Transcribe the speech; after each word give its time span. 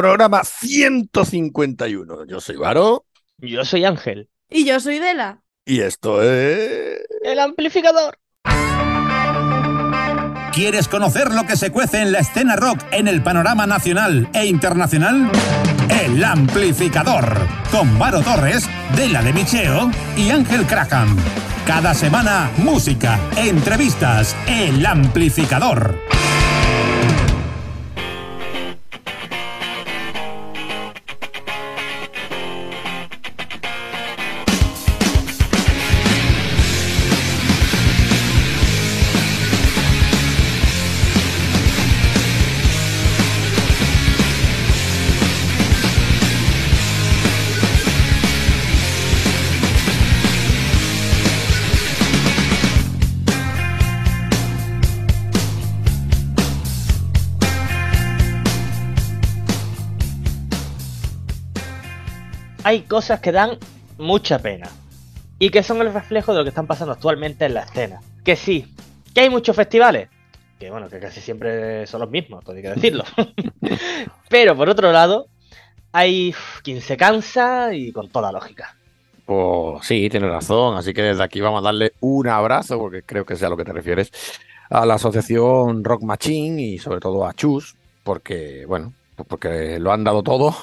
programa 0.00 0.42
151. 0.44 2.24
Yo 2.24 2.40
soy 2.40 2.56
Varo. 2.56 3.04
Yo 3.36 3.66
soy 3.66 3.84
Ángel. 3.84 4.30
Y 4.48 4.64
yo 4.64 4.80
soy 4.80 4.98
Dela. 4.98 5.42
Y 5.66 5.80
esto 5.80 6.22
es... 6.22 7.02
El 7.22 7.38
amplificador. 7.38 8.18
¿Quieres 10.54 10.88
conocer 10.88 11.34
lo 11.34 11.46
que 11.46 11.56
se 11.56 11.70
cuece 11.70 12.00
en 12.00 12.12
la 12.12 12.20
escena 12.20 12.56
rock 12.56 12.80
en 12.92 13.08
el 13.08 13.22
panorama 13.22 13.66
nacional 13.66 14.30
e 14.32 14.46
internacional? 14.46 15.30
El 16.02 16.24
Amplificador, 16.24 17.36
con 17.70 17.98
Varo 17.98 18.22
Torres, 18.22 18.70
Dela 18.96 19.20
de 19.20 19.34
Micheo 19.34 19.90
y 20.16 20.30
Ángel 20.30 20.66
Craham. 20.66 21.14
Cada 21.66 21.92
semana, 21.92 22.50
música, 22.56 23.20
entrevistas, 23.36 24.34
El 24.48 24.84
Amplificador. 24.86 25.98
Hay 62.70 62.82
cosas 62.82 63.18
que 63.18 63.32
dan 63.32 63.58
mucha 63.98 64.38
pena. 64.38 64.70
Y 65.40 65.50
que 65.50 65.64
son 65.64 65.80
el 65.80 65.92
reflejo 65.92 66.30
de 66.30 66.38
lo 66.38 66.44
que 66.44 66.50
están 66.50 66.68
pasando 66.68 66.92
actualmente 66.92 67.44
en 67.46 67.54
la 67.54 67.62
escena. 67.62 68.00
Que 68.24 68.36
sí, 68.36 68.72
que 69.12 69.22
hay 69.22 69.28
muchos 69.28 69.56
festivales. 69.56 70.08
Que 70.56 70.70
bueno, 70.70 70.88
que 70.88 71.00
casi 71.00 71.20
siempre 71.20 71.84
son 71.88 72.02
los 72.02 72.10
mismos, 72.10 72.44
todo 72.44 72.54
hay 72.54 72.62
que 72.62 72.68
decirlo. 72.68 73.02
Pero 74.28 74.56
por 74.56 74.68
otro 74.68 74.92
lado, 74.92 75.26
hay 75.90 76.32
quien 76.62 76.80
se 76.80 76.96
cansa 76.96 77.74
y 77.74 77.90
con 77.90 78.08
toda 78.08 78.30
lógica. 78.30 78.76
Pues 79.26 79.84
sí, 79.84 80.08
tienes 80.08 80.30
razón. 80.30 80.76
Así 80.76 80.94
que 80.94 81.02
desde 81.02 81.24
aquí 81.24 81.40
vamos 81.40 81.62
a 81.62 81.64
darle 81.64 81.94
un 81.98 82.28
abrazo, 82.28 82.78
porque 82.78 83.02
creo 83.02 83.26
que 83.26 83.34
sea 83.34 83.48
a 83.48 83.50
lo 83.50 83.56
que 83.56 83.64
te 83.64 83.72
refieres, 83.72 84.12
a 84.70 84.86
la 84.86 84.94
asociación 84.94 85.82
Rock 85.82 86.04
Machine 86.04 86.62
y 86.62 86.78
sobre 86.78 87.00
todo 87.00 87.26
a 87.26 87.34
Chus, 87.34 87.74
porque, 88.04 88.64
bueno, 88.64 88.92
pues 89.16 89.26
porque 89.26 89.80
lo 89.80 89.90
han 89.90 90.04
dado 90.04 90.22
todo, 90.22 90.54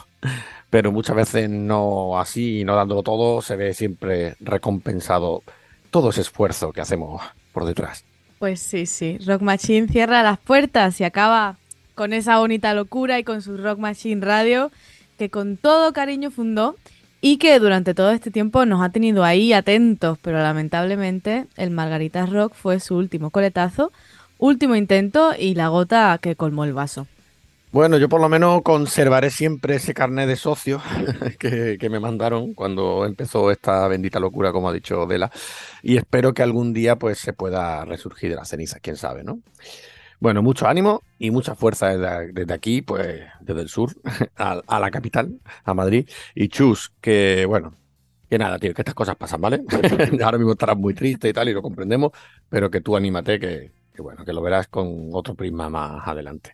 pero 0.69 0.91
muchas 0.91 1.15
veces 1.15 1.49
no 1.49 2.19
así, 2.19 2.63
no 2.63 2.75
dándolo 2.75 3.03
todo, 3.03 3.41
se 3.41 3.55
ve 3.55 3.73
siempre 3.73 4.35
recompensado 4.39 5.43
todo 5.91 6.09
ese 6.09 6.21
esfuerzo 6.21 6.73
que 6.73 6.81
hacemos 6.81 7.21
por 7.53 7.65
detrás. 7.65 8.03
Pues 8.39 8.59
sí, 8.59 8.85
sí. 8.85 9.17
Rock 9.25 9.41
Machine 9.41 9.87
cierra 9.87 10.21
las 10.23 10.37
puertas 10.37 10.99
y 11.01 11.03
acaba 11.03 11.57
con 11.95 12.13
esa 12.13 12.37
bonita 12.37 12.73
locura 12.73 13.17
y 13.17 13.23
con 13.23 13.41
su 13.41 13.57
Rock 13.57 13.79
Machine 13.79 14.23
Radio 14.23 14.71
que 15.17 15.29
con 15.29 15.57
todo 15.57 15.93
cariño 15.93 16.29
fundó 16.29 16.75
y 17.21 17.37
que 17.37 17.57
durante 17.59 17.95
todo 17.95 18.11
este 18.11 18.29
tiempo 18.29 18.65
nos 18.65 18.83
ha 18.83 18.89
tenido 18.89 19.23
ahí 19.23 19.53
atentos, 19.53 20.19
pero 20.21 20.37
lamentablemente 20.37 21.47
el 21.55 21.71
Margaritas 21.71 22.29
Rock 22.29 22.53
fue 22.53 22.79
su 22.79 22.95
último 22.95 23.31
coletazo, 23.31 23.91
último 24.37 24.75
intento 24.75 25.33
y 25.37 25.55
la 25.55 25.69
gota 25.69 26.19
que 26.21 26.35
colmó 26.35 26.63
el 26.63 26.73
vaso. 26.73 27.07
Bueno, 27.77 27.99
yo 27.99 28.09
por 28.09 28.19
lo 28.19 28.27
menos 28.27 28.63
conservaré 28.63 29.29
siempre 29.29 29.75
ese 29.75 29.93
carnet 29.93 30.27
de 30.27 30.35
socio 30.35 30.81
que, 31.39 31.77
me 31.91 31.99
mandaron 31.99 32.55
cuando 32.55 33.05
empezó 33.05 33.51
esta 33.51 33.87
bendita 33.87 34.19
locura, 34.19 34.51
como 34.51 34.67
ha 34.67 34.73
dicho 34.73 35.05
Vela, 35.05 35.29
y 35.83 35.97
espero 35.97 36.33
que 36.33 36.41
algún 36.41 36.73
día 36.73 36.95
pues 36.95 37.19
se 37.19 37.33
pueda 37.33 37.85
resurgir 37.85 38.31
de 38.31 38.35
las 38.35 38.49
cenizas, 38.49 38.79
quién 38.81 38.95
sabe, 38.95 39.23
¿no? 39.23 39.41
Bueno, 40.19 40.41
mucho 40.41 40.67
ánimo 40.67 41.03
y 41.19 41.29
mucha 41.29 41.53
fuerza 41.53 41.95
desde, 41.95 42.51
aquí, 42.51 42.81
pues 42.81 43.21
desde 43.41 43.61
el 43.61 43.69
sur 43.69 43.91
a, 44.37 44.59
a, 44.65 44.79
la 44.79 44.89
capital, 44.89 45.39
a 45.63 45.75
Madrid. 45.75 46.09
Y 46.33 46.47
Chus, 46.47 46.91
que 46.99 47.45
bueno, 47.45 47.75
que 48.27 48.39
nada, 48.39 48.57
tío, 48.57 48.73
que 48.73 48.81
estas 48.81 48.95
cosas 48.95 49.17
pasan, 49.17 49.39
¿vale? 49.39 49.61
Ahora 50.23 50.39
mismo 50.39 50.53
estarás 50.53 50.77
muy 50.77 50.95
triste 50.95 51.29
y 51.29 51.33
tal, 51.33 51.47
y 51.47 51.53
lo 51.53 51.61
comprendemos, 51.61 52.11
pero 52.49 52.71
que 52.71 52.81
tú 52.81 52.97
anímate, 52.97 53.39
que, 53.39 53.71
que 53.93 54.01
bueno, 54.01 54.25
que 54.25 54.33
lo 54.33 54.41
verás 54.41 54.67
con 54.67 55.09
otro 55.13 55.35
prisma 55.35 55.69
más 55.69 56.07
adelante. 56.07 56.53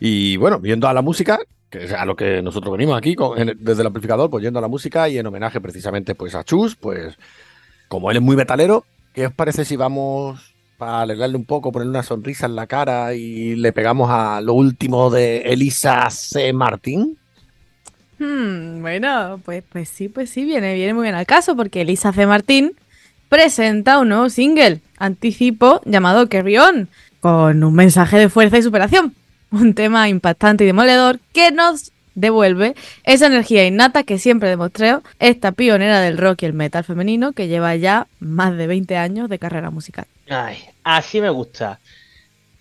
Y 0.00 0.36
bueno, 0.36 0.58
viendo 0.58 0.88
a 0.88 0.94
la 0.94 1.02
música, 1.02 1.38
que 1.70 1.84
es 1.84 1.92
a 1.92 2.04
lo 2.04 2.16
que 2.16 2.42
nosotros 2.42 2.72
venimos 2.72 2.96
aquí 2.96 3.14
con, 3.14 3.36
desde 3.36 3.80
el 3.80 3.86
amplificador, 3.86 4.30
pues 4.30 4.42
yendo 4.42 4.58
a 4.58 4.62
la 4.62 4.68
música 4.68 5.08
y 5.08 5.18
en 5.18 5.26
homenaje 5.26 5.60
precisamente 5.60 6.14
pues 6.14 6.34
a 6.34 6.44
Chus, 6.44 6.76
pues 6.76 7.16
como 7.88 8.10
él 8.10 8.18
es 8.18 8.22
muy 8.22 8.36
metalero, 8.36 8.84
¿qué 9.14 9.26
os 9.26 9.32
parece 9.32 9.64
si 9.64 9.76
vamos 9.76 10.54
para 10.78 11.00
alegrarle 11.00 11.36
un 11.36 11.44
poco, 11.44 11.72
ponerle 11.72 11.90
una 11.90 12.02
sonrisa 12.02 12.46
en 12.46 12.54
la 12.54 12.66
cara 12.66 13.12
y 13.14 13.56
le 13.56 13.72
pegamos 13.72 14.08
a 14.10 14.40
lo 14.40 14.54
último 14.54 15.10
de 15.10 15.38
Elisa 15.38 16.08
C. 16.10 16.52
Martín? 16.52 17.18
Hmm, 18.18 18.80
bueno, 18.80 19.40
pues, 19.44 19.64
pues 19.70 19.88
sí, 19.88 20.08
pues 20.08 20.30
sí, 20.30 20.44
viene, 20.44 20.74
viene 20.74 20.94
muy 20.94 21.02
bien 21.02 21.16
al 21.16 21.26
caso 21.26 21.56
porque 21.56 21.80
Elisa 21.80 22.12
C. 22.12 22.26
Martín 22.26 22.72
presenta 23.28 23.98
un 23.98 24.08
nuevo 24.08 24.30
single, 24.30 24.80
anticipo, 24.98 25.80
llamado 25.84 26.28
Carry 26.28 26.58
On, 26.58 26.88
con 27.20 27.64
un 27.64 27.74
mensaje 27.74 28.16
de 28.18 28.28
fuerza 28.28 28.58
y 28.58 28.62
superación. 28.62 29.14
Un 29.50 29.74
tema 29.74 30.08
impactante 30.08 30.64
y 30.64 30.66
demoledor 30.66 31.20
que 31.32 31.50
nos 31.50 31.92
devuelve 32.14 32.74
esa 33.04 33.26
energía 33.26 33.64
innata 33.66 34.02
que 34.02 34.18
siempre 34.18 34.48
demostró 34.48 35.02
esta 35.20 35.52
pionera 35.52 36.00
del 36.00 36.18
rock 36.18 36.42
y 36.42 36.46
el 36.46 36.52
metal 36.52 36.84
femenino 36.84 37.32
que 37.32 37.46
lleva 37.46 37.76
ya 37.76 38.08
más 38.18 38.56
de 38.56 38.66
20 38.66 38.96
años 38.96 39.28
de 39.28 39.38
carrera 39.38 39.70
musical. 39.70 40.06
Ay, 40.28 40.58
así 40.82 41.20
me 41.20 41.30
gusta. 41.30 41.78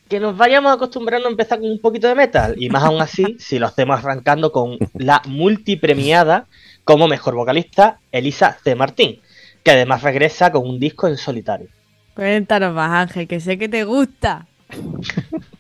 Que 0.08 0.20
nos 0.20 0.38
vayamos 0.38 0.74
acostumbrando 0.74 1.28
a 1.28 1.32
empezar 1.32 1.60
con 1.60 1.70
un 1.70 1.80
poquito 1.82 2.08
de 2.08 2.16
metal. 2.16 2.56
Y 2.58 2.70
más 2.70 2.84
aún 2.84 3.02
así, 3.02 3.36
si 3.40 3.60
lo 3.60 3.66
hacemos 3.66 4.00
arrancando 4.00 4.52
con 4.52 4.78
la 4.94 5.22
multipremiada 5.26 6.46
como 6.86 7.08
mejor 7.08 7.36
vocalista, 7.36 8.00
Elisa 8.12 8.58
C. 8.64 8.76
Martín, 8.76 9.20
que 9.64 9.72
además 9.72 10.04
regresa 10.04 10.52
con 10.52 10.66
un 10.68 10.80
disco 10.80 11.08
en 11.08 11.18
solitario. 11.18 11.68
Cuéntanos 12.16 12.74
más, 12.74 13.10
Ángel, 13.10 13.28
que 13.28 13.42
sé 13.42 13.58
que 13.58 13.68
te 13.68 13.84
gusta. 13.84 14.48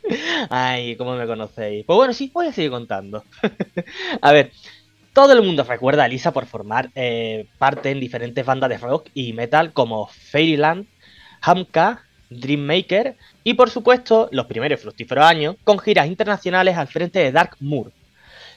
Ay, 0.50 0.95
¿cómo 0.95 1.16
me 1.16 1.25
conocéis? 1.25 1.85
Pues 1.85 1.97
bueno, 1.97 2.13
sí, 2.13 2.31
voy 2.34 2.47
a 2.47 2.53
seguir 2.53 2.72
contando. 2.72 3.23
a 4.22 4.31
ver, 4.31 4.51
todo 5.13 5.34
el 5.34 5.41
mundo 5.41 5.63
recuerda 5.63 6.03
a 6.03 6.06
Elisa 6.06 6.31
por 6.31 6.45
formar 6.45 6.90
eh, 6.95 7.47
parte 7.57 7.91
en 7.91 8.00
diferentes 8.00 8.46
bandas 8.46 8.69
de 8.69 8.78
rock 8.78 9.09
y 9.13 9.34
metal 9.34 9.73
como 9.73 10.07
Fairyland, 10.07 10.85
Hamka, 11.41 12.03
Dreammaker 12.29 13.16
y 13.44 13.53
por 13.53 13.69
supuesto 13.69 14.29
los 14.31 14.46
primeros 14.47 14.81
fructíferos 14.81 15.25
años 15.25 15.56
con 15.63 15.79
giras 15.79 16.07
internacionales 16.07 16.78
al 16.78 16.88
frente 16.88 17.19
de 17.19 17.31
Dark 17.31 17.56
Moor. 17.59 17.91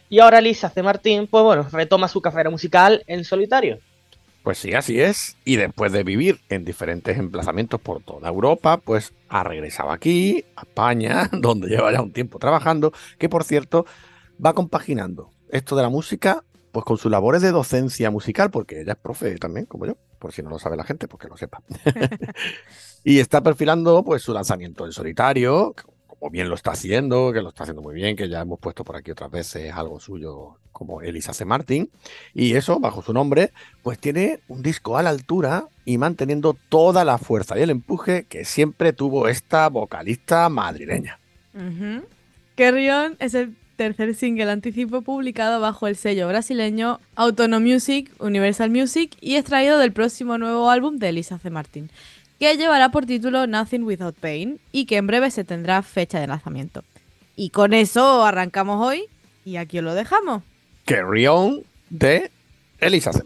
Y 0.08 0.18
ahora 0.18 0.40
Lisa 0.40 0.68
C. 0.70 0.82
Martín, 0.82 1.28
pues 1.28 1.44
bueno, 1.44 1.66
retoma 1.70 2.08
su 2.08 2.20
carrera 2.20 2.50
musical 2.50 3.04
en 3.06 3.24
solitario. 3.24 3.78
Pues 4.42 4.58
sí, 4.58 4.72
así 4.72 5.00
es. 5.00 5.36
Y 5.44 5.56
después 5.56 5.92
de 5.92 6.02
vivir 6.02 6.40
en 6.48 6.64
diferentes 6.64 7.18
emplazamientos 7.18 7.80
por 7.80 8.02
toda 8.02 8.28
Europa, 8.28 8.78
pues 8.78 9.12
ha 9.28 9.44
regresado 9.44 9.90
aquí, 9.90 10.44
a 10.56 10.62
España, 10.62 11.28
donde 11.32 11.68
lleva 11.68 11.92
ya 11.92 12.00
un 12.00 12.12
tiempo 12.12 12.38
trabajando, 12.38 12.92
que 13.18 13.28
por 13.28 13.44
cierto 13.44 13.86
va 14.44 14.54
compaginando 14.54 15.30
esto 15.50 15.76
de 15.76 15.82
la 15.82 15.88
música 15.88 16.42
pues 16.72 16.84
con 16.84 16.98
sus 16.98 17.10
labores 17.10 17.42
de 17.42 17.50
docencia 17.50 18.10
musical, 18.10 18.50
porque 18.50 18.82
ella 18.82 18.92
es 18.92 18.98
profe 18.98 19.36
también, 19.38 19.66
como 19.66 19.86
yo, 19.86 19.96
por 20.18 20.32
si 20.32 20.42
no 20.42 20.50
lo 20.50 20.58
sabe 20.58 20.76
la 20.76 20.84
gente, 20.84 21.08
pues 21.08 21.20
que 21.20 21.28
lo 21.28 21.36
sepa. 21.36 21.62
y 23.04 23.18
está 23.18 23.42
perfilando 23.42 24.04
pues 24.04 24.22
su 24.22 24.32
lanzamiento 24.32 24.86
en 24.86 24.92
solitario, 24.92 25.74
como 26.20 26.30
bien 26.30 26.50
lo 26.50 26.54
está 26.54 26.72
haciendo, 26.72 27.32
que 27.32 27.40
lo 27.40 27.48
está 27.48 27.64
haciendo 27.64 27.82
muy 27.82 27.94
bien, 27.94 28.14
que 28.14 28.28
ya 28.28 28.42
hemos 28.42 28.60
puesto 28.60 28.84
por 28.84 28.94
aquí 28.94 29.10
otras 29.10 29.30
veces 29.30 29.72
algo 29.72 29.98
suyo 29.98 30.58
como 30.70 31.00
Elisa 31.00 31.32
C. 31.32 31.44
Martin, 31.44 31.90
y 32.34 32.54
eso, 32.54 32.78
bajo 32.78 33.02
su 33.02 33.12
nombre, 33.12 33.52
pues 33.82 33.98
tiene 33.98 34.40
un 34.46 34.62
disco 34.62 34.96
a 34.96 35.02
la 35.02 35.10
altura 35.10 35.66
y 35.84 35.98
manteniendo 35.98 36.56
toda 36.68 37.04
la 37.04 37.18
fuerza 37.18 37.58
y 37.58 37.62
el 37.62 37.70
empuje 37.70 38.24
que 38.24 38.44
siempre 38.44 38.92
tuvo 38.92 39.28
esta 39.28 39.68
vocalista 39.68 40.48
madrileña. 40.48 41.18
Uh 41.54 41.58
-huh. 41.58 43.16
Es 43.18 43.34
el 43.34 43.56
tercer 43.76 44.14
single 44.14 44.50
anticipo 44.50 45.00
publicado 45.00 45.58
bajo 45.58 45.86
el 45.86 45.96
sello 45.96 46.28
brasileño 46.28 47.00
Autono 47.16 47.60
Music, 47.60 48.12
Universal 48.18 48.68
Music 48.70 49.16
y 49.22 49.36
extraído 49.36 49.78
del 49.78 49.92
próximo 49.92 50.36
nuevo 50.36 50.68
álbum 50.68 50.98
de 50.98 51.08
Elisa 51.08 51.38
C. 51.38 51.48
Martin, 51.48 51.90
que 52.40 52.56
llevará 52.56 52.88
por 52.88 53.04
título 53.04 53.46
Nothing 53.46 53.84
Without 53.84 54.16
Pain 54.16 54.58
y 54.72 54.86
que 54.86 54.96
en 54.96 55.06
breve 55.06 55.30
se 55.30 55.44
tendrá 55.44 55.82
fecha 55.82 56.18
de 56.18 56.26
lanzamiento. 56.26 56.82
Y 57.36 57.50
con 57.50 57.74
eso 57.74 58.24
arrancamos 58.24 58.84
hoy 58.84 59.04
y 59.44 59.56
aquí 59.56 59.78
os 59.78 59.84
lo 59.84 59.94
dejamos. 59.94 60.42
Carry 60.86 61.26
On 61.26 61.62
de 61.90 62.30
Elisa 62.80 63.12
C. 63.12 63.22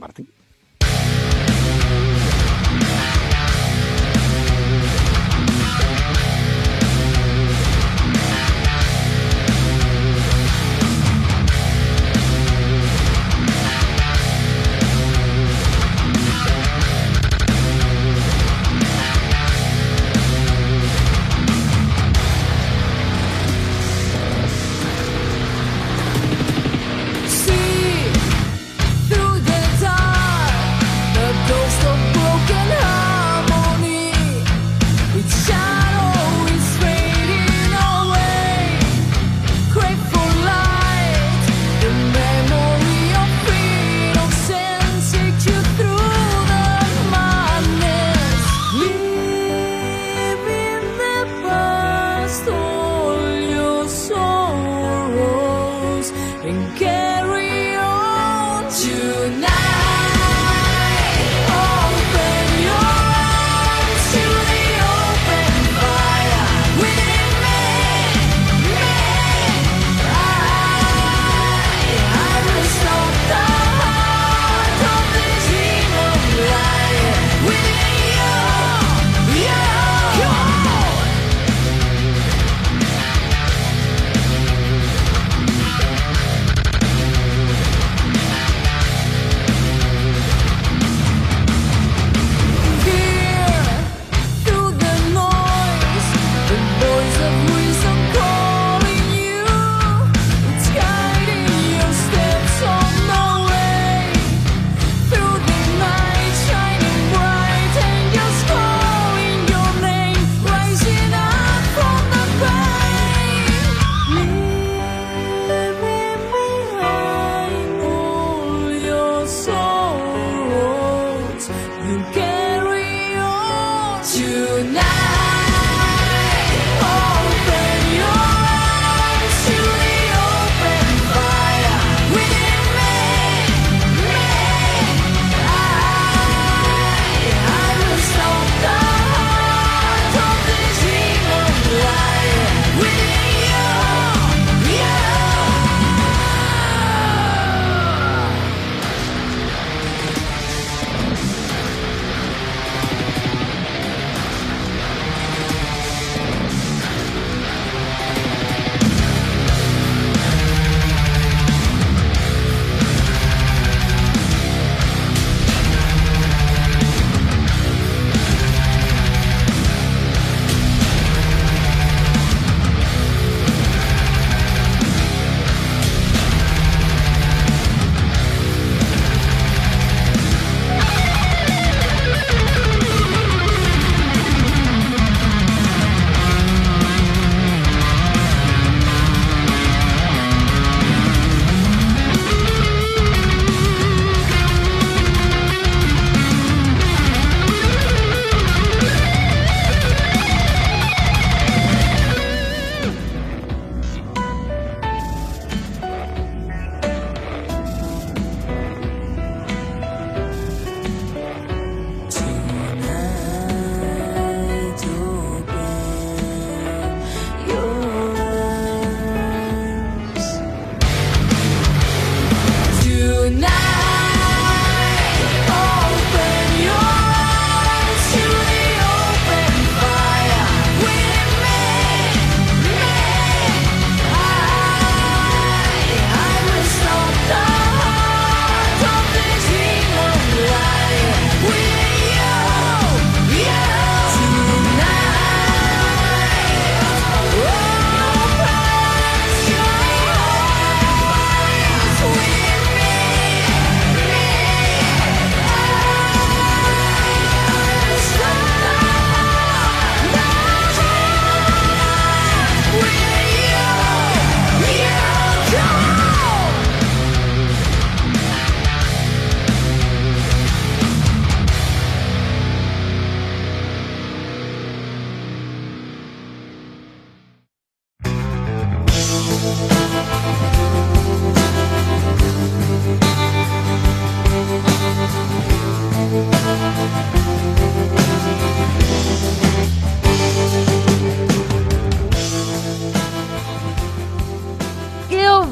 and 56.13 56.77
carry 56.77 57.74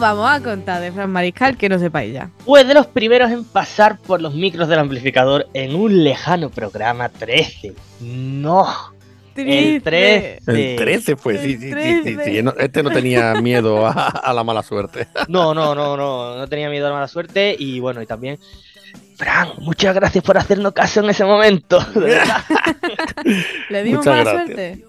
vamos 0.02 0.28
a 0.28 0.40
contar 0.42 0.82
de 0.82 0.90
Fran 0.90 1.10
Mariscal 1.10 1.56
que 1.56 1.68
no 1.68 1.78
sepáis 1.78 2.12
ya? 2.12 2.28
Fue 2.44 2.64
de 2.64 2.74
los 2.74 2.88
primeros 2.88 3.30
en 3.30 3.44
pasar 3.44 3.98
por 3.98 4.20
los 4.20 4.34
micros 4.34 4.66
del 4.68 4.80
amplificador 4.80 5.46
en 5.54 5.76
un 5.76 6.02
lejano 6.02 6.50
programa 6.50 7.08
13. 7.08 7.72
No, 8.00 8.66
el 9.36 9.80
13. 9.80 10.40
El 10.46 10.76
13 10.76 11.16
fue, 11.16 11.38
sí, 11.38 11.52
El 11.52 11.58
sí, 11.60 11.60
sí, 11.60 11.70
sí, 12.04 12.14
13. 12.16 12.24
sí. 12.42 12.44
Este 12.58 12.82
no 12.82 12.90
tenía 12.90 13.34
miedo 13.40 13.86
a, 13.86 13.92
a 13.92 14.32
la 14.34 14.42
mala 14.42 14.64
suerte. 14.64 15.06
No, 15.28 15.54
no, 15.54 15.74
no, 15.74 15.96
no, 15.96 16.36
no 16.36 16.48
tenía 16.48 16.68
miedo 16.68 16.86
a 16.86 16.90
la 16.90 16.94
mala 16.96 17.08
suerte 17.08 17.54
y 17.58 17.78
bueno, 17.80 18.02
y 18.02 18.06
también... 18.06 18.38
Fran, 19.16 19.50
muchas 19.60 19.94
gracias 19.94 20.24
por 20.24 20.36
hacernos 20.36 20.72
caso 20.72 21.00
en 21.00 21.10
ese 21.10 21.24
momento. 21.24 21.78
de 21.94 22.00
verdad. 22.00 22.42
¿Le 23.70 23.84
dimos 23.84 24.04
Muchas 24.04 24.18
mala 24.18 24.32
gracias. 24.32 24.56
suerte? 24.56 24.84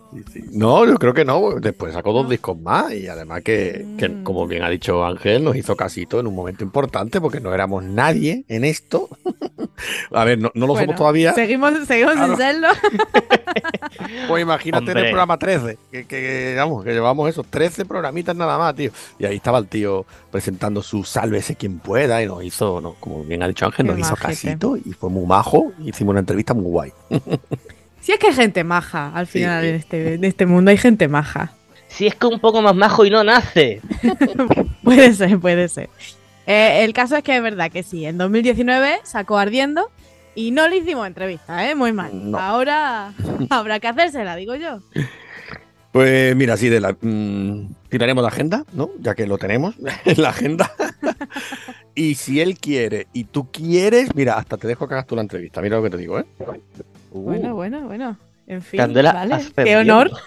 No, 0.51 0.85
yo 0.85 0.95
creo 0.95 1.13
que 1.13 1.25
no. 1.25 1.51
Después 1.59 1.93
sacó 1.93 2.13
dos 2.13 2.29
discos 2.29 2.57
más 2.59 2.93
y 2.93 3.07
además 3.07 3.41
que, 3.43 3.85
que, 3.97 4.23
como 4.23 4.47
bien 4.47 4.63
ha 4.63 4.69
dicho 4.69 5.03
Ángel, 5.05 5.43
nos 5.43 5.55
hizo 5.55 5.75
casito 5.75 6.19
en 6.19 6.27
un 6.27 6.35
momento 6.35 6.63
importante 6.63 7.19
porque 7.21 7.39
no 7.39 7.53
éramos 7.53 7.83
nadie 7.83 8.45
en 8.47 8.63
esto. 8.65 9.09
A 10.11 10.23
ver, 10.23 10.37
no, 10.39 10.51
no 10.53 10.67
lo 10.67 10.73
Bueno, 10.73 10.85
somos 10.85 10.95
todavía. 10.97 11.33
Seguimos, 11.33 11.73
seguimos 11.87 12.13
Claro. 12.13 12.27
sin 12.35 12.37
serlo. 12.45 12.67
Pues 14.27 14.41
imagínate 14.41 14.91
en 14.91 14.97
el 14.97 15.05
programa 15.05 15.37
13, 15.37 15.77
que, 15.91 16.05
que, 16.05 16.55
vamos, 16.57 16.83
que 16.83 16.91
llevamos 16.91 17.29
esos 17.29 17.45
13 17.47 17.85
programitas 17.85 18.35
nada 18.35 18.57
más, 18.57 18.73
tío. 18.75 18.91
Y 19.19 19.25
ahí 19.25 19.35
estaba 19.35 19.57
el 19.59 19.67
tío 19.67 20.05
presentando 20.31 20.81
su 20.81 21.03
Sálvese 21.03 21.55
quien 21.55 21.79
pueda 21.79 22.21
y 22.23 22.25
nos 22.27 22.43
hizo, 22.43 22.81
no, 22.81 22.95
como 22.99 23.23
bien 23.23 23.43
ha 23.43 23.47
dicho 23.47 23.65
Ángel, 23.65 23.85
Qué 23.85 23.91
nos 23.91 23.99
hizo 23.99 24.11
majete. 24.11 24.27
casito 24.47 24.77
y 24.77 24.93
fue 24.93 25.09
muy 25.09 25.25
majo. 25.25 25.71
Hicimos 25.83 26.11
una 26.11 26.21
entrevista 26.21 26.53
muy 26.53 26.65
guay. 26.65 26.91
Si 28.03 28.11
es 28.11 28.19
que 28.19 28.27
hay 28.27 28.33
gente 28.33 28.65
maja 28.65 29.13
al 29.15 29.27
final 29.27 29.61
sí. 29.61 29.67
de, 29.67 29.75
este, 29.77 30.17
de 30.17 30.27
este 30.27 30.45
mundo, 30.45 30.71
hay 30.71 30.77
gente 30.77 31.07
maja. 31.07 31.53
Si 31.87 32.05
es 32.05 32.15
que 32.15 32.27
un 32.27 32.41
poco 32.41 32.61
más 32.61 32.75
majo 32.75 33.05
y 33.05 33.09
no 33.09 33.23
nace. 33.23 33.79
puede 34.83 35.13
ser, 35.13 35.39
puede 35.39 35.69
ser. 35.69 35.89
Eh, 36.45 36.83
el 36.83 36.91
caso 36.91 37.15
es 37.15 37.23
que 37.23 37.33
es 37.33 37.41
verdad 37.41 37.71
que 37.71 37.81
sí, 37.81 38.05
en 38.05 38.17
2019 38.17 38.99
sacó 39.03 39.37
Ardiendo 39.37 39.89
y 40.35 40.51
no 40.51 40.67
le 40.67 40.79
hicimos 40.79 41.07
entrevista, 41.07 41.69
¿eh? 41.69 41.75
Muy 41.75 41.93
mal. 41.93 42.29
No. 42.29 42.37
Ahora 42.37 43.13
habrá 43.49 43.79
que 43.79 43.87
hacérsela, 43.87 44.35
digo 44.35 44.55
yo. 44.55 44.79
Pues 45.93 46.35
mira, 46.35 46.57
sí, 46.57 46.67
de 46.67 46.81
la, 46.81 46.97
mm, 46.99 47.73
tiraremos 47.87 48.21
la 48.21 48.27
agenda, 48.27 48.65
¿no? 48.73 48.89
Ya 48.99 49.15
que 49.15 49.25
lo 49.27 49.37
tenemos 49.37 49.75
en 50.03 50.21
la 50.21 50.27
agenda. 50.27 50.69
y 51.95 52.15
si 52.15 52.41
él 52.41 52.57
quiere 52.57 53.07
y 53.13 53.23
tú 53.23 53.49
quieres, 53.49 54.13
mira, 54.13 54.33
hasta 54.33 54.57
te 54.57 54.67
dejo 54.67 54.89
que 54.89 54.95
hagas 54.95 55.07
tú 55.07 55.15
la 55.15 55.21
entrevista. 55.21 55.61
Mira 55.61 55.77
lo 55.77 55.83
que 55.83 55.89
te 55.89 55.97
digo, 55.97 56.19
¿eh? 56.19 56.25
Uh, 57.13 57.21
Bueno, 57.21 57.55
bueno, 57.55 57.81
bueno. 57.87 58.17
En 58.45 58.61
fin, 58.61 58.77
Candela, 58.77 59.13
vale. 59.13 59.37
Qué 59.55 59.77
honor. 59.77 60.11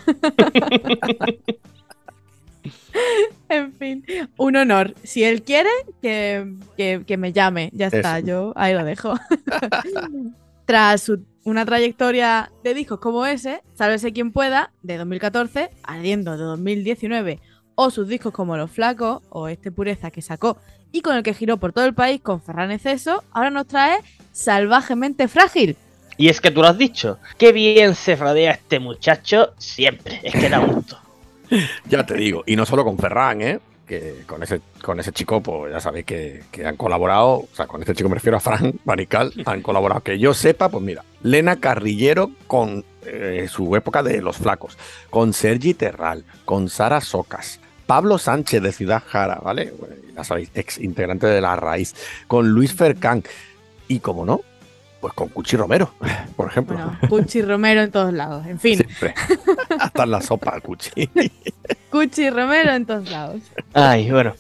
En 3.49 3.73
fin, 3.75 4.05
un 4.37 4.57
honor. 4.57 4.95
Si 5.05 5.23
él 5.23 5.43
quiere, 5.43 5.69
que, 6.03 6.55
que- 6.77 7.05
que 7.07 7.17
me 7.17 7.33
llame. 7.33 7.71
Ya 7.73 7.87
está, 7.87 8.19
Eso. 8.19 8.27
yo 8.27 8.53
ahí 8.57 8.75
lo 8.75 8.85
dejo. 8.85 9.15
Tras 10.65 11.03
su- 11.03 11.25
una 11.45 11.65
trayectoria 11.65 12.51
de 12.65 12.75
discos 12.75 12.99
como 12.99 13.25
ese, 13.27 13.63
Sálvese 13.75 14.13
quien 14.13 14.33
pueda, 14.33 14.73
de 14.83 14.97
2014, 14.97 15.71
Ardiendo 15.85 16.33
de 16.37 16.43
2019, 16.43 17.41
o 17.77 17.91
sus 17.91 18.09
discos 18.09 18.33
como 18.33 18.57
Los 18.57 18.71
Flacos, 18.73 19.23
o 19.29 19.47
este 19.49 19.71
Pureza 19.71 20.11
que 20.11 20.23
sacó 20.23 20.59
y 20.91 21.03
con 21.03 21.15
el 21.17 21.23
que 21.23 21.35
giró 21.35 21.59
por 21.59 21.73
todo 21.73 21.85
el 21.85 21.95
país 21.95 22.21
con 22.23 22.41
Ferran 22.43 22.71
Exceso, 22.73 23.23
ahora 23.31 23.51
nos 23.51 23.67
trae 23.67 23.99
Salvajemente 24.33 25.29
Frágil. 25.29 25.77
Y 26.17 26.29
es 26.29 26.41
que 26.41 26.51
tú 26.51 26.63
lo 26.63 26.69
has 26.69 26.79
dicho. 26.79 27.19
Qué 27.39 27.53
bien 27.53 27.95
se 27.95 28.17
rodea 28.17 28.53
este 28.53 28.79
muchacho 28.79 29.53
siempre. 29.59 30.21
Es 30.23 30.33
que 30.33 30.49
da 30.49 30.59
gusto. 30.59 30.99
Ya 31.89 32.05
te 32.05 32.15
digo, 32.15 32.43
y 32.45 32.57
no 32.57 32.67
solo 32.67 32.85
con 32.85 32.99
Ferran, 32.99 33.41
¿eh? 33.41 33.61
Que 33.87 34.25
con 34.27 34.43
ese, 34.43 34.61
con 34.83 34.99
ese 34.99 35.13
chico, 35.13 35.41
pues 35.41 35.73
ya 35.73 35.79
sabéis 35.79 36.05
que, 36.05 36.43
que 36.51 36.67
han 36.67 36.77
colaborado, 36.77 37.29
o 37.29 37.49
sea, 37.53 37.69
con 37.69 37.81
este 37.81 37.95
chico 37.95 38.09
me 38.09 38.17
refiero 38.17 38.37
a 38.37 38.41
Fran 38.41 38.75
Marical, 38.85 39.33
han 39.45 39.63
colaborado, 39.63 40.01
que 40.01 40.19
yo 40.19 40.35
sepa, 40.35 40.69
pues 40.69 40.83
mira, 40.83 41.05
Lena 41.23 41.61
Carrillero 41.61 42.33
con 42.49 42.85
eh, 43.05 43.47
su 43.49 43.77
época 43.77 44.03
de 44.03 44.21
Los 44.23 44.39
Flacos, 44.39 44.77
con 45.09 45.33
Sergi 45.33 45.75
Terral, 45.75 46.25
con 46.45 46.69
Sara 46.69 47.01
Socas, 47.01 47.61
Pablo 47.87 48.19
Sánchez 48.19 48.61
de 48.61 48.73
Ciudad 48.73 49.05
Jara, 49.07 49.37
¿vale? 49.37 49.73
Ya 50.17 50.25
sabéis, 50.25 50.51
ex 50.53 50.79
integrante 50.79 51.29
de 51.29 51.41
La 51.41 51.55
Raíz, 51.55 51.95
con 52.27 52.49
Luis 52.49 52.75
Fercán, 52.75 53.23
y 53.87 54.01
como 54.01 54.27
no, 54.27 54.41
pues 55.01 55.13
con 55.15 55.29
Cuchi 55.29 55.57
Romero, 55.57 55.93
por 56.37 56.49
ejemplo. 56.49 56.77
Bueno, 56.77 56.99
Cuchi 57.09 57.43
Romero 57.43 57.83
en 57.83 57.91
todos 57.91 58.13
lados. 58.13 58.47
En 58.47 58.59
fin, 58.59 58.79
Siempre. 58.79 59.15
Hasta 59.79 60.03
en 60.05 60.11
la 60.11 60.21
sopa, 60.21 60.61
Cuchi. 60.61 61.09
Cuchi 61.91 62.31
Romero 62.31 62.73
en 62.73 62.87
todos 62.87 63.11
lados. 63.11 63.43
Ay, 63.75 64.11
bueno. 64.11 64.35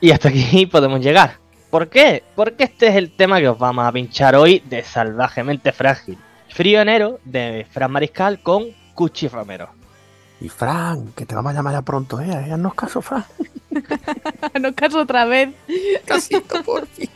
Y 0.00 0.10
hasta 0.10 0.28
aquí 0.28 0.66
podemos 0.66 1.00
llegar. 1.00 1.36
¿Por 1.70 1.88
qué? 1.88 2.24
Porque 2.34 2.64
este 2.64 2.88
es 2.88 2.96
el 2.96 3.12
tema 3.12 3.38
que 3.38 3.48
os 3.48 3.58
vamos 3.58 3.86
a 3.86 3.92
pinchar 3.92 4.34
hoy 4.34 4.60
de 4.68 4.82
Salvajemente 4.82 5.72
Frágil. 5.72 6.18
Frío 6.48 6.80
enero 6.80 7.20
de 7.24 7.66
Fran 7.70 7.92
Mariscal 7.92 8.42
con 8.42 8.64
Cuchi 8.94 9.28
Romero. 9.28 9.68
Y 10.40 10.48
Fran, 10.48 11.12
que 11.12 11.26
te 11.26 11.34
vamos 11.34 11.52
a 11.52 11.54
llamar 11.54 11.74
ya 11.74 11.82
pronto, 11.82 12.20
¿eh? 12.20 12.32
Haznos 12.32 12.74
caso, 12.74 13.02
Fran. 13.02 13.24
no 14.60 14.74
caso 14.74 15.00
otra 15.00 15.26
vez. 15.26 15.50
Casito, 16.06 16.62
por 16.64 16.86
fin. 16.86 17.10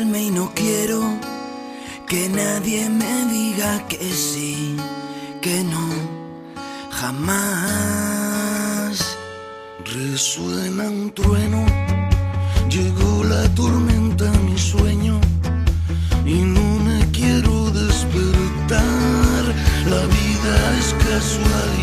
Y 0.00 0.30
no 0.30 0.52
quiero 0.54 1.02
que 2.06 2.28
nadie 2.28 2.88
me 2.88 3.26
diga 3.32 3.84
que 3.88 3.98
sí, 3.98 4.76
que 5.42 5.64
no, 5.64 5.88
jamás. 6.92 7.58
Resuena 9.84 10.84
un 10.84 11.10
trueno, 11.12 11.66
llegó 12.70 13.24
la 13.24 13.52
tormenta 13.56 14.30
a 14.30 14.38
mi 14.38 14.56
sueño 14.56 15.20
y 16.24 16.34
no 16.34 16.78
me 16.78 17.04
quiero 17.10 17.68
despertar. 17.72 18.78
La 19.84 20.02
vida 20.06 20.78
es 20.78 20.94
casualidad 21.08 21.77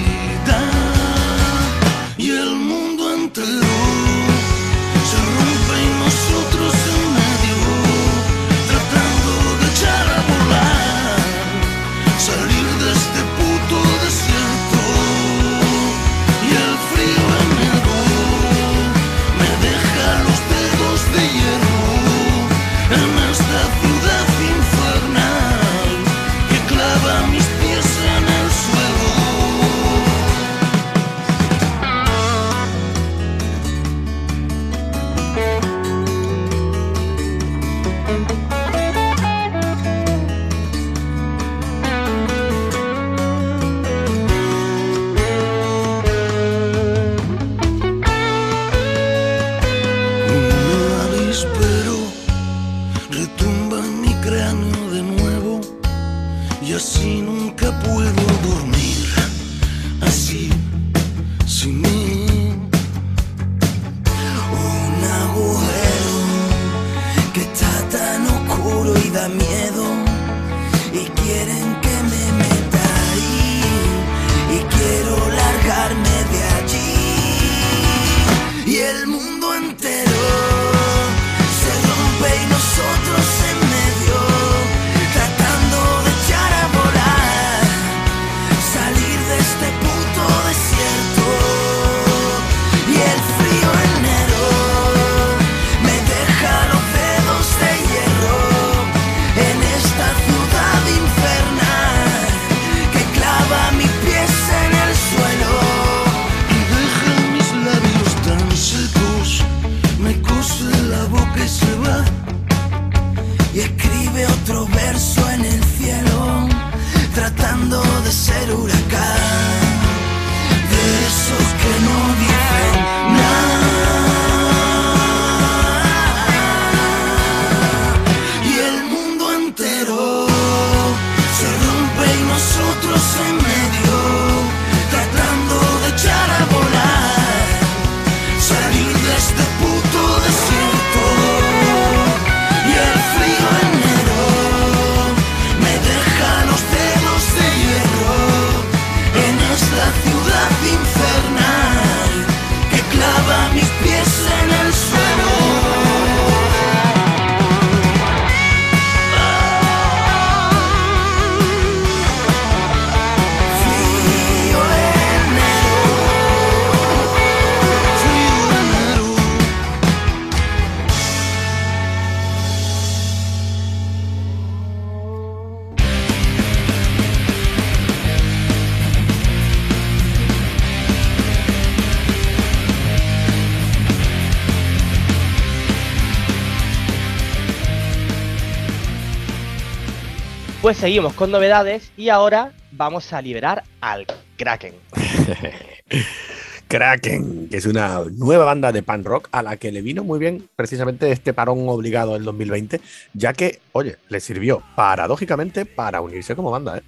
seguimos 190.85 191.13
con 191.13 191.31
novedades 191.31 191.91
y 191.97 192.09
ahora 192.09 192.51
vamos 192.71 193.11
a 193.11 193.19
liberar 193.19 193.63
al 193.81 194.05
Kraken. 194.37 194.75
Kraken, 196.67 197.49
que 197.49 197.57
es 197.57 197.65
una 197.65 198.03
nueva 198.15 198.45
banda 198.45 198.71
de 198.71 198.83
punk 198.83 199.03
rock 199.03 199.29
a 199.31 199.41
la 199.41 199.57
que 199.57 199.71
le 199.71 199.81
vino 199.81 200.03
muy 200.03 200.19
bien 200.19 200.47
precisamente 200.55 201.09
este 201.09 201.33
parón 201.33 201.67
obligado 201.69 202.13
del 202.13 202.23
2020, 202.23 202.81
ya 203.15 203.33
que, 203.33 203.61
oye, 203.71 203.97
le 204.09 204.19
sirvió 204.19 204.61
paradójicamente 204.75 205.65
para 205.65 206.01
unirse 206.01 206.35
como 206.35 206.51
banda, 206.51 206.77
¿eh? 206.77 206.83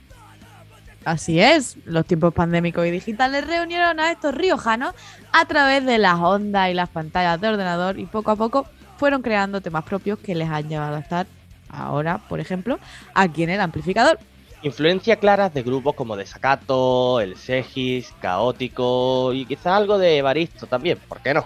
Así 1.04 1.40
es, 1.40 1.78
los 1.86 2.06
tiempos 2.06 2.36
pandémicos 2.36 2.86
y 2.86 2.92
digitales 2.92 3.48
reunieron 3.48 4.00
a 4.00 4.12
estos 4.12 4.36
riojanos 4.36 4.94
a 5.32 5.46
través 5.46 5.84
de 5.88 5.98
las 5.98 6.20
ondas 6.20 6.70
y 6.70 6.76
las 6.76 6.90
pantallas 6.90 7.42
de 7.42 7.48
ordenador 7.48 7.98
y 7.98 8.06
poco 8.06 8.30
a 8.30 8.36
poco 8.36 8.68
fueron 8.98 9.24
creando 9.24 9.60
temas 9.60 9.86
propios 9.86 10.20
que 10.20 10.36
les 10.36 10.50
han 10.50 10.70
llevado 10.70 10.98
a 10.98 11.00
estar 11.00 11.26
ahora, 11.78 12.18
por 12.30 12.40
ejemplo, 12.40 12.80
aquí 13.14 13.44
en 13.44 13.52
el 13.52 13.62
amplificador. 13.62 14.20
Influencia 14.64 15.18
claras 15.18 15.54
de 15.54 15.62
grupos 15.62 15.94
como 15.96 16.16
Desacato, 16.16 17.20
El 17.22 17.38
Segis, 17.38 18.12
Caótico 18.22 19.32
y 19.34 19.46
quizá 19.46 19.76
algo 19.78 19.98
de 20.00 20.18
Evaristo 20.18 20.66
también, 20.66 20.98
¿por 21.08 21.20
qué 21.22 21.34
no? 21.34 21.46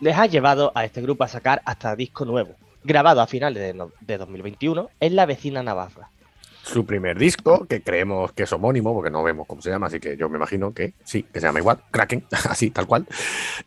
Les 0.00 0.16
ha 0.16 0.26
llevado 0.26 0.72
a 0.74 0.84
este 0.84 1.00
grupo 1.00 1.22
a 1.24 1.28
sacar 1.28 1.62
hasta 1.64 1.94
disco 1.94 2.24
nuevo, 2.24 2.56
grabado 2.82 3.20
a 3.20 3.26
finales 3.28 3.62
de, 3.62 3.72
no- 3.72 3.92
de 4.00 4.18
2021 4.18 4.90
en 4.98 5.16
la 5.16 5.26
vecina 5.26 5.62
Navarra. 5.62 6.08
Su 6.64 6.84
primer 6.86 7.18
disco, 7.18 7.66
que 7.66 7.82
creemos 7.82 8.32
que 8.32 8.44
es 8.44 8.52
homónimo, 8.52 8.94
porque 8.94 9.10
no 9.10 9.22
vemos 9.22 9.46
cómo 9.48 9.60
se 9.62 9.70
llama, 9.70 9.86
así 9.88 9.98
que 10.00 10.16
yo 10.16 10.28
me 10.28 10.36
imagino 10.38 10.72
que 10.72 10.94
sí, 11.04 11.24
que 11.24 11.40
se 11.40 11.46
llama 11.46 11.58
igual, 11.60 11.78
Kraken, 11.90 12.24
así, 12.50 12.70
tal 12.70 12.86
cual, 12.86 13.06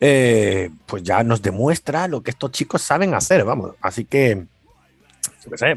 eh, 0.00 0.70
pues 0.86 1.02
ya 1.02 1.22
nos 1.22 1.40
demuestra 1.42 2.08
lo 2.08 2.22
que 2.22 2.30
estos 2.30 2.50
chicos 2.52 2.82
saben 2.82 3.14
hacer, 3.14 3.44
vamos. 3.44 3.72
Así 3.82 4.04
que, 4.06 4.44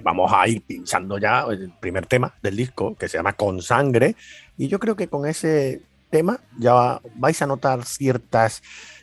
vamos 0.02 0.32
a 0.34 0.48
ir 0.48 0.62
pinchando 0.62 1.18
ya 1.18 1.46
el 1.50 1.72
primer 1.80 2.06
tema 2.06 2.34
del 2.42 2.56
disco, 2.56 2.96
que 2.96 3.08
se 3.08 3.18
llama 3.18 3.34
Con 3.34 3.62
Sangre, 3.62 4.16
y 4.58 4.68
yo 4.68 4.80
creo 4.80 4.96
que 4.96 5.08
con 5.08 5.26
ese 5.26 5.82
tema 6.10 6.40
ya 6.58 7.02
vais 7.16 7.42
a 7.42 7.48
notar 7.48 7.86
ciertas 7.86 8.62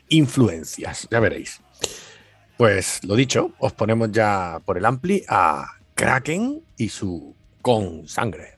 influencias, 0.08 1.08
ya 1.10 1.20
veréis. 1.20 1.60
Pues 2.56 3.00
lo 3.04 3.14
dicho, 3.14 3.52
os 3.58 3.72
ponemos 3.72 4.10
ya 4.12 4.60
por 4.64 4.78
el 4.78 4.84
ampli 4.84 5.24
a 5.28 5.66
Kraken 5.94 6.62
y 6.76 6.88
su 6.88 7.34
Con 7.62 8.08
Sangre. 8.08 8.55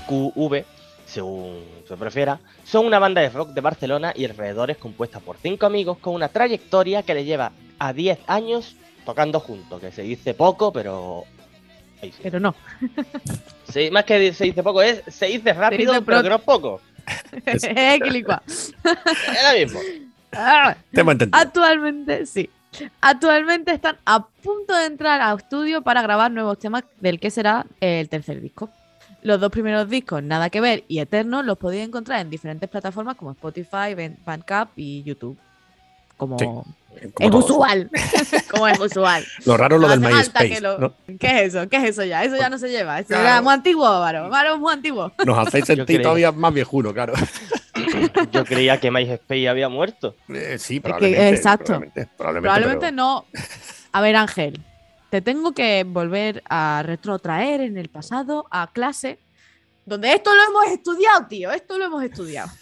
NQV, 0.09 0.65
según 1.07 1.65
se 1.87 1.97
prefiera, 1.97 2.41
son 2.65 2.87
una 2.87 2.99
banda 2.99 3.21
de 3.21 3.31
rock 3.31 3.51
de 3.51 3.61
Barcelona 3.61 4.13
y 4.15 4.25
alrededores 4.25 4.77
compuesta 4.77 5.21
por 5.21 5.37
cinco 5.39 5.67
amigos 5.67 5.99
con 5.99 6.15
una 6.15 6.29
trayectoria 6.29 7.03
que 7.03 7.15
le 7.15 7.25
lleva 7.25 7.53
a 7.79 7.93
10 7.93 8.19
años 8.27 8.77
tocando 9.05 9.41
juntos, 9.41 9.81
que 9.81 9.91
se 9.91 10.03
dice 10.03 10.35
poco, 10.35 10.73
pero... 10.73 11.25
ahí 12.03 12.13
sí. 12.13 12.21
Pero 12.23 12.41
no. 12.41 12.55
Sí, 13.73 13.91
más 13.91 14.05
que 14.05 14.33
se 14.33 14.45
dice 14.45 14.63
poco, 14.63 14.81
es 14.81 15.03
se 15.09 15.27
dice 15.27 15.53
rápido, 15.53 15.93
dice 15.93 16.03
pero 16.05 16.23
que 16.23 16.29
no 16.31 16.37
es 16.37 16.43
poco. 16.43 16.81
Es 17.45 17.63
lo 17.63 19.59
mismo. 19.59 19.81
Ah. 20.33 20.75
Te 20.91 21.01
hemos 21.01 21.13
entendido. 21.13 21.39
Actualmente, 21.39 22.25
sí. 22.25 22.49
Actualmente 23.01 23.73
están 23.73 23.97
a 24.05 24.27
punto 24.27 24.75
de 24.77 24.87
entrar 24.87 25.21
a 25.21 25.35
estudio 25.35 25.83
para 25.83 26.03
grabar 26.03 26.31
nuevos 26.31 26.59
temas 26.59 26.85
del 27.01 27.19
que 27.19 27.31
será 27.31 27.67
el 27.81 28.09
tercer 28.09 28.41
disco. 28.41 28.71
Los 29.23 29.41
dos 29.41 29.51
primeros 29.51 29.89
discos, 29.91 30.23
Nada 30.23 30.49
que 30.51 30.61
ver 30.61 30.85
y 30.87 31.01
Eterno, 31.01 31.43
los 31.43 31.59
podéis 31.59 31.87
encontrar 31.87 32.21
en 32.21 32.31
diferentes 32.31 32.69
plataformas 32.69 33.17
como 33.17 33.33
Spotify, 33.33 33.95
Bandcamp 34.25 34.71
y 34.77 35.03
YouTube. 35.03 35.37
Como 36.17 36.39
Sí, 36.39 36.47
es 37.01 37.31
todos. 37.31 37.45
usual. 37.45 37.91
como 38.51 38.69
es 38.69 38.79
usual. 38.81 39.25
Lo 39.45 39.57
raro 39.57 39.77
es 39.77 39.81
lo 39.83 39.89
No 39.89 39.97
del 39.97 40.01
MySpace. 40.15 40.49
que 40.51 40.61
lo- 40.61 40.79
¿no? 40.79 40.95
¿Qué 41.19 41.27
es 41.45 41.55
eso? 41.55 41.69
¿Qué 41.69 41.77
es 41.79 41.85
eso 41.91 42.05
ya? 42.05 42.25
Eso 42.25 42.37
ya 42.37 42.49
no 42.51 42.59
se 42.59 42.69
lleva. 42.69 42.99
Eso 42.99 43.09
Claro. 43.09 43.23
era 43.25 43.43
muy 43.43 43.53
antiguo, 43.55 43.85
Varo. 44.01 44.29
Varo 44.29 44.55
es 44.55 44.61
muy 44.61 44.73
antiguo. 44.73 45.13
Nos 45.25 45.47
hacéis 45.47 45.65
sentir 45.67 46.03
todavía 46.03 46.33
más 46.33 46.53
viejuno, 46.53 46.93
claro. 46.93 47.15
Yo 48.33 48.45
creía 48.45 48.79
que 48.81 48.91
MySpace 48.91 49.49
había 49.49 49.69
muerto. 49.69 50.15
Eh, 50.29 50.57
sí, 50.59 50.75
que- 50.75 50.81
probablemente. 50.83 51.29
exacto. 51.31 51.65
Probablemente, 51.65 52.09
probablemente, 52.17 52.43
Probablemente 52.43 52.87
pero- 52.87 52.97
no. 52.97 53.25
A 53.93 54.01
ver, 54.01 54.17
Ángel, 54.17 54.61
te 55.11 55.23
tengo 55.23 55.53
que 55.53 55.85
volver 55.85 56.43
a 56.49 56.83
retrotraer 56.85 57.63
en 57.63 57.79
el 57.79 57.89
pasado 57.89 58.47
a 58.51 58.71
clase, 58.73 59.19
donde 59.87 60.13
esto 60.13 60.31
lo 60.35 60.43
hemos 60.43 60.67
estudiado, 60.73 61.27
tío. 61.27 61.51
Esto 61.51 61.79
lo 61.79 61.87
hemos 61.87 62.03
estudiado. 62.05 62.51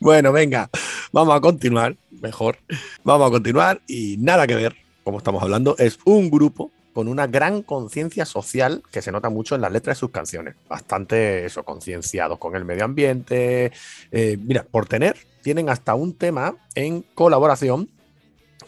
Bueno, 0.00 0.32
venga, 0.32 0.68
vamos 1.12 1.34
a 1.34 1.40
continuar, 1.40 1.96
mejor. 2.10 2.58
Vamos 3.02 3.28
a 3.28 3.30
continuar 3.30 3.80
y 3.86 4.16
nada 4.18 4.46
que 4.46 4.54
ver, 4.54 4.76
como 5.04 5.18
estamos 5.18 5.42
hablando, 5.42 5.74
es 5.78 5.98
un 6.04 6.30
grupo 6.30 6.70
con 6.98 7.06
una 7.06 7.28
gran 7.28 7.62
conciencia 7.62 8.26
social 8.26 8.82
que 8.90 9.02
se 9.02 9.12
nota 9.12 9.28
mucho 9.28 9.54
en 9.54 9.60
las 9.60 9.70
letras 9.70 9.96
de 9.96 10.00
sus 10.00 10.10
canciones. 10.10 10.56
Bastante 10.68 11.46
eso, 11.46 11.62
concienciados 11.62 12.40
con 12.40 12.56
el 12.56 12.64
medio 12.64 12.84
ambiente. 12.84 13.70
Eh, 14.10 14.36
mira, 14.36 14.64
por 14.64 14.86
tener, 14.86 15.16
tienen 15.40 15.70
hasta 15.70 15.94
un 15.94 16.12
tema 16.14 16.56
en 16.74 17.02
colaboración 17.14 17.88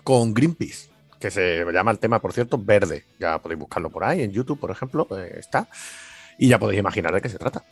con 0.04 0.32
Greenpeace, 0.32 0.90
que 1.18 1.32
se 1.32 1.64
llama 1.72 1.90
el 1.90 1.98
tema, 1.98 2.20
por 2.20 2.32
cierto, 2.32 2.56
Verde. 2.56 3.02
Ya 3.18 3.36
podéis 3.42 3.58
buscarlo 3.58 3.90
por 3.90 4.04
ahí, 4.04 4.22
en 4.22 4.30
YouTube, 4.30 4.60
por 4.60 4.70
ejemplo, 4.70 5.08
eh, 5.10 5.34
está. 5.36 5.66
Y 6.38 6.46
ya 6.46 6.60
podéis 6.60 6.78
imaginar 6.78 7.12
de 7.12 7.20
qué 7.20 7.28
se 7.28 7.36
trata. 7.36 7.64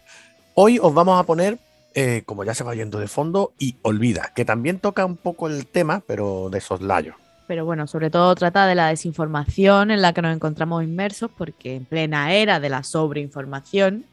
Hoy 0.54 0.80
os 0.82 0.92
vamos 0.92 1.20
a 1.20 1.22
poner 1.22 1.60
eh, 1.94 2.24
como 2.26 2.42
ya 2.42 2.52
se 2.52 2.64
va 2.64 2.74
yendo 2.74 2.98
de 2.98 3.06
fondo, 3.06 3.52
y 3.60 3.76
Olvida, 3.82 4.32
que 4.34 4.44
también 4.44 4.80
toca 4.80 5.06
un 5.06 5.18
poco 5.18 5.46
el 5.46 5.68
tema, 5.68 6.02
pero 6.04 6.50
de 6.50 6.60
soslayo. 6.60 7.14
Pero 7.48 7.64
bueno, 7.64 7.86
sobre 7.86 8.10
todo 8.10 8.34
trata 8.34 8.66
de 8.66 8.74
la 8.74 8.88
desinformación 8.88 9.90
en 9.90 10.02
la 10.02 10.12
que 10.12 10.20
nos 10.20 10.36
encontramos 10.36 10.84
inmersos, 10.84 11.30
porque 11.36 11.76
en 11.76 11.86
plena 11.86 12.34
era 12.34 12.60
de 12.60 12.68
la 12.68 12.82
sobreinformación, 12.82 14.04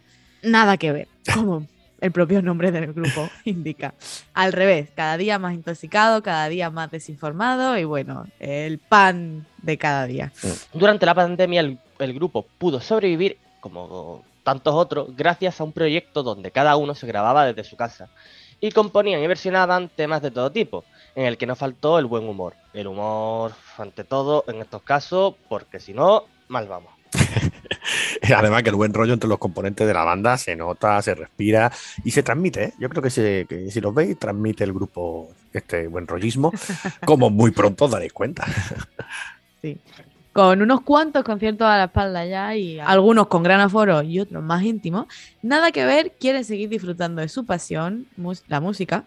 nada 0.41 0.77
que 0.77 0.93
ver, 0.93 1.07
como 1.35 1.67
el 1.99 2.11
propio 2.11 2.41
nombre 2.41 2.71
del 2.71 2.93
grupo 2.93 3.29
indica. 3.43 3.93
Al 4.33 4.53
revés, 4.53 4.89
cada 4.95 5.17
día 5.17 5.37
más 5.37 5.53
intoxicado, 5.53 6.23
cada 6.23 6.47
día 6.47 6.69
más 6.69 6.89
desinformado 6.89 7.77
y 7.77 7.83
bueno, 7.83 8.25
el 8.39 8.79
pan 8.79 9.45
de 9.61 9.77
cada 9.77 10.05
día. 10.05 10.31
Durante 10.73 11.05
la 11.05 11.13
pandemia 11.13 11.59
el, 11.59 11.77
el 11.99 12.13
grupo 12.13 12.45
pudo 12.57 12.79
sobrevivir, 12.79 13.37
como 13.59 14.23
tantos 14.43 14.73
otros, 14.75 15.09
gracias 15.13 15.59
a 15.59 15.65
un 15.65 15.73
proyecto 15.73 16.23
donde 16.23 16.51
cada 16.51 16.77
uno 16.77 16.95
se 16.95 17.05
grababa 17.05 17.45
desde 17.45 17.69
su 17.69 17.75
casa 17.75 18.07
y 18.65 18.71
componían 18.71 19.21
y 19.21 19.27
versionaban 19.27 19.89
temas 19.89 20.21
de 20.21 20.31
todo 20.31 20.51
tipo, 20.51 20.83
en 21.15 21.25
el 21.25 21.37
que 21.37 21.45
no 21.45 21.55
faltó 21.55 21.99
el 21.99 22.05
buen 22.05 22.27
humor. 22.27 22.53
El 22.73 22.87
humor, 22.87 23.53
ante 23.77 24.03
todo, 24.03 24.43
en 24.47 24.59
estos 24.61 24.81
casos, 24.81 25.35
porque 25.47 25.79
si 25.79 25.93
no, 25.93 26.23
mal 26.47 26.67
vamos. 26.67 26.91
Además 28.35 28.63
que 28.63 28.69
el 28.69 28.75
buen 28.75 28.93
rollo 28.93 29.13
entre 29.13 29.29
los 29.29 29.37
componentes 29.37 29.85
de 29.85 29.93
la 29.93 30.03
banda 30.03 30.37
se 30.37 30.55
nota, 30.55 30.99
se 31.01 31.13
respira 31.13 31.71
y 32.03 32.09
se 32.11 32.23
transmite. 32.23 32.63
¿eh? 32.65 32.73
Yo 32.79 32.89
creo 32.89 33.03
que, 33.03 33.09
se- 33.11 33.45
que 33.47 33.69
si 33.69 33.79
los 33.81 33.93
veis, 33.93 34.17
transmite 34.17 34.63
el 34.63 34.73
grupo 34.73 35.29
este 35.53 35.87
buen 35.87 36.07
rollismo, 36.07 36.51
como 37.05 37.29
muy 37.29 37.51
pronto 37.51 37.85
os 37.85 37.91
daréis 37.91 38.13
cuenta. 38.13 38.45
Con 40.35 40.61
unos 40.61 40.81
cuantos 40.81 41.23
conciertos 41.23 41.65
a 41.65 41.77
la 41.77 41.85
espalda 41.85 42.25
ya 42.25 42.53
y 42.57 42.77
algunos 42.77 43.27
con 43.27 43.41
gran 43.41 43.61
aforo 43.61 44.03
y 44.03 44.19
otros 44.19 44.43
más 44.43 44.63
íntimos, 44.63 45.05
nada 45.41 45.71
que 45.71 45.85
ver, 45.85 46.11
quieren 46.19 46.43
seguir 46.43 46.67
disfrutando 46.67 47.21
de 47.21 47.29
su 47.29 47.45
pasión, 47.45 48.05
la 48.49 48.59
música, 48.59 49.05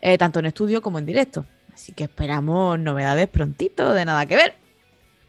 eh, 0.00 0.16
tanto 0.16 0.38
en 0.38 0.46
estudio 0.46 0.80
como 0.80 0.98
en 0.98 1.04
directo. 1.04 1.44
Así 1.74 1.92
que 1.92 2.04
esperamos 2.04 2.78
novedades 2.78 3.28
prontito 3.28 3.92
de 3.92 4.06
nada 4.06 4.24
que 4.24 4.36
ver. 4.36 4.54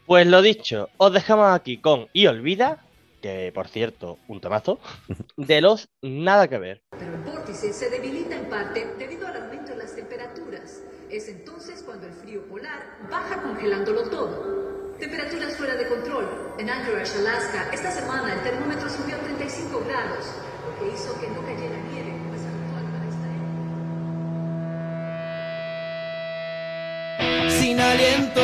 Pues 0.06 0.26
lo 0.26 0.40
dicho, 0.40 0.88
os 0.96 1.12
dejamos 1.12 1.54
aquí 1.54 1.76
con 1.76 2.06
Y 2.14 2.26
Olvida, 2.26 2.82
que 3.20 3.52
por 3.54 3.68
cierto, 3.68 4.18
un 4.28 4.40
temazo, 4.40 4.80
de 5.36 5.60
los 5.60 5.90
Nada 6.00 6.48
que 6.48 6.56
ver. 6.56 6.80
Pero 6.98 7.16
el 7.16 7.20
vórtice 7.20 7.70
se 7.74 7.90
debilita 7.90 8.34
en 8.34 8.48
parte 8.48 8.86
debido 8.98 9.26
al 9.26 9.42
aumento 9.42 9.72
en 9.72 9.78
las 9.78 9.94
temperaturas. 9.94 10.80
Es 11.10 11.28
entonces 11.28 11.82
cuando 11.82 12.06
el 12.06 12.14
frío 12.14 12.48
polar 12.48 12.96
baja 13.10 13.42
congelándolo 13.42 14.04
todo. 14.08 14.83
Temperaturas 15.04 15.54
fuera 15.58 15.74
de 15.74 15.86
control. 15.86 16.54
En 16.58 16.70
Anchorage, 16.70 17.18
Alaska, 17.18 17.68
esta 17.74 17.90
semana 17.90 18.32
el 18.32 18.40
termómetro 18.40 18.88
subió 18.88 19.16
a 19.16 19.18
35 19.18 19.84
grados, 19.86 20.24
lo 20.64 20.78
que 20.78 20.94
hizo 20.94 21.20
que 21.20 21.28
no 21.28 21.42
cayera 21.42 21.76
nieve. 21.92 22.14
Sin 27.60 27.78
aliento, 27.78 28.40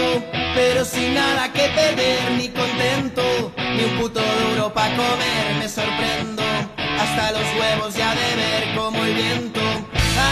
pero 0.54 0.84
sin 0.84 1.14
nada 1.14 1.50
que 1.50 1.66
perder, 1.74 2.30
ni 2.32 2.50
contento, 2.50 3.22
ni 3.56 3.84
un 3.84 3.98
puto 3.98 4.20
duro 4.20 4.74
pa' 4.74 4.90
comer, 4.90 5.54
me 5.58 5.66
sorprendo. 5.66 6.42
Hasta 6.76 7.32
los 7.32 7.48
huevos 7.58 7.94
ya 7.94 8.14
de 8.14 8.36
ver 8.36 8.76
como 8.76 9.02
el 9.02 9.14
viento 9.14 9.60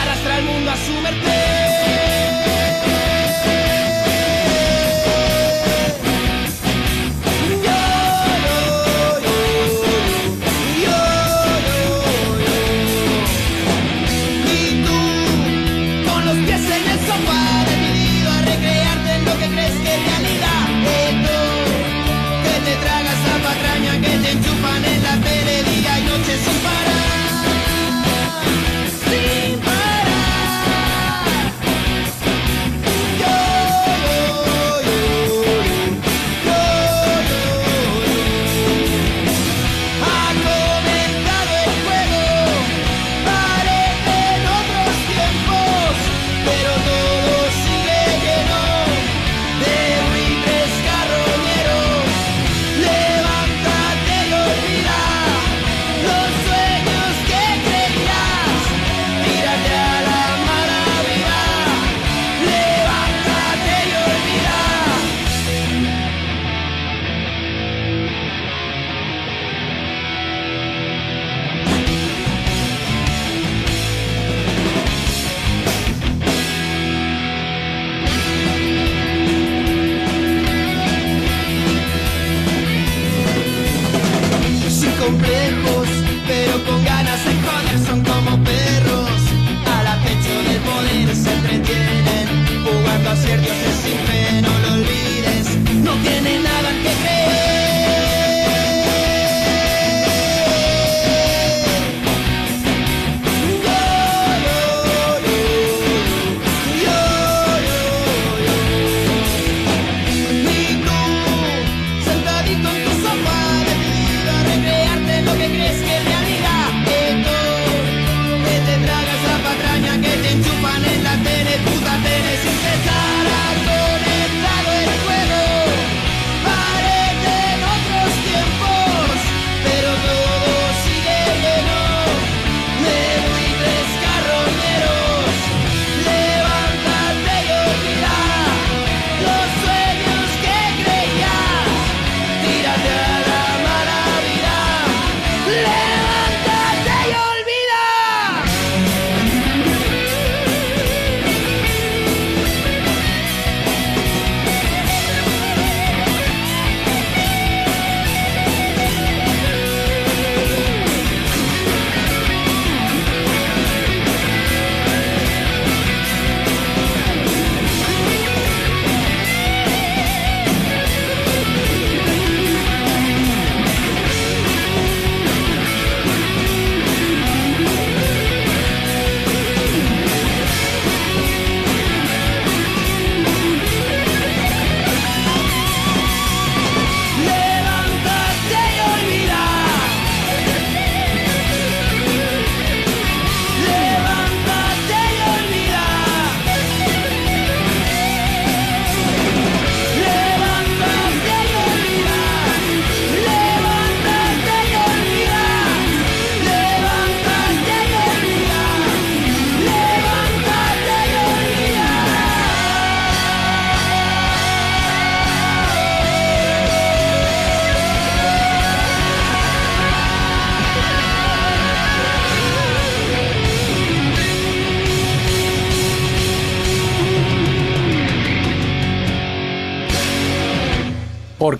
arrastra 0.03 0.39
el 0.41 0.45
mundo 0.45 0.71
a 0.73 0.77
su 0.77 0.93
Y 0.93 2.08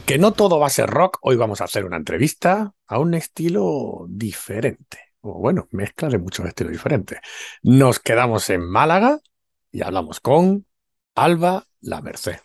Porque 0.09 0.19
no 0.19 0.33
todo 0.33 0.59
va 0.59 0.69
a 0.69 0.71
ser 0.71 0.89
rock, 0.89 1.19
hoy 1.21 1.37
vamos 1.37 1.61
a 1.61 1.65
hacer 1.65 1.85
una 1.85 1.99
entrevista 1.99 2.73
a 2.87 2.99
un 2.99 3.13
estilo 3.13 4.07
diferente. 4.09 5.01
O 5.21 5.39
bueno, 5.39 5.69
mezcla 5.71 6.09
de 6.09 6.17
muchos 6.17 6.47
estilos 6.47 6.73
diferentes. 6.73 7.19
Nos 7.63 7.99
quedamos 7.99 8.49
en 8.49 8.67
Málaga 8.67 9.21
y 9.71 9.83
hablamos 9.83 10.21
con 10.21 10.65
Alba 11.15 11.67
La 11.83 12.01
Merced. 12.01 12.39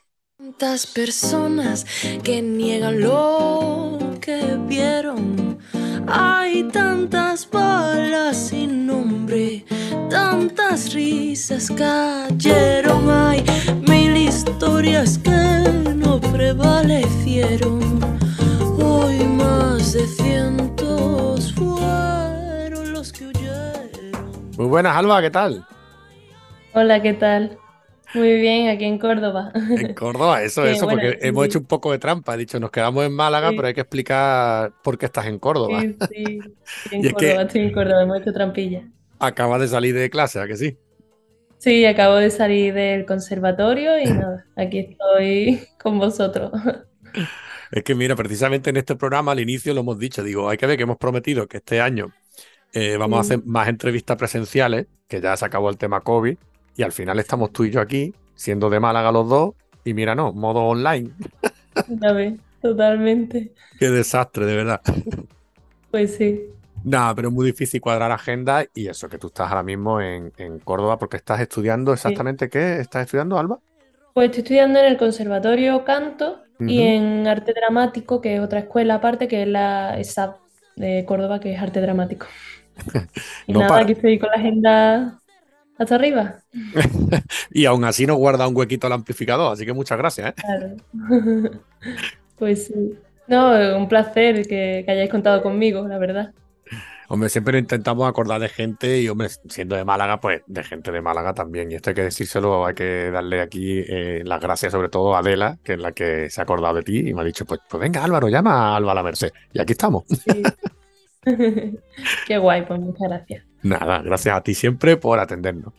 Personas 0.93 1.85
que 2.21 2.41
niegan 2.41 2.99
lo 2.99 4.17
que 4.19 4.57
vieron. 4.67 5.42
Hay 6.07 6.63
tantas 6.65 7.49
balas 7.49 8.37
sin 8.49 8.85
nombre, 8.85 9.65
tantas 10.09 10.93
risas 10.93 11.71
cayeron. 11.71 13.09
Hay 13.09 13.43
mil 13.87 14.15
historias 14.17 15.17
que 15.17 15.93
no 15.95 16.19
prevalecieron. 16.19 17.79
Hoy 18.81 19.23
más 19.25 19.93
de 19.93 20.05
cientos 20.07 21.53
fueron 21.53 22.91
los 22.91 23.11
que 23.11 23.27
huyeron. 23.27 24.11
Muy 24.57 24.67
buenas, 24.67 24.95
Alba, 24.95 25.21
¿qué 25.21 25.31
tal? 25.31 25.65
Hola, 26.73 27.01
¿qué 27.01 27.13
tal? 27.13 27.57
Muy 28.13 28.33
bien, 28.39 28.69
aquí 28.69 28.85
en 28.85 28.97
Córdoba. 28.99 29.51
En 29.55 29.93
Córdoba, 29.93 30.43
eso, 30.43 30.63
Sí, 30.65 30.71
eso, 30.71 30.85
bueno, 30.85 31.01
porque 31.01 31.19
sí, 31.21 31.27
hemos 31.27 31.45
hecho 31.45 31.59
un 31.59 31.65
poco 31.65 31.91
de 31.91 31.99
trampa. 31.99 32.35
He 32.35 32.37
dicho, 32.37 32.59
nos 32.59 32.71
quedamos 32.71 33.05
en 33.05 33.13
Málaga, 33.13 33.49
Sí. 33.49 33.55
pero 33.55 33.67
hay 33.67 33.73
que 33.73 33.81
explicar 33.81 34.73
por 34.83 34.97
qué 34.97 35.05
estás 35.07 35.25
en 35.27 35.39
Córdoba. 35.39 35.81
Sí, 35.81 35.95
sí, 36.09 36.39
estoy 36.85 36.97
en 36.99 37.03
Y 37.03 37.07
es 37.07 37.13
que- 37.13 37.25
Córdoba, 37.27 37.41
estoy 37.43 37.61
en 37.61 37.71
Córdoba, 37.73 38.03
hemos 38.03 38.21
hecho 38.21 38.33
trampilla. 38.33 38.83
Acabas 39.19 39.61
de 39.61 39.67
salir 39.67 39.95
de 39.95 40.09
clase, 40.09 40.39
¿a 40.39 40.47
que 40.47 40.57
sí? 40.57 40.77
Sí, 41.57 41.85
acabo 41.85 42.15
de 42.15 42.29
salir 42.29 42.73
del 42.73 43.05
conservatorio 43.05 43.97
y 43.99 44.03
nada, 44.05 44.45
aquí 44.57 44.79
estoy 44.79 45.61
con 45.81 45.97
vosotros. 45.97 46.51
Es 47.71 47.83
que 47.83 47.95
mira, 47.95 48.15
precisamente 48.15 48.69
en 48.69 48.77
este 48.77 48.95
programa 48.95 49.31
al 49.31 49.39
inicio 49.39 49.73
lo 49.73 49.79
hemos 49.79 49.97
dicho, 49.97 50.23
digo, 50.23 50.49
hay 50.49 50.57
que 50.57 50.65
ver 50.67 50.77
que 50.77 50.83
hemos 50.83 50.97
prometido 50.97 51.47
que 51.47 51.57
este 51.57 51.79
año 51.81 52.11
eh, 52.73 52.97
vamos 52.97 53.17
a 53.17 53.21
hacer 53.21 53.39
más 53.45 53.67
entrevistas 53.69 54.17
presenciales, 54.17 54.87
que 55.07 55.21
ya 55.21 55.37
se 55.37 55.45
acabó 55.45 55.69
el 55.69 55.77
tema 55.77 56.01
COVID, 56.01 56.37
y 56.75 56.83
al 56.83 56.91
final 56.91 57.19
estamos 57.19 57.51
tú 57.51 57.63
y 57.65 57.71
yo 57.71 57.81
aquí, 57.81 58.13
siendo 58.35 58.69
de 58.69 58.79
Málaga 58.79 59.11
los 59.11 59.27
dos, 59.29 59.53
y 59.83 59.93
mira, 59.93 60.15
no, 60.15 60.33
modo 60.33 60.61
online. 60.63 61.11
Totalmente. 62.61 63.53
Qué 63.77 63.89
desastre, 63.89 64.45
de 64.45 64.55
verdad. 64.55 64.81
Pues 65.91 66.15
sí, 66.17 66.53
Nada, 66.83 67.15
pero 67.15 67.29
es 67.29 67.33
muy 67.33 67.45
difícil 67.45 67.79
cuadrar 67.81 68.11
agenda 68.11 68.65
y 68.73 68.87
eso, 68.87 69.07
que 69.07 69.17
tú 69.17 69.27
estás 69.27 69.49
ahora 69.49 69.63
mismo 69.63 70.01
en, 70.01 70.33
en 70.37 70.59
Córdoba 70.59 70.97
porque 70.99 71.17
estás 71.17 71.39
estudiando 71.39 71.93
exactamente 71.93 72.49
qué 72.49 72.79
estás 72.79 73.03
estudiando, 73.05 73.37
Alba. 73.39 73.59
pues 74.13 74.25
estoy 74.27 74.41
estudiando 74.43 74.79
en 74.79 74.85
el 74.85 74.97
conservatorio 74.97 75.83
canto 75.85 76.41
y 76.65 76.81
en 76.81 77.27
arte 77.27 77.53
dramático, 77.53 78.21
que 78.21 78.35
es 78.35 78.41
otra 78.41 78.59
escuela 78.59 78.95
aparte, 78.95 79.27
que 79.27 79.41
es 79.43 79.47
la 79.47 79.99
ESAP 79.99 80.37
de 80.75 81.05
Córdoba, 81.05 81.39
que 81.39 81.53
es 81.53 81.61
arte 81.61 81.81
dramático. 81.81 82.27
Y 83.47 83.53
No 83.53 83.59
nada, 83.59 83.65
para. 83.65 83.83
aquí 83.83 83.93
estoy 83.93 84.19
con 84.19 84.29
la 84.29 84.35
agenda 84.37 85.22
hasta 85.83 85.95
arriba. 85.95 86.35
Y 87.51 87.65
aún 87.65 87.83
así 87.85 88.05
nos 88.05 88.17
guarda 88.17 88.47
un 88.47 88.55
huequito 88.55 88.87
al 88.87 88.93
amplificador, 88.93 89.53
así 89.53 89.65
que 89.65 89.73
muchas 89.73 89.97
gracias, 89.97 90.29
¿eh? 90.29 90.33
Claro. 90.35 91.51
Pues 92.37 92.65
sí. 92.67 92.97
No, 93.27 93.77
un 93.77 93.87
placer 93.87 94.47
que, 94.47 94.83
que 94.85 94.91
hayáis 94.91 95.09
contado 95.09 95.41
conmigo, 95.41 95.87
la 95.87 95.97
verdad. 95.97 96.33
Hombre, 97.13 97.29
siempre 97.29 97.59
intentamos 97.59 98.09
acordar 98.09 98.41
de 98.41 98.49
gente 98.49 98.99
y, 98.99 99.07
hombre, 99.07 99.29
siendo 99.29 99.75
de 99.75 99.85
Málaga, 99.85 100.19
pues 100.19 100.41
de 100.47 100.63
gente 100.63 100.91
de 100.91 100.99
Málaga 100.99 101.33
también. 101.33 101.71
Y 101.71 101.75
esto 101.75 101.91
hay 101.91 101.95
que 101.95 102.03
decírselo, 102.03 102.65
hay 102.65 102.73
que 102.73 103.11
darle 103.11 103.39
aquí 103.39 103.83
eh, 103.87 104.23
las 104.25 104.41
gracias 104.41 104.71
sobre 104.71 104.89
todo 104.89 105.15
a 105.15 105.19
Adela, 105.19 105.59
que 105.63 105.73
es 105.73 105.79
la 105.79 105.91
que 105.91 106.29
se 106.29 106.41
ha 106.41 106.43
acordado 106.43 106.73
de 106.73 106.81
ti 106.81 107.09
y 107.09 107.13
me 107.13 107.21
ha 107.21 107.23
dicho, 107.23 107.45
pues, 107.45 107.61
pues 107.69 107.79
venga 107.79 108.03
Álvaro, 108.03 108.29
llama 108.29 108.73
a 108.73 108.77
Alba 108.77 108.95
la 108.95 109.03
Merced. 109.03 109.31
Y 109.51 109.61
aquí 109.61 109.73
estamos. 109.73 110.05
Sí. 110.07 110.41
Qué 112.27 112.37
guay, 112.37 112.65
pues 112.65 112.79
muchas 112.79 113.07
gracias. 113.07 113.52
Nada, 113.63 114.01
gracias 114.01 114.35
a 114.35 114.41
ti 114.41 114.53
siempre 114.53 114.97
por 114.97 115.19
atendernos. 115.19 115.73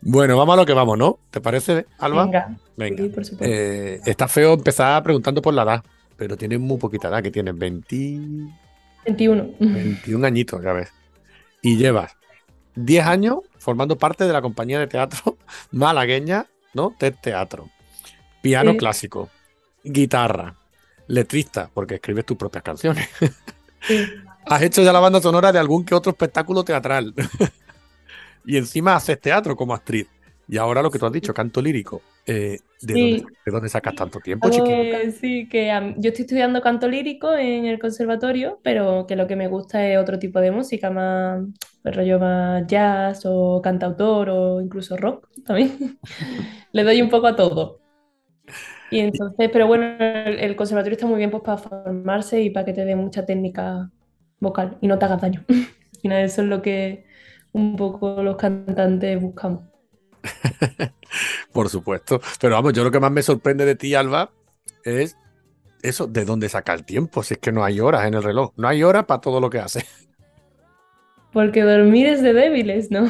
Bueno, 0.00 0.36
vamos 0.36 0.54
a 0.54 0.56
lo 0.56 0.66
que 0.66 0.72
vamos, 0.74 0.98
¿no? 0.98 1.20
¿Te 1.30 1.40
parece, 1.40 1.86
Alba? 1.98 2.24
Venga, 2.24 2.56
Venga. 2.76 3.02
sí, 3.04 3.08
por 3.08 3.24
supuesto. 3.24 3.54
Eh, 3.54 4.00
está 4.04 4.26
feo 4.26 4.54
empezar 4.54 5.00
preguntando 5.02 5.40
por 5.40 5.54
la 5.54 5.62
edad, 5.62 5.84
pero 6.16 6.36
tienes 6.36 6.58
muy 6.58 6.78
poquita 6.78 7.08
edad, 7.08 7.22
que 7.22 7.30
tienes 7.30 7.56
20, 7.56 7.96
21. 9.06 9.50
21 9.60 10.26
añitos, 10.26 10.62
ya 10.62 10.72
ves. 10.72 10.92
Y 11.62 11.76
llevas 11.76 12.16
10 12.74 13.06
años 13.06 13.38
formando 13.58 13.96
parte 13.96 14.24
de 14.24 14.32
la 14.32 14.42
compañía 14.42 14.80
de 14.80 14.88
teatro 14.88 15.36
malagueña, 15.70 16.46
¿no? 16.74 16.94
TED 16.98 17.14
Teatro. 17.22 17.68
Piano 18.40 18.72
Sí. 18.72 18.78
clásico, 18.78 19.30
guitarra, 19.84 20.56
letrista, 21.06 21.70
porque 21.72 21.94
escribes 21.96 22.26
tus 22.26 22.36
propias 22.36 22.64
canciones. 22.64 23.08
Sí. 23.82 24.02
Has 24.46 24.62
hecho 24.62 24.82
ya 24.82 24.92
la 24.92 25.00
banda 25.00 25.20
sonora 25.20 25.52
de 25.52 25.58
algún 25.58 25.84
que 25.84 25.94
otro 25.94 26.10
espectáculo 26.10 26.64
teatral. 26.64 27.14
y 28.44 28.56
encima 28.56 28.96
haces 28.96 29.20
teatro 29.20 29.56
como 29.56 29.74
actriz. 29.74 30.08
Y 30.48 30.58
ahora 30.58 30.82
lo 30.82 30.90
que 30.90 30.98
tú 30.98 31.06
has 31.06 31.12
dicho, 31.12 31.32
canto 31.32 31.62
lírico. 31.62 32.02
Eh, 32.26 32.58
¿de, 32.80 32.94
Sí. 32.94 33.16
dónde, 33.18 33.36
de 33.46 33.52
dónde 33.52 33.68
sacas 33.68 33.94
tanto 33.94 34.20
tiempo, 34.20 34.48
que 34.50 35.10
sí, 35.12 35.48
que 35.48 35.66
yo 35.96 36.08
estoy 36.10 36.22
estudiando 36.24 36.60
canto 36.60 36.88
lírico 36.88 37.34
en 37.34 37.64
el 37.64 37.78
conservatorio, 37.78 38.60
pero 38.62 39.06
que 39.06 39.16
lo 39.16 39.26
que 39.26 39.34
me 39.34 39.48
gusta 39.48 39.86
es 39.86 39.98
otro 39.98 40.18
tipo 40.18 40.40
de 40.40 40.50
música, 40.50 40.90
más 40.90 41.42
el 41.84 41.92
rollo 41.94 42.20
más 42.20 42.64
jazz 42.66 43.22
o 43.24 43.60
cantautor 43.62 44.28
o 44.30 44.60
incluso 44.60 44.96
rock 44.96 45.28
también. 45.44 45.98
Le 46.72 46.84
doy 46.84 47.02
un 47.02 47.08
poco 47.08 47.26
a 47.26 47.36
todo. 47.36 47.80
Y 48.90 49.00
entonces, 49.00 49.48
pero 49.52 49.66
bueno, 49.66 49.84
el, 49.98 50.38
el 50.38 50.56
conservatorio 50.56 50.96
está 50.96 51.06
muy 51.06 51.16
bien 51.18 51.30
pues 51.30 51.42
para 51.42 51.58
formarse 51.58 52.42
y 52.42 52.50
para 52.50 52.66
que 52.66 52.72
te 52.74 52.84
dé 52.84 52.94
mucha 52.94 53.24
técnica 53.24 53.90
vocal 54.42 54.78
y 54.82 54.88
no 54.88 54.98
te 54.98 55.06
hagas 55.06 55.22
daño. 55.22 55.44
Al 55.48 56.00
final 56.02 56.24
eso 56.24 56.42
es 56.42 56.48
lo 56.48 56.62
que 56.62 57.06
un 57.52 57.76
poco 57.76 58.22
los 58.22 58.36
cantantes 58.36 59.20
buscamos. 59.20 59.64
Por 61.52 61.68
supuesto. 61.68 62.20
Pero 62.40 62.54
vamos, 62.54 62.72
yo 62.72 62.84
lo 62.84 62.90
que 62.90 63.00
más 63.00 63.12
me 63.12 63.22
sorprende 63.22 63.64
de 63.64 63.76
ti, 63.76 63.94
Alba, 63.94 64.30
es 64.84 65.16
eso, 65.82 66.06
de 66.06 66.24
dónde 66.24 66.48
saca 66.48 66.74
el 66.74 66.84
tiempo. 66.84 67.22
Si 67.22 67.34
es 67.34 67.40
que 67.40 67.52
no 67.52 67.64
hay 67.64 67.80
horas 67.80 68.06
en 68.06 68.14
el 68.14 68.22
reloj. 68.22 68.52
No 68.56 68.68
hay 68.68 68.82
horas 68.82 69.06
para 69.06 69.20
todo 69.20 69.40
lo 69.40 69.50
que 69.50 69.60
haces. 69.60 69.84
Porque 71.32 71.62
dormir 71.62 72.06
es 72.08 72.22
de 72.22 72.32
débiles, 72.34 72.90
¿no? 72.90 73.08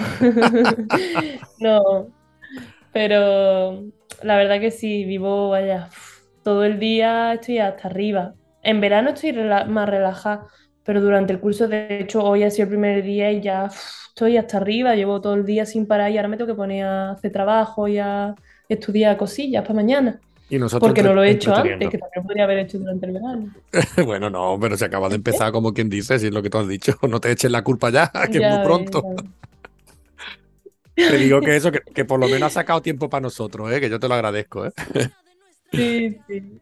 No, 1.59 2.09
pero 2.93 3.85
la 4.23 4.37
verdad 4.37 4.61
que 4.61 4.71
sí, 4.71 5.05
vivo, 5.05 5.51
vaya, 5.51 5.91
todo 6.45 6.65
el 6.65 6.79
día 6.79 7.35
estoy 7.35 7.59
hasta 7.59 7.89
arriba. 7.89 8.35
En 8.63 8.81
verano 8.81 9.11
estoy 9.11 9.33
rela- 9.33 9.67
más 9.67 9.89
relajada, 9.89 10.47
pero 10.85 11.01
durante 11.01 11.33
el 11.33 11.41
curso, 11.41 11.69
de 11.69 12.01
hecho, 12.01 12.23
hoy 12.23 12.43
ha 12.43 12.51
sido 12.51 12.65
el 12.65 12.71
primer 12.71 13.03
día 13.03 13.31
y 13.33 13.41
ya 13.41 13.67
uf, 13.67 14.09
estoy 14.09 14.37
hasta 14.37 14.59
arriba, 14.59 14.95
llevo 14.95 15.21
todo 15.21 15.35
el 15.35 15.45
día 15.45 15.65
sin 15.67 15.87
parar 15.87 16.11
y 16.11 16.17
ahora 16.17 16.29
me 16.29 16.37
tengo 16.37 16.53
que 16.53 16.57
poner 16.57 16.85
a 16.85 17.11
hacer 17.13 17.33
trabajo 17.33 17.89
y 17.89 17.99
a 17.99 18.35
estudiar 18.69 19.17
cosillas 19.17 19.63
para 19.63 19.75
mañana. 19.75 20.21
Y 20.51 20.59
nosotros 20.59 20.87
Porque 20.87 21.03
no 21.03 21.15
lo 21.15 21.25
he 21.25 21.31
hecho 21.31 21.55
antes, 21.55 21.89
que 21.89 21.97
también 21.97 22.25
podría 22.25 22.45
haber 22.45 22.59
hecho 22.59 22.79
durante 22.79 23.07
el 23.07 23.13
verano. 23.13 23.55
Bueno, 24.05 24.29
no, 24.29 24.59
pero 24.61 24.77
se 24.77 24.85
acaba 24.85 25.09
de 25.09 25.15
empezar 25.15 25.51
como 25.51 25.73
quien 25.73 25.89
dice, 25.89 26.19
si 26.19 26.27
es 26.27 26.35
lo 26.35 26.43
que 26.43 26.51
tú 26.51 26.59
has 26.59 26.69
dicho. 26.69 26.95
No 27.09 27.21
te 27.21 27.31
eches 27.31 27.51
la 27.51 27.65
culpa 27.65 27.89
ya, 27.89 28.11
que 28.31 28.39
es 28.39 28.55
muy 28.55 28.65
pronto. 28.65 29.03
ves. 30.95 31.11
Te 31.11 31.17
digo 31.17 31.41
que 31.41 31.57
eso, 31.57 31.73
que, 31.73 31.81
que 31.81 32.05
por 32.05 32.21
lo 32.21 32.27
menos 32.27 32.49
has 32.49 32.53
sacado 32.53 32.83
tiempo 32.83 33.09
para 33.09 33.23
nosotros, 33.23 33.73
¿eh? 33.73 33.81
que 33.81 33.89
yo 33.89 33.99
te 33.99 34.09
lo 34.09 34.15
agradezco. 34.15 34.67
¿eh? 34.67 34.73
Sí, 35.73 36.19
sí. 36.29 36.61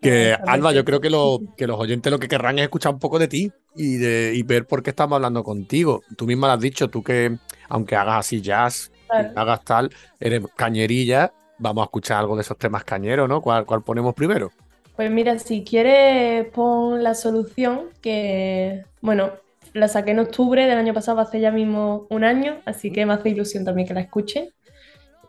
Que, 0.00 0.36
Alba, 0.46 0.72
yo 0.72 0.84
creo 0.84 1.00
que, 1.00 1.10
lo, 1.10 1.42
que 1.56 1.66
los 1.66 1.78
oyentes 1.78 2.10
lo 2.10 2.18
que 2.18 2.28
querrán 2.28 2.58
es 2.58 2.64
escuchar 2.64 2.92
un 2.94 2.98
poco 3.00 3.18
de 3.18 3.28
ti 3.28 3.52
y, 3.74 3.96
de, 3.96 4.32
y 4.34 4.42
ver 4.42 4.66
por 4.66 4.82
qué 4.82 4.90
estamos 4.90 5.16
hablando 5.16 5.44
contigo. 5.44 6.02
Tú 6.16 6.26
misma 6.26 6.48
lo 6.48 6.52
has 6.54 6.60
dicho, 6.60 6.88
tú 6.90 7.02
que, 7.02 7.38
aunque 7.68 7.96
hagas 7.96 8.20
así 8.20 8.40
jazz, 8.40 8.90
Claro. 9.08 9.32
hagas 9.34 9.64
tal, 9.64 9.90
eres 10.20 10.42
cañerilla, 10.56 11.32
vamos 11.58 11.82
a 11.82 11.84
escuchar 11.86 12.18
algo 12.18 12.36
de 12.36 12.42
esos 12.42 12.58
temas 12.58 12.84
cañeros, 12.84 13.28
¿no? 13.28 13.40
¿Cuál, 13.42 13.66
cuál 13.66 13.82
ponemos 13.82 14.14
primero? 14.14 14.50
Pues 14.96 15.10
mira, 15.10 15.38
si 15.38 15.64
quieres 15.64 16.46
pon 16.52 17.02
la 17.02 17.14
solución, 17.14 17.90
que 18.02 18.84
bueno, 19.00 19.32
la 19.72 19.88
saqué 19.88 20.10
en 20.10 20.18
octubre 20.20 20.66
del 20.66 20.76
año 20.78 20.92
pasado, 20.94 21.20
hace 21.20 21.40
ya 21.40 21.50
mismo 21.50 22.06
un 22.10 22.24
año, 22.24 22.60
así 22.66 22.92
que 22.92 23.06
me 23.06 23.14
hace 23.14 23.30
ilusión 23.30 23.64
también 23.64 23.88
que 23.88 23.94
la 23.94 24.00
escuchen 24.02 24.50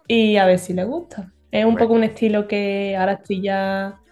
y 0.07 0.37
a 0.37 0.45
ver 0.45 0.59
si 0.59 0.73
les 0.73 0.87
gusta. 0.87 1.33
Es 1.51 1.65
un 1.65 1.75
Bueno. 1.75 1.77
poco 1.77 1.93
un 1.95 2.03
estilo 2.03 2.47
que 2.47 2.95
ahora 2.97 3.13
estoy 3.13 3.41
ya 3.43 4.02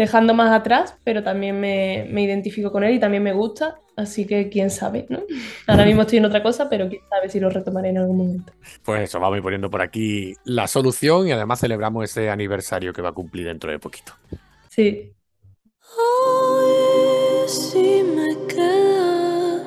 dejando 0.00 0.32
más 0.32 0.50
atrás, 0.50 0.96
pero 1.04 1.22
también 1.22 1.60
me, 1.60 2.06
me 2.10 2.22
identifico 2.22 2.72
con 2.72 2.82
él 2.84 2.94
y 2.94 2.98
también 2.98 3.22
me 3.22 3.34
gusta, 3.34 3.80
así 3.96 4.26
que 4.26 4.48
quién 4.48 4.70
sabe, 4.70 5.04
¿no? 5.10 5.20
Ahora 5.66 5.84
mismo 5.84 6.00
estoy 6.00 6.16
en 6.16 6.24
otra 6.24 6.42
cosa, 6.42 6.70
pero 6.70 6.88
quién 6.88 7.02
sabe 7.10 7.28
si 7.28 7.38
lo 7.38 7.50
retomaré 7.50 7.90
en 7.90 7.98
algún 7.98 8.16
momento. 8.16 8.50
Pues 8.82 9.02
eso, 9.02 9.20
vamos 9.20 9.34
a 9.34 9.36
ir 9.36 9.42
poniendo 9.42 9.68
por 9.70 9.82
aquí 9.82 10.34
la 10.44 10.66
solución 10.68 11.28
y 11.28 11.32
además 11.32 11.60
celebramos 11.60 12.04
ese 12.04 12.30
aniversario 12.30 12.94
que 12.94 13.02
va 13.02 13.10
a 13.10 13.12
cumplir 13.12 13.44
dentro 13.44 13.70
de 13.70 13.78
poquito. 13.78 14.14
Sí. 14.70 15.12
Hoy 15.98 17.46
si 17.46 18.02
me 18.02 18.46
queda 18.46 19.62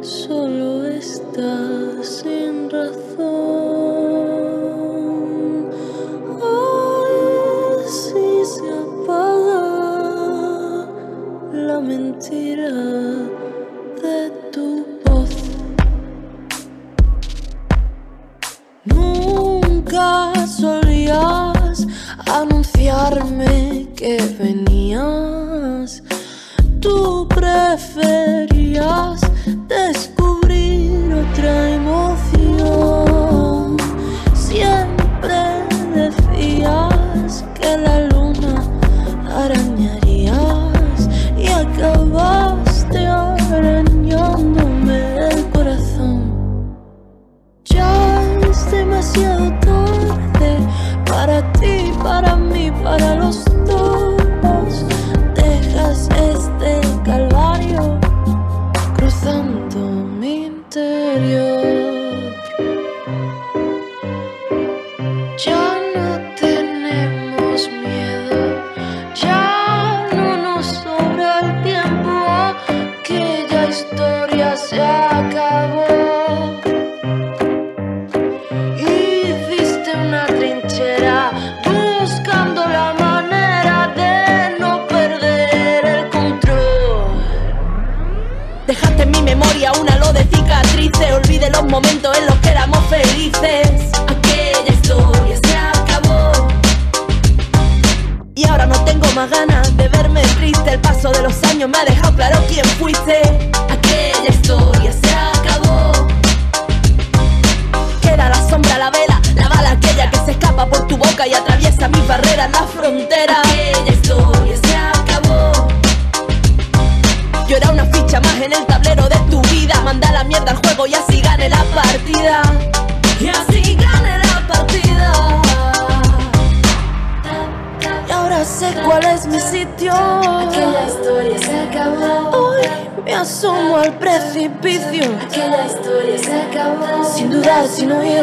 solo 0.00 0.86
estar 0.86 2.02
sin 2.02 2.70
razón. 2.70 3.26
Hoy 6.40 7.86
si 7.86 8.44
se 8.46 8.85
la 11.66 11.80
mentira 11.80 12.70
de 14.02 14.30
tu 14.52 14.86
voz. 15.04 15.30
Nunca 18.84 20.32
solías 20.46 21.86
anunciarme 22.26 23.88
que 23.96 24.16
venías. 24.38 24.75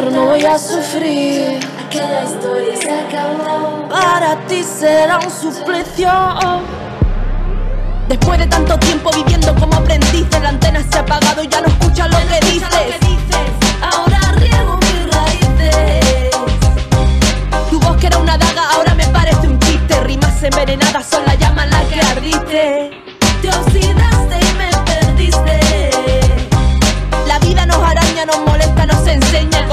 Huir, 0.04 0.12
no 0.12 0.26
voy 0.26 0.44
a 0.44 0.58
sufrir. 0.58 1.60
Aquella 1.86 2.24
historia 2.24 2.76
se 2.76 2.90
acabó. 2.90 3.88
Para 3.88 4.36
ti 4.46 4.62
será 4.62 5.18
un 5.18 5.30
suplicio. 5.30 6.10
Después 8.08 8.38
de 8.38 8.46
tanto 8.46 8.78
tiempo 8.78 9.10
viviendo 9.14 9.54
como 9.54 9.74
aprendices, 9.76 10.40
la 10.42 10.50
antena 10.50 10.82
se 10.82 10.98
ha 10.98 11.00
apagado 11.00 11.42
y 11.42 11.48
ya 11.48 11.60
no 11.60 11.68
escuchas 11.68 12.10
lo 12.10 12.18
que 12.28 12.46
dices. 12.46 12.68
Ahora 13.80 14.18
riego 14.36 14.78
mis 14.78 15.14
raíces. 15.14 16.30
Tu 17.70 17.80
voz 17.80 17.96
que 17.96 18.06
era 18.06 18.18
una 18.18 18.36
daga 18.36 18.70
ahora 18.74 18.94
me 18.94 19.06
parece 19.08 19.46
un 19.46 19.58
chiste. 19.60 20.00
Rimas 20.04 20.42
envenenadas 20.42 21.06
son 21.06 21.24
la 21.24 21.34
llama 21.34 21.64
en 21.64 21.70
la 21.70 21.82
que 21.84 22.00
ardiste. 22.00 23.03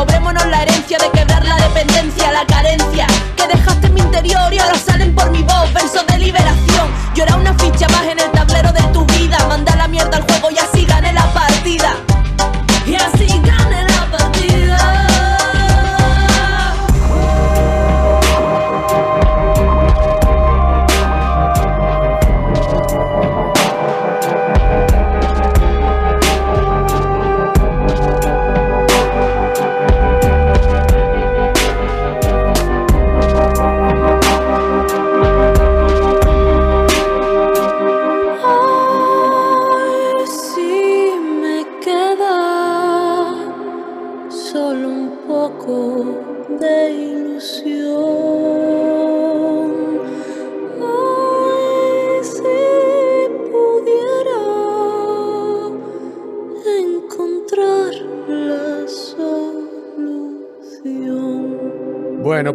Cobrémonos 0.01 0.47
la 0.47 0.63
herencia 0.63 0.97
de 0.97 1.11
quebrar 1.11 1.45
la 1.45 1.55
dependencia, 1.57 2.31
la 2.31 2.43
carencia 2.47 3.05
que 3.37 3.45
dejaste 3.45 3.85
en 3.85 3.93
mi 3.93 4.01
interior 4.01 4.51
y 4.51 4.57
ahora 4.57 4.75
salen 4.75 5.13
por 5.13 5.29
mi 5.29 5.43
voz 5.43 5.71
versos 5.75 6.07
de 6.07 6.17
liberación. 6.17 6.89
Llora 7.13 7.35
una 7.35 7.53
ficha 7.53 7.87
más 7.89 8.07
en 8.07 8.19
el 8.19 8.31
tablero 8.31 8.71
de 8.73 8.81
tu 8.93 9.05
vida, 9.05 9.37
manda 9.47 9.75
la 9.75 9.87
mierda 9.87 10.17
al 10.17 10.25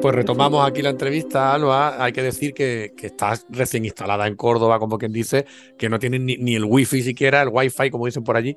Pues 0.01 0.15
retomamos 0.15 0.69
aquí 0.69 0.83
la 0.83 0.91
entrevista, 0.91 1.55
Alba. 1.55 2.03
Hay 2.03 2.13
que 2.13 2.23
decir 2.23 2.53
que, 2.55 2.93
que 2.97 3.07
estás 3.07 3.47
recién 3.49 3.85
instalada 3.85 4.27
en 4.27 4.37
Córdoba, 4.37 4.79
como 4.79 4.99
quien 4.99 5.13
dice, 5.13 5.47
que 5.79 5.89
no 5.89 5.99
tienes 5.99 6.21
ni, 6.21 6.37
ni 6.37 6.55
el 6.55 6.65
wifi 6.65 7.03
siquiera, 7.03 7.43
el 7.43 7.49
wifi, 7.51 7.91
como 7.91 8.07
dicen 8.07 8.25
por 8.25 8.37
allí, 8.37 8.55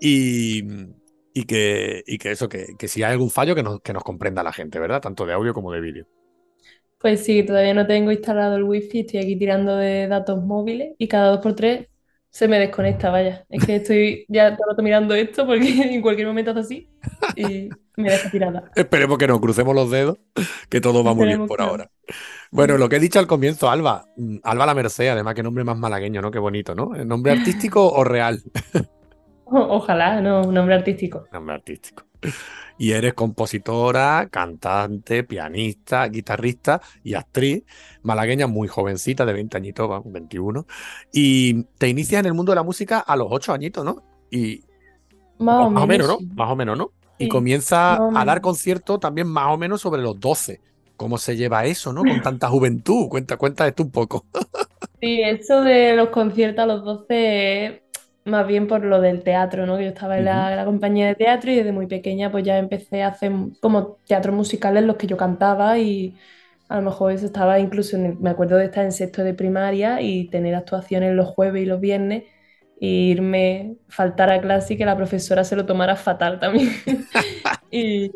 y, 0.00 0.62
que, 1.46 2.02
eso, 2.24 2.48
que, 2.48 2.74
que 2.78 2.88
si 2.88 3.02
hay 3.02 3.12
algún 3.12 3.30
fallo, 3.30 3.54
que 3.54 3.62
nos, 3.62 3.80
que 3.80 3.92
nos 3.92 4.02
comprenda 4.02 4.42
la 4.42 4.52
gente, 4.52 4.78
¿verdad? 4.78 5.00
Tanto 5.00 5.26
de 5.26 5.32
audio 5.32 5.54
como 5.54 5.72
de 5.72 5.80
vídeo. 5.80 6.06
Pues 6.98 7.24
sí, 7.24 7.42
todavía 7.42 7.74
no 7.74 7.86
tengo 7.86 8.12
instalado 8.12 8.56
el 8.56 8.64
wifi, 8.64 9.00
estoy 9.00 9.20
aquí 9.20 9.36
tirando 9.36 9.76
de 9.76 10.06
datos 10.06 10.42
móviles 10.42 10.94
y 10.98 11.08
cada 11.08 11.30
dos 11.30 11.40
por 11.40 11.54
tres 11.54 11.89
se 12.30 12.48
me 12.48 12.58
desconecta, 12.58 13.10
vaya. 13.10 13.44
Es 13.48 13.64
que 13.64 13.76
estoy 13.76 14.24
ya 14.28 14.50
todo 14.56 14.66
el 14.68 14.72
rato 14.74 14.82
mirando 14.82 15.14
esto 15.14 15.46
porque 15.46 15.68
en 15.94 16.00
cualquier 16.00 16.26
momento 16.28 16.52
hace 16.52 16.60
así 16.60 16.88
y 17.36 17.68
me 17.96 18.10
deja 18.10 18.30
tirada. 18.30 18.70
Esperemos 18.74 19.18
que 19.18 19.26
nos 19.26 19.40
crucemos 19.40 19.74
los 19.74 19.90
dedos, 19.90 20.18
que 20.68 20.80
todo 20.80 21.04
va 21.04 21.14
muy 21.14 21.26
bien 21.26 21.42
Esperemos 21.42 21.48
por 21.48 21.58
que 21.58 21.64
no. 21.64 21.70
ahora. 21.70 21.90
Bueno, 22.52 22.78
lo 22.78 22.88
que 22.88 22.96
he 22.96 23.00
dicho 23.00 23.18
al 23.18 23.26
comienzo, 23.26 23.70
Alba, 23.70 24.06
mm, 24.16 24.38
Alba 24.42 24.66
la 24.66 24.74
Merced, 24.74 25.08
además, 25.08 25.34
qué 25.34 25.42
nombre 25.42 25.64
más 25.64 25.76
malagueño, 25.78 26.20
¿no? 26.22 26.30
Qué 26.30 26.38
bonito, 26.38 26.74
¿no? 26.74 26.94
¿El 26.94 27.06
¿Nombre 27.06 27.32
artístico 27.32 27.88
o 27.92 28.04
real? 28.04 28.42
O- 29.44 29.58
Ojalá, 29.76 30.20
no, 30.20 30.42
nombre 30.50 30.74
artístico. 30.74 31.26
Nombre 31.32 31.54
artístico. 31.56 32.04
Y 32.80 32.92
eres 32.92 33.12
compositora, 33.12 34.30
cantante, 34.30 35.22
pianista, 35.22 36.08
guitarrista 36.08 36.80
y 37.04 37.12
actriz 37.12 37.62
malagueña 38.02 38.46
muy 38.46 38.68
jovencita, 38.68 39.26
de 39.26 39.34
20 39.34 39.54
añitos, 39.58 39.90
va, 39.90 40.00
21. 40.02 40.66
Y 41.12 41.64
te 41.76 41.88
inicias 41.90 42.20
en 42.20 42.26
el 42.26 42.32
mundo 42.32 42.52
de 42.52 42.56
la 42.56 42.62
música 42.62 43.00
a 43.00 43.16
los 43.16 43.26
8 43.28 43.52
añitos, 43.52 43.84
¿no? 43.84 44.02
Y 44.30 44.64
Más 45.38 45.66
o 45.66 45.70
más 45.70 45.84
o 45.84 45.86
menos, 45.86 46.08
¿no? 46.08 46.18
Más 46.34 46.50
o 46.50 46.56
menos, 46.56 46.78
¿no? 46.78 46.92
Y 47.18 47.28
comienza 47.28 47.96
a 47.96 48.24
dar 48.24 48.40
conciertos 48.40 48.98
también 48.98 49.28
más 49.28 49.48
o 49.48 49.58
menos 49.58 49.82
sobre 49.82 50.00
los 50.00 50.18
12. 50.18 50.62
¿Cómo 50.96 51.18
se 51.18 51.36
lleva 51.36 51.66
eso, 51.66 51.92
no? 51.92 52.00
Con 52.00 52.22
tanta 52.22 52.48
juventud. 52.48 53.10
Cuenta, 53.10 53.36
cuenta 53.36 53.68
esto 53.68 53.82
un 53.82 53.90
poco. 53.90 54.24
Sí, 55.02 55.22
eso 55.22 55.62
de 55.62 55.96
los 55.96 56.10
conciertos 56.10 56.62
a 56.62 56.66
los 56.66 56.84
12 56.84 57.64
es 57.64 57.80
más 58.24 58.46
bien 58.46 58.66
por 58.68 58.84
lo 58.84 59.00
del 59.00 59.22
teatro, 59.24 59.66
¿no? 59.66 59.76
Que 59.76 59.84
yo 59.84 59.88
estaba 59.90 60.18
en 60.18 60.24
la, 60.26 60.64
compañía 60.64 61.06
de 61.08 61.14
teatro 61.14 61.50
y 61.50 61.56
desde 61.56 61.72
muy 61.72 61.86
pequeña 61.86 62.30
pues 62.30 62.44
ya 62.44 62.58
empecé 62.58 63.02
a 63.02 63.08
hacer 63.08 63.32
como 63.60 63.98
teatros 64.06 64.34
musicales 64.34 64.82
en 64.82 64.86
los 64.88 64.96
que 64.96 65.06
yo 65.06 65.16
cantaba 65.16 65.78
y 65.78 66.16
a 66.68 66.76
lo 66.76 66.82
mejor 66.82 67.12
eso 67.12 67.26
estaba 67.26 67.58
incluso, 67.58 67.96
en 67.96 68.06
el- 68.06 68.18
me 68.18 68.30
acuerdo 68.30 68.56
de 68.56 68.66
estar 68.66 68.84
en 68.84 68.92
sexto 68.92 69.24
de 69.24 69.34
primaria 69.34 70.00
y 70.02 70.28
tener 70.30 70.54
actuaciones 70.54 71.14
los 71.14 71.28
jueves 71.28 71.62
y 71.62 71.66
los 71.66 71.80
viernes 71.80 72.24
e 72.80 72.86
irme, 72.86 73.76
faltar 73.88 74.30
a 74.30 74.40
clase 74.40 74.74
y 74.74 74.76
que 74.78 74.84
la 74.86 74.96
profesora 74.96 75.44
se 75.44 75.56
lo 75.56 75.66
tomara 75.66 75.96
fatal 75.96 76.38
también. 76.40 76.70
Y, 77.72 78.10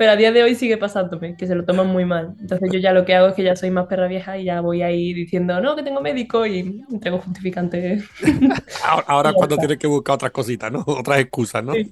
pero 0.00 0.12
a 0.12 0.16
día 0.16 0.32
de 0.32 0.42
hoy 0.42 0.54
sigue 0.54 0.78
pasándome, 0.78 1.36
que 1.36 1.46
se 1.46 1.54
lo 1.54 1.66
toman 1.66 1.88
muy 1.88 2.06
mal. 2.06 2.34
Entonces 2.40 2.70
yo 2.72 2.78
ya 2.78 2.94
lo 2.94 3.04
que 3.04 3.14
hago 3.14 3.28
es 3.28 3.34
que 3.34 3.42
ya 3.42 3.54
soy 3.54 3.70
más 3.70 3.86
perra 3.86 4.06
vieja 4.06 4.38
y 4.38 4.44
ya 4.44 4.62
voy 4.62 4.80
ahí 4.80 5.12
diciendo, 5.12 5.60
no, 5.60 5.76
que 5.76 5.82
tengo 5.82 6.00
médico 6.00 6.46
y 6.46 6.82
entrego 6.90 7.18
justificantes. 7.18 8.04
Ahora, 8.82 9.04
ahora 9.08 9.32
cuando 9.34 9.58
tienes 9.58 9.76
que 9.76 9.86
buscar 9.86 10.14
otras 10.14 10.30
cositas, 10.32 10.72
¿no? 10.72 10.82
Otras 10.86 11.18
excusas, 11.18 11.62
¿no? 11.62 11.74
Sí, 11.74 11.90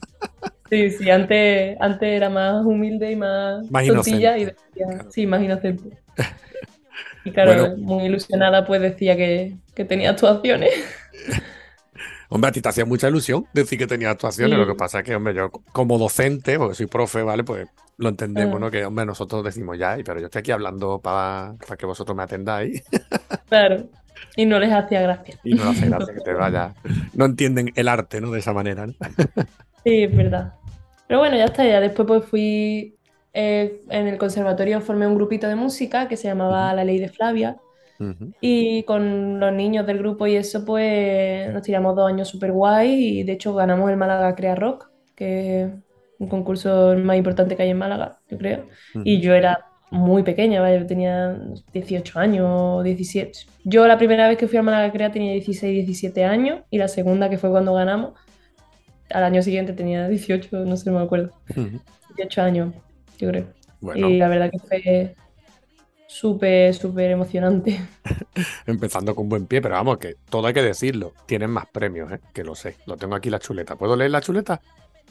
sí, 0.71 0.91
sí, 0.93 1.11
antes, 1.11 1.77
antes 1.81 2.09
era 2.09 2.31
más 2.31 2.65
humilde 2.65 3.13
y 3.13 3.17
más, 3.17 3.71
Más 3.71 3.85
y 3.85 3.91
decía, 3.91 4.37
Claro. 4.73 5.11
sí, 5.11 5.27
más 5.27 5.43
inocente. 5.43 5.99
Y 7.27 7.31
claro, 7.31 7.53
Bueno. 7.61 7.77
muy 7.77 8.05
ilusionada 8.05 8.67
pues 8.67 8.81
decía 8.81 9.19
que, 9.19 9.55
que 9.75 9.85
tenía 9.85 10.13
actuaciones. 10.13 10.71
Hombre, 12.31 12.49
a 12.49 12.53
ti 12.53 12.61
te 12.61 12.69
hacía 12.69 12.85
mucha 12.85 13.09
ilusión 13.09 13.47
decir 13.53 13.79
que 13.79 13.87
tenía 13.87 14.11
actuaciones. 14.11 14.55
Sí. 14.55 14.61
Lo 14.61 14.67
que 14.67 14.75
pasa 14.77 14.99
es 14.99 15.05
que, 15.05 15.15
hombre, 15.17 15.35
yo 15.35 15.51
como 15.73 15.99
docente, 15.99 16.59
porque 16.59 16.75
soy 16.75 16.87
profe, 16.87 17.23
¿vale? 17.23 17.43
Pues 17.45 17.67
lo 17.97 18.09
entendemos, 18.11 18.57
Ah. 18.57 18.59
¿no? 18.61 18.71
Que, 18.71 18.85
hombre, 18.85 19.07
nosotros 19.07 19.43
decimos 19.45 19.79
ya, 19.79 19.97
pero 20.05 20.21
yo 20.21 20.27
estoy 20.27 20.41
aquí 20.41 20.51
hablando 20.53 21.01
para 21.01 21.57
que 21.79 21.87
vosotros 21.87 22.17
me 22.17 22.23
atendáis 22.23 22.83
Claro. 23.49 23.85
Y 24.37 24.47
no 24.47 24.59
les 24.59 24.73
hacía 24.73 25.01
gracia. 25.01 25.37
y 25.45 25.55
no 25.55 25.71
hace 25.71 25.87
gracia 25.89 26.13
que 26.15 26.21
te 26.21 26.33
vaya. 26.33 26.75
No 27.15 27.25
entienden 27.25 27.73
el 27.77 27.89
arte, 27.89 28.21
¿no? 28.21 28.31
De 28.31 28.41
esa 28.41 28.53
manera, 28.53 28.87
¿no? 28.87 28.93
Sí, 29.85 30.03
es 30.03 30.15
verdad. 30.17 30.55
Pero 31.07 31.21
bueno, 31.21 31.37
ya 31.37 31.47
está, 31.47 31.65
ya 31.65 31.81
después 31.81 32.07
pues 32.07 32.25
fui 32.27 32.97
eh, 33.33 33.81
en 33.89 34.07
el 34.09 34.19
conservatorio 34.19 34.81
formé 34.83 35.07
un 35.07 35.15
grupito 35.15 35.47
de 35.47 35.55
música 35.55 36.09
que 36.09 36.17
se 36.17 36.29
llamaba 36.29 36.75
La 36.75 36.85
Ley 36.85 36.99
de 36.99 37.09
Flavia 37.09 37.57
Ujú. 38.01 38.33
y 38.41 38.85
con 38.85 39.41
los 39.41 39.53
niños 39.53 39.87
del 39.87 39.99
grupo 39.99 40.27
y 40.27 40.37
eso 40.37 40.65
pues 40.65 41.53
nos 41.53 41.63
tiramos 41.63 41.97
dos 41.97 42.09
años 42.09 42.29
súper 42.29 42.53
guay 42.53 43.19
y 43.21 43.23
de 43.25 43.33
hecho 43.33 43.55
ganamos 43.55 43.91
el 43.91 43.97
Málaga 43.97 44.35
Crea 44.37 44.55
Rock, 44.55 44.91
que 45.17 45.63
es 45.63 45.71
un 46.19 46.29
concurso 46.29 46.95
más 46.97 47.17
importante 47.17 47.57
que 47.57 47.63
hay 47.65 47.71
en 47.71 47.79
Málaga, 47.79 48.19
yo 48.29 48.39
creo. 48.39 48.67
Y 49.05 49.21
yo 49.21 49.35
era 49.35 49.65
muy 49.91 50.23
pequeña, 50.23 50.61
¿vale? 50.61 50.81
Yo 50.81 50.87
tenía 50.87 51.39
18 51.73 52.19
años, 52.19 52.85
17. 52.85 53.41
Yo 53.65 53.87
la 53.87 53.99
primera 53.99 54.29
vez 54.29 54.37
que 54.39 54.47
fui 54.49 54.59
al 54.59 54.65
Málaga 54.65 54.93
Crea 54.93 55.11
tenía 55.11 55.33
16, 55.33 55.75
17 55.75 56.25
años 56.25 56.61
y 56.71 56.79
la 56.79 56.89
segunda 56.89 57.31
que 57.31 57.39
fue 57.39 57.51
cuando 57.51 57.75
ganamos, 57.75 58.13
al 59.11 59.25
año 59.25 59.43
siguiente 59.43 59.73
tenía 59.73 60.09
18, 60.09 60.65
no 60.65 60.77
sé, 60.77 60.91
no 60.91 60.99
me 60.99 61.05
acuerdo. 61.05 61.33
Ujú. 61.51 61.81
18 62.17 62.43
años, 62.43 62.75
yo 63.19 63.29
creo. 63.29 63.47
Bueno, 63.81 64.09
Y 64.09 64.19
la 64.19 64.29
verdad 64.29 64.51
que 64.51 64.59
fue 64.59 65.15
súper, 66.09 66.75
súper 66.75 67.11
emocionante. 67.13 67.79
empezando 68.67 69.15
con 69.15 69.29
buen 69.29 69.47
pie, 69.47 69.61
pero 69.63 69.75
vamos, 69.77 69.99
que 69.99 70.17
todo 70.29 70.47
hay 70.47 70.55
que 70.55 70.63
decirlo. 70.63 71.13
Tienen 71.27 71.51
más 71.51 71.67
premios, 71.67 72.11
¿eh? 72.11 72.21
Que 72.33 72.43
lo 72.45 72.55
sé. 72.55 72.77
Lo 72.87 72.97
tengo 72.97 73.15
aquí 73.15 73.31
la 73.31 73.39
chuleta. 73.39 73.77
¿Puedo 73.77 73.95
leer 73.95 74.11
la 74.11 74.21
chuleta? 74.21 74.61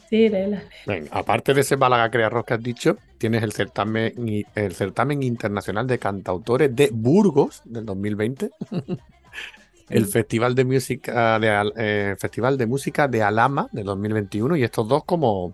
Sí, 0.10 0.30
léela. 0.30 0.64
Venga, 0.86 1.10
aparte 1.12 1.54
de 1.54 1.62
ese 1.62 1.76
Málaga 1.76 2.10
Crea 2.10 2.30
Rock 2.30 2.48
que 2.48 2.54
has 2.54 2.64
dicho, 2.64 2.98
tienes 3.18 3.44
el 3.44 3.52
certamen, 3.52 4.46
el 4.56 4.74
certamen 4.74 5.22
internacional 5.22 5.86
de 5.86 6.00
cantautores 6.00 6.74
de 6.74 6.90
Burgos 6.94 7.62
del 7.66 7.86
2020, 7.86 8.52
el. 9.90 10.06
Festival 10.06 10.56
de 10.56 10.64
Música 10.66 11.38
de, 11.40 11.72
eh, 11.76 12.16
Festival 12.18 12.58
de 12.58 12.66
Música 12.68 13.08
de 13.10 13.22
Alama 13.22 13.68
del 13.74 13.84
2021 13.86 14.56
y 14.56 14.64
estos 14.64 14.88
dos 14.88 15.04
como, 15.04 15.54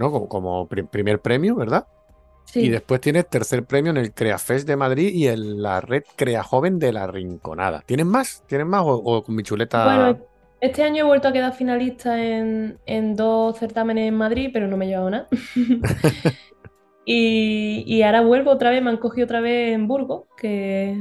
¿no? 0.00 0.10
como, 0.10 0.28
como 0.28 0.66
pri- 0.68 0.82
primer 0.84 1.20
premio, 1.20 1.54
¿verdad? 1.54 1.86
Sí. 2.46 2.60
Y 2.60 2.68
después 2.70 3.00
tienes 3.00 3.28
tercer 3.28 3.64
premio 3.64 3.90
en 3.90 3.98
el 3.98 4.12
CreaFest 4.12 4.66
de 4.66 4.76
Madrid 4.76 5.10
y 5.12 5.28
en 5.28 5.60
la 5.62 5.80
red 5.82 6.02
Crea 6.16 6.42
Joven 6.42 6.78
de 6.78 6.92
la 6.92 7.06
Rinconada. 7.06 7.82
¿Tienes 7.84 8.06
más? 8.06 8.42
¿Tienes 8.46 8.66
más 8.66 8.82
o, 8.82 8.94
o 8.94 9.22
con 9.22 9.34
mi 9.36 9.42
chuleta? 9.42 9.84
Bueno, 9.84 10.18
este 10.60 10.82
año 10.82 11.04
he 11.04 11.06
vuelto 11.06 11.28
a 11.28 11.32
quedar 11.32 11.52
finalista 11.52 12.22
en, 12.24 12.78
en 12.86 13.14
dos 13.14 13.58
certámenes 13.58 14.08
en 14.08 14.14
Madrid, 14.14 14.50
pero 14.52 14.66
no 14.68 14.76
me 14.78 14.86
he 14.86 14.88
llevado 14.88 15.10
nada. 15.10 15.26
Y, 17.08 17.84
y 17.86 18.02
ahora 18.02 18.20
vuelvo 18.22 18.50
otra 18.50 18.70
vez, 18.70 18.82
me 18.82 18.90
han 18.90 18.96
cogido 18.96 19.26
otra 19.26 19.40
vez 19.40 19.72
en 19.74 19.86
Burgos, 19.86 20.24
que 20.36 21.00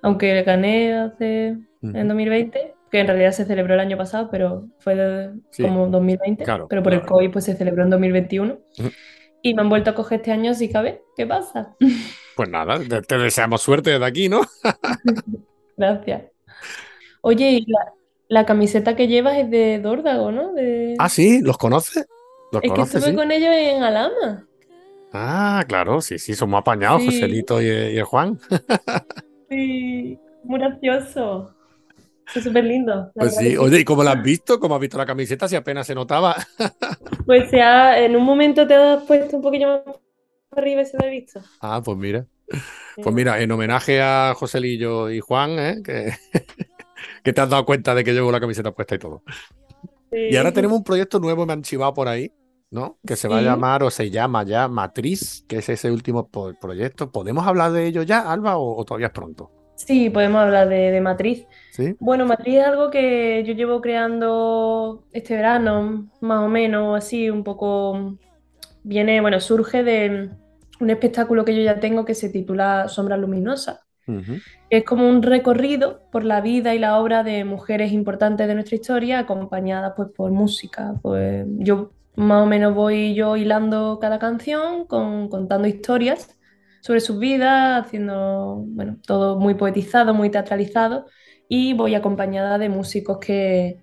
aunque 0.00 0.42
gané 0.44 0.94
hace 0.94 1.56
en 1.82 2.08
2020, 2.08 2.74
que 2.90 3.00
en 3.00 3.06
realidad 3.08 3.32
se 3.32 3.44
celebró 3.44 3.74
el 3.74 3.80
año 3.80 3.96
pasado, 3.96 4.28
pero 4.30 4.68
fue 4.78 4.94
de- 4.94 5.30
Sí, 5.50 5.64
como 5.64 5.88
2020, 5.88 6.44
claro, 6.44 6.68
pero 6.68 6.84
por 6.84 6.94
el. 6.94 7.02
COVID 7.02 7.32
pues 7.32 7.46
se 7.46 7.56
celebró 7.56 7.82
en 7.82 7.90
2021. 7.90 8.58
Ujú. 8.78 8.90
Y 9.46 9.52
me 9.52 9.60
han 9.60 9.68
vuelto 9.68 9.90
a 9.90 9.94
coger 9.94 10.20
este 10.20 10.32
año 10.32 10.54
si 10.54 10.70
cabe. 10.70 11.04
¿Qué 11.16 11.26
pasa? 11.26 11.76
Pues 12.36 12.48
nada, 12.48 12.80
te, 13.06 13.16
deseamos 13.16 13.62
suerte 13.62 13.90
desde 13.90 14.04
aquí, 14.04 14.28
¿no? 14.28 14.40
Gracias. 15.76 16.24
Oye, 17.20 17.50
y 17.52 17.66
la, 17.66 17.92
la 18.26 18.44
camiseta 18.44 18.96
que 18.96 19.06
llevas 19.06 19.36
es 19.36 19.48
de 19.50 19.78
Dórdago, 19.78 20.32
¿no? 20.32 20.52
De... 20.52 20.96
Ah, 20.98 21.08
sí, 21.08 21.42
¿los 21.42 21.56
conoces? 21.58 22.08
¿Los 22.50 22.60
Es 22.64 22.68
que 22.68 22.74
conoces, 22.74 22.94
estuve 22.96 23.12
sí? 23.12 23.16
con 23.16 23.30
ellos 23.30 23.50
en 23.52 23.84
Alama. 23.84 24.48
Ah, 25.12 25.64
claro, 25.68 26.00
sí, 26.00 26.18
sí, 26.18 26.34
somos 26.34 26.58
apañados, 26.58 27.02
Sí. 27.02 27.06
Joselito 27.06 27.62
y, 27.62 27.66
y 27.66 27.98
el 27.98 28.04
Juan. 28.04 28.36
Sí, 29.48 30.18
muy 30.42 30.58
gracioso. 30.58 31.54
Es 32.34 32.44
súper 32.44 32.64
lindo. 32.64 33.10
Pues 33.14 33.36
sí, 33.36 33.56
oye, 33.56 33.80
¿y 33.80 33.84
cómo 33.84 34.02
la 34.04 34.12
has 34.12 34.22
visto? 34.22 34.58
¿Cómo 34.60 34.74
has 34.76 34.80
visto 34.80 34.96
la 34.98 35.06
camiseta? 35.06 35.48
Si 35.48 35.56
apenas 35.56 35.86
se 35.86 35.94
notaba. 35.94 36.36
Pues 37.26 37.52
ha- 37.54 37.98
en 38.00 38.16
un 38.16 38.22
momento 38.24 38.66
te 38.66 38.74
has 38.74 39.02
puesto 39.04 39.36
un 39.36 39.42
poquillo 39.42 39.82
más 39.86 39.96
arriba 40.52 40.82
y 40.82 40.86
se 40.86 40.98
lo 40.98 41.06
he 41.06 41.10
visto. 41.10 41.40
Ah, 41.60 41.80
pues 41.82 41.96
mira. 41.96 42.26
Pues 43.02 43.14
mira, 43.14 43.40
en 43.40 43.50
homenaje 43.50 44.02
a 44.02 44.34
Joselillo 44.36 45.10
y 45.10 45.20
Juan, 45.20 45.58
¿eh? 45.58 45.82
que, 45.82 46.12
que 47.24 47.32
te 47.32 47.40
has 47.40 47.48
dado 47.48 47.64
cuenta 47.64 47.94
de 47.94 48.04
que 48.04 48.12
llevo 48.12 48.30
la 48.30 48.40
camiseta 48.40 48.72
puesta 48.72 48.94
y 48.94 48.98
todo. 48.98 49.22
Y 50.12 50.36
ahora 50.36 50.52
tenemos 50.52 50.76
un 50.78 50.84
proyecto 50.84 51.18
nuevo, 51.18 51.46
me 51.46 51.54
han 51.54 51.62
chivado 51.62 51.94
por 51.94 52.06
ahí, 52.08 52.30
¿no? 52.70 52.98
Que 53.06 53.16
se 53.16 53.26
va 53.26 53.38
a 53.38 53.42
llamar 53.42 53.82
o 53.82 53.90
se 53.90 54.10
llama 54.10 54.44
ya 54.44 54.68
Matriz, 54.68 55.44
que 55.48 55.56
es 55.58 55.68
ese 55.70 55.90
último 55.90 56.28
proyecto. 56.60 57.10
¿Podemos 57.10 57.46
hablar 57.46 57.72
de 57.72 57.86
ello 57.86 58.02
ya, 58.02 58.30
Alba, 58.30 58.58
o, 58.58 58.76
o 58.76 58.84
todavía 58.84 59.06
es 59.08 59.12
pronto? 59.12 59.50
Sí, 59.74 60.10
podemos 60.10 60.40
hablar 60.42 60.68
de, 60.68 60.90
de 60.90 61.00
Matriz. 61.00 61.46
¿Sí? 61.72 61.96
Bueno, 61.98 62.26
Matriz 62.26 62.56
es 62.56 62.64
algo 62.64 62.90
que 62.90 63.42
yo 63.46 63.54
llevo 63.54 63.80
creando 63.80 65.04
este 65.12 65.34
verano, 65.34 66.08
más 66.20 66.40
o 66.44 66.48
menos, 66.48 66.96
así, 66.96 67.30
un 67.30 67.42
poco. 67.42 68.16
Viene, 68.82 69.20
bueno, 69.20 69.40
surge 69.40 69.82
de 69.82 70.30
un 70.80 70.90
espectáculo 70.90 71.44
que 71.44 71.56
yo 71.56 71.62
ya 71.62 71.80
tengo 71.80 72.04
que 72.04 72.14
se 72.14 72.28
titula 72.28 72.88
Sombras 72.88 73.18
Luminosas. 73.18 73.80
Ujú. 74.06 74.34
Es 74.68 74.84
como 74.84 75.08
un 75.08 75.22
recorrido 75.22 76.02
por 76.12 76.24
la 76.24 76.40
vida 76.40 76.74
y 76.74 76.78
la 76.78 76.98
obra 76.98 77.22
de 77.22 77.44
mujeres 77.44 77.92
importantes 77.92 78.46
de 78.46 78.54
nuestra 78.54 78.76
historia, 78.76 79.18
acompañadas 79.20 79.94
pues 79.96 80.10
por 80.14 80.30
música. 80.30 80.94
Pues 81.02 81.46
yo 81.58 81.90
más 82.16 82.42
o 82.42 82.46
menos 82.46 82.74
voy 82.74 83.14
yo 83.14 83.36
hilando 83.36 83.98
cada 84.00 84.18
canción, 84.18 84.84
con, 84.86 85.28
contando 85.28 85.66
historias 85.66 86.33
sobre 86.84 87.00
sus 87.00 87.18
vidas, 87.18 87.86
haciendo, 87.86 88.62
bueno, 88.66 88.98
todo 89.06 89.38
muy 89.38 89.54
poetizado, 89.54 90.12
muy 90.12 90.28
teatralizado, 90.28 91.06
y 91.48 91.72
voy 91.72 91.94
acompañada 91.94 92.58
de 92.58 92.68
músicos 92.68 93.16
que, 93.20 93.80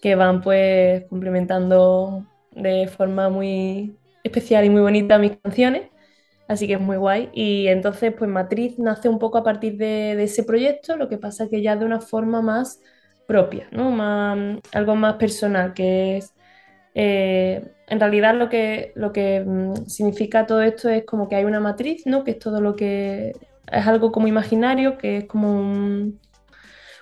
que 0.00 0.14
van 0.14 0.40
pues 0.40 1.04
complementando 1.10 2.26
de 2.52 2.88
forma 2.88 3.28
muy 3.28 3.98
especial 4.24 4.64
y 4.64 4.70
muy 4.70 4.80
bonita 4.80 5.18
mis 5.18 5.32
canciones. 5.42 5.90
Así 6.48 6.66
que 6.66 6.74
es 6.74 6.80
muy 6.80 6.96
guay. 6.96 7.28
Y 7.34 7.66
entonces, 7.68 8.14
pues 8.18 8.30
Matriz 8.30 8.78
nace 8.78 9.10
un 9.10 9.18
poco 9.18 9.36
a 9.36 9.44
partir 9.44 9.76
de, 9.76 10.22
ese 10.22 10.42
proyecto, 10.42 10.96
lo 10.96 11.10
que 11.10 11.18
pasa 11.18 11.50
que 11.50 11.60
ya 11.60 11.76
de 11.76 11.84
una 11.84 12.00
forma 12.00 12.40
más 12.40 12.80
propia, 13.26 13.68
¿no? 13.72 13.90
Más, 13.90 14.58
algo 14.72 14.96
más 14.96 15.16
personal, 15.16 15.74
que 15.74 16.16
es 16.16 16.32
eh, 16.94 17.74
en 17.90 18.00
realidad 18.00 18.34
lo 18.34 18.48
que, 18.48 18.92
lo 18.94 19.12
que 19.12 19.44
mm, 19.46 19.86
significa 19.86 20.46
todo 20.46 20.62
esto 20.62 20.88
es 20.88 21.04
como 21.04 21.28
que 21.28 21.36
hay 21.36 21.44
una 21.44 21.60
matriz, 21.60 22.06
¿no? 22.06 22.24
Que 22.24 22.32
es 22.32 22.38
todo 22.38 22.60
lo 22.60 22.76
que 22.76 23.32
es 23.70 23.86
algo 23.86 24.12
como 24.12 24.26
imaginario, 24.26 24.98
que 24.98 25.18
es 25.18 25.24
como 25.24 25.52
un, 25.52 26.20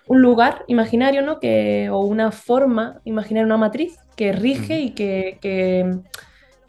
un 0.06 0.22
lugar 0.22 0.64
imaginario, 0.68 1.22
¿no? 1.22 1.40
Que, 1.40 1.90
o 1.90 2.00
una 2.00 2.32
forma 2.32 3.00
imaginaria, 3.04 3.46
una 3.46 3.56
matriz 3.56 3.98
que 4.16 4.32
rige 4.32 4.80
y 4.80 4.90
que, 4.90 5.38
que 5.40 5.98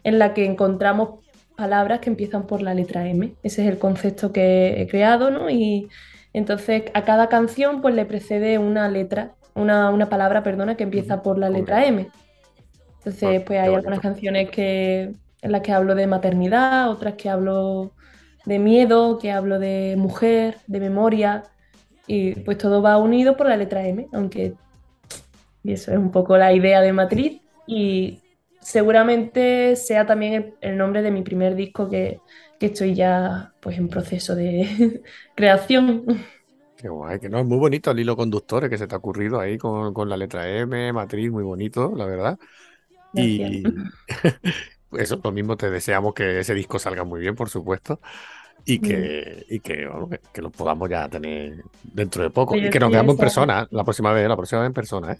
en 0.04 0.18
la 0.18 0.34
que 0.34 0.44
encontramos 0.44 1.24
palabras 1.56 2.00
que 2.00 2.10
empiezan 2.10 2.46
por 2.46 2.62
la 2.62 2.74
letra 2.74 3.08
M. 3.08 3.34
Ese 3.42 3.62
es 3.62 3.68
el 3.68 3.78
concepto 3.78 4.32
que 4.32 4.80
he 4.80 4.86
creado, 4.86 5.30
¿no? 5.30 5.50
Y 5.50 5.88
entonces 6.32 6.84
a 6.94 7.04
cada 7.04 7.28
canción 7.28 7.80
pues 7.80 7.94
le 7.94 8.04
precede 8.04 8.58
una 8.58 8.88
letra, 8.88 9.34
una, 9.54 9.90
una 9.90 10.08
palabra, 10.08 10.42
perdona, 10.42 10.76
que 10.76 10.84
empieza 10.84 11.22
por 11.22 11.38
la 11.38 11.50
letra 11.50 11.84
M. 11.84 12.08
Entonces, 13.08 13.42
pues 13.46 13.60
hay 13.60 13.74
algunas 13.74 14.00
canciones 14.00 14.50
que, 14.50 15.14
en 15.42 15.52
las 15.52 15.62
que 15.62 15.72
hablo 15.72 15.94
de 15.94 16.06
maternidad, 16.06 16.90
otras 16.90 17.14
que 17.14 17.28
hablo 17.30 17.92
de 18.44 18.58
miedo, 18.58 19.18
que 19.18 19.32
hablo 19.32 19.58
de 19.58 19.94
mujer, 19.98 20.58
de 20.66 20.80
memoria, 20.80 21.44
y 22.06 22.34
pues 22.36 22.58
todo 22.58 22.82
va 22.82 22.98
unido 22.98 23.36
por 23.36 23.48
la 23.48 23.56
letra 23.56 23.86
M, 23.86 24.08
aunque 24.12 24.54
y 25.62 25.72
eso 25.72 25.92
es 25.92 25.98
un 25.98 26.10
poco 26.10 26.36
la 26.36 26.52
idea 26.52 26.80
de 26.80 26.92
Matriz 26.92 27.42
y 27.66 28.20
seguramente 28.60 29.76
sea 29.76 30.06
también 30.06 30.34
el, 30.34 30.54
el 30.60 30.78
nombre 30.78 31.02
de 31.02 31.10
mi 31.10 31.22
primer 31.22 31.54
disco 31.54 31.88
que, 31.88 32.20
que 32.58 32.66
estoy 32.66 32.94
ya 32.94 33.52
pues 33.60 33.78
en 33.78 33.88
proceso 33.88 34.34
de 34.34 35.02
creación. 35.34 36.04
Qué 36.76 36.88
guay, 36.88 37.18
que 37.18 37.28
no, 37.28 37.40
es 37.40 37.44
muy 37.46 37.58
bonito 37.58 37.90
el 37.90 37.98
hilo 37.98 38.16
conductor 38.16 38.70
que 38.70 38.78
se 38.78 38.86
te 38.86 38.94
ha 38.94 38.98
ocurrido 38.98 39.40
ahí 39.40 39.58
con, 39.58 39.92
con 39.92 40.08
la 40.08 40.16
letra 40.16 40.48
M, 40.48 40.92
matriz, 40.92 41.28
muy 41.30 41.42
bonito, 41.42 41.92
la 41.96 42.06
verdad. 42.06 42.38
Y 43.14 43.62
eso, 44.92 45.20
lo 45.22 45.32
mismo 45.32 45.56
te 45.56 45.70
deseamos 45.70 46.14
que 46.14 46.40
ese 46.40 46.54
disco 46.54 46.78
salga 46.78 47.04
muy 47.04 47.20
bien, 47.20 47.34
por 47.34 47.48
supuesto. 47.48 48.00
Y 48.64 48.80
que, 48.80 49.46
y 49.48 49.60
que, 49.60 49.86
bueno, 49.86 50.10
que, 50.10 50.20
que 50.30 50.42
lo 50.42 50.50
podamos 50.50 50.90
ya 50.90 51.08
tener 51.08 51.62
dentro 51.82 52.22
de 52.22 52.28
poco. 52.28 52.54
Y 52.54 52.68
que 52.68 52.78
nos 52.78 52.90
veamos 52.90 53.14
en 53.14 53.18
persona 53.18 53.66
la 53.70 53.82
próxima 53.82 54.12
vez, 54.12 54.28
la 54.28 54.36
próxima 54.36 54.60
vez 54.60 54.66
en 54.66 54.74
persona, 54.74 55.12
¿eh? 55.12 55.16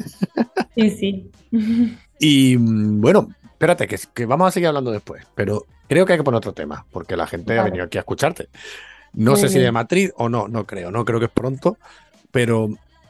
Sí, 0.74 0.90
sí. 0.90 1.30
Y 2.20 2.56
mm, 2.58 3.00
bueno, 3.00 3.28
espérate, 3.44 3.86
que, 3.86 3.96
que 4.12 4.26
vamos 4.26 4.48
a 4.48 4.50
seguir 4.50 4.68
hablando 4.68 4.90
después, 4.90 5.24
pero 5.34 5.66
creo 5.88 6.04
que 6.04 6.12
hay 6.12 6.18
que 6.18 6.24
poner 6.24 6.38
otro 6.38 6.52
tema, 6.52 6.84
porque 6.90 7.16
la 7.16 7.26
gente 7.26 7.58
ha 7.58 7.62
venido 7.62 7.84
aquí 7.84 7.96
a 7.96 8.00
escucharte. 8.00 8.48
No 9.12 9.32
Muy 9.32 9.40
sé 9.40 9.48
si 9.48 9.58
de. 9.58 9.72
Madrid 9.72 10.10
o 10.16 10.28
no, 10.28 10.48
no 10.48 10.66
creo, 10.66 10.90
no 10.90 11.04
creo 11.04 11.18
que 11.18 11.26
es 11.26 11.32
pronto, 11.32 11.78
pero 12.30 12.68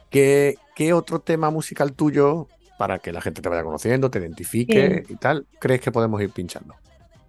¿qué, 0.09 0.55
qué 0.75 0.93
otro 0.93 1.19
tema 1.19 1.49
musical 1.49 1.93
tuyo, 1.93 2.47
para 2.79 2.99
que 2.99 3.11
la 3.11 3.19
gente 3.19 3.41
te 3.41 3.49
vaya 3.49 3.61
conociendo, 3.61 4.09
te 4.09 4.19
identifique 4.19 5.03
y 5.09 5.15
tal, 5.17 5.45
crees 5.59 5.81
que 5.81 5.91
podemos 5.91 6.21
ir 6.21 6.29
pinchando? 6.29 6.75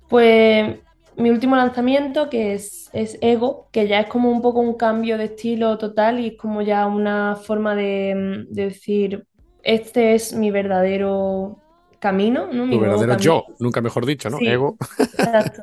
Pues 0.08 0.76
mi 1.16 1.30
último 1.30 1.56
lanzamiento, 1.56 2.30
que 2.30 2.54
es, 2.54 2.88
es 2.92 3.18
Ego, 3.20 3.68
que 3.72 3.88
ya 3.88 3.98
es 3.98 4.06
como 4.06 4.30
un 4.30 4.42
poco 4.42 4.60
un 4.60 4.74
cambio 4.76 5.18
de 5.18 5.24
estilo 5.24 5.76
total 5.76 6.20
y 6.20 6.28
es 6.28 6.36
como 6.36 6.62
ya 6.62 6.86
una 6.86 7.34
forma 7.34 7.74
de, 7.74 8.46
de 8.48 8.64
decir, 8.66 9.26
este 9.64 10.14
es 10.14 10.32
mi 10.34 10.52
verdadero 10.52 11.58
camino, 11.98 12.46
¿no? 12.52 12.64
Mi 12.64 12.76
Tu 12.76 12.80
verdadero 12.80 13.14
camino. 13.14 13.18
yo, 13.18 13.44
nunca 13.58 13.80
mejor 13.80 14.06
dicho, 14.06 14.30
¿no? 14.30 14.38
Sí. 14.38 14.46
Ego. 14.46 14.76
Exacto. 14.98 15.62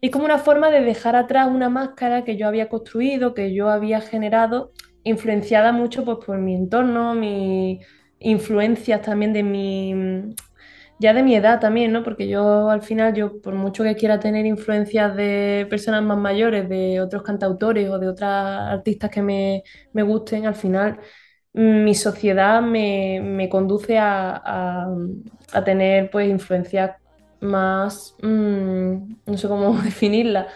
Es 0.00 0.10
como 0.10 0.24
una 0.24 0.38
forma 0.38 0.68
de 0.72 0.80
dejar 0.80 1.14
atrás 1.14 1.46
una 1.48 1.68
máscara 1.68 2.24
que 2.24 2.36
yo 2.36 2.48
había 2.48 2.68
construido, 2.68 3.34
que 3.34 3.54
yo 3.54 3.70
había 3.70 4.00
generado, 4.00 4.72
influenciada 5.04 5.70
mucho 5.70 6.04
pues, 6.04 6.18
por 6.26 6.38
mi 6.38 6.56
entorno, 6.56 7.14
mis 7.14 7.86
influencias 8.24 9.02
también 9.02 9.32
de 9.32 9.42
mi, 9.42 10.34
ya 10.98 11.12
de 11.14 11.22
mi 11.22 11.34
edad 11.36 11.60
también, 11.60 11.92
¿no? 11.92 12.02
Porque 12.04 12.28
yo 12.28 12.70
al 12.70 12.82
final, 12.82 13.14
yo 13.14 13.40
por 13.40 13.54
mucho 13.54 13.82
que 13.84 13.96
quiera 13.96 14.20
tener 14.20 14.46
influencias 14.46 15.16
de 15.16 15.66
personas 15.70 16.02
más 16.02 16.18
mayores, 16.18 16.68
de 16.68 17.00
otros 17.00 17.22
cantautores 17.22 17.88
o 17.90 17.98
de 17.98 18.08
otras 18.08 18.30
artistas 18.72 19.10
que 19.10 19.22
me, 19.22 19.62
me 19.92 20.02
gusten, 20.02 20.46
al 20.46 20.54
final 20.54 21.00
mm, 21.54 21.84
mi 21.84 21.94
sociedad 21.94 22.62
me, 22.62 23.20
me 23.22 23.48
conduce 23.48 23.98
a, 23.98 24.42
a- 25.52 25.64
tener 25.64 26.10
pues 26.10 26.28
influencias 26.28 26.92
más, 27.40 28.14
mm, 28.22 29.14
no 29.26 29.38
sé 29.38 29.48
cómo 29.48 29.74
definirla, 29.82 30.48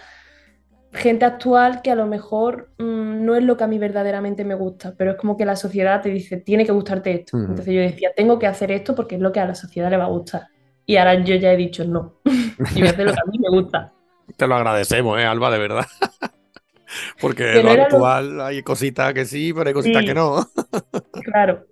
gente 0.97 1.25
actual 1.25 1.83
que 1.83 1.91
a 1.91 1.95
lo 1.95 2.07
mejor 2.07 2.71
mm, 2.79 3.25
no 3.25 3.35
es 3.37 3.43
lo 3.45 3.57
que 3.57 3.65
a 3.65 3.67
mí 3.67 3.79
verdaderamente 3.79 4.45
me 4.45 4.55
gusta, 4.55 4.95
pero 4.97 5.13
es 5.13 5.17
como 5.17 5.37
que 5.37 5.45
la 5.45 5.57
sociedad 5.57 6.03
te 6.03 6.09
dice, 6.11 6.39
tiene 6.39 6.65
que 6.67 6.73
gustarte 6.73 7.13
esto. 7.13 7.37
Entonces 7.39 7.67
yo 7.75 7.81
decía, 7.81 8.11
tengo 8.17 8.39
que 8.39 8.47
hacer 8.47 8.71
esto 8.73 8.95
porque 8.95 9.15
es 9.17 9.21
lo 9.21 9.33
que 9.33 9.41
a 9.41 9.47
la 9.47 9.55
sociedad 9.55 9.91
le 9.91 9.97
va 9.97 10.05
a 10.05 10.09
gustar. 10.09 10.49
Y 10.85 10.97
ahora 10.97 11.15
yo 11.23 11.35
ya 11.37 11.53
he 11.53 11.57
dicho, 11.57 11.85
no, 11.85 12.15
yo 12.25 12.35
voy 12.81 12.87
a 12.89 12.91
hacer 12.91 13.07
lo 13.07 13.13
que 13.13 13.21
a 13.21 13.31
mí 13.31 13.39
me 13.39 13.49
gusta. 13.61 13.93
Te 14.37 14.47
lo 14.47 14.55
agradecemos, 14.57 15.19
¿eh, 15.21 15.25
Alba, 15.25 15.51
de 15.51 15.59
verdad. 15.59 15.87
Porque 17.21 17.45
Que 17.55 17.63
lo 17.63 17.65
no 17.65 17.71
era 17.73 17.89
lo- 17.89 17.97
actual 17.97 18.41
hay 18.41 18.63
cositas 18.63 19.13
que 19.13 19.25
sí, 19.25 19.53
pero 19.53 19.69
hay 19.69 19.75
cositas 19.75 20.01
Sí. 20.03 20.09
que 20.09 20.15
no. 20.15 20.47
Claro, 21.25 21.67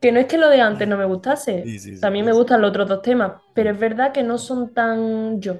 que 0.00 0.12
no 0.12 0.20
es 0.20 0.26
que 0.26 0.38
lo 0.38 0.48
de 0.48 0.60
antes 0.60 0.86
no 0.86 0.96
me 0.96 1.04
gustase, 1.04 1.62
Sí, 1.64 1.78
sí, 1.78 2.00
también 2.00 2.24
me 2.24 2.32
gustan 2.32 2.60
los 2.60 2.70
otros 2.70 2.88
dos 2.88 3.02
temas, 3.02 3.32
pero 3.54 3.70
es 3.70 3.78
verdad 3.78 4.12
que 4.12 4.22
no 4.22 4.38
son 4.38 4.72
tan 4.72 5.40
yo. 5.40 5.58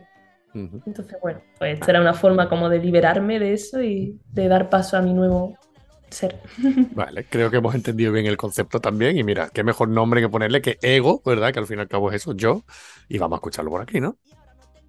Entonces, 0.55 1.17
bueno, 1.23 1.41
pues 1.59 1.75
esta 1.75 1.93
era 1.93 2.01
una 2.01 2.15
forma 2.15 2.49
como 2.49 2.69
de 2.69 2.79
liberarme 2.79 3.39
de 3.39 3.53
eso 3.53 3.83
y 3.83 4.19
de 4.33 4.49
dar 4.49 4.69
paso 4.69 4.97
a 4.97 5.03
mi 5.03 5.13
nuevo 5.13 5.57
ser. 6.11 6.41
Vale, 6.95 7.25
creo 7.25 7.51
que 7.51 7.59
hemos 7.59 7.75
entendido 7.75 8.13
bien 8.13 8.27
el 8.27 8.37
concepto 8.37 8.81
también. 8.81 9.17
Y 9.17 9.25
mira, 9.25 9.51
qué 9.51 9.63
mejor 9.63 9.89
nombre 9.89 10.21
que 10.21 10.29
ponerle 10.29 10.61
que 10.61 10.79
ego, 10.83 11.23
¿verdad? 11.25 11.53
Que 11.53 11.61
al 11.61 11.67
fin 11.67 11.79
y 11.79 11.81
al 11.83 11.89
cabo 11.89 12.11
es 12.11 12.17
eso, 12.17 12.35
yo. 12.35 12.65
Y 13.09 13.19
vamos 13.19 13.37
a 13.37 13.39
escucharlo 13.39 13.71
por 13.71 13.83
aquí, 13.83 14.01
¿no? 14.01 14.19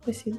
Pues 0.04 0.18
sí. 0.18 0.38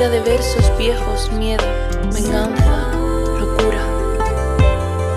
De 0.00 0.20
versos 0.20 0.78
viejos, 0.78 1.30
miedo, 1.32 1.62
venganza, 2.10 2.90
locura. 3.38 3.84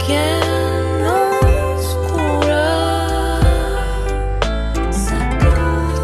¿Quién 0.06 1.02
nos 1.02 1.96
cura? 2.12 3.40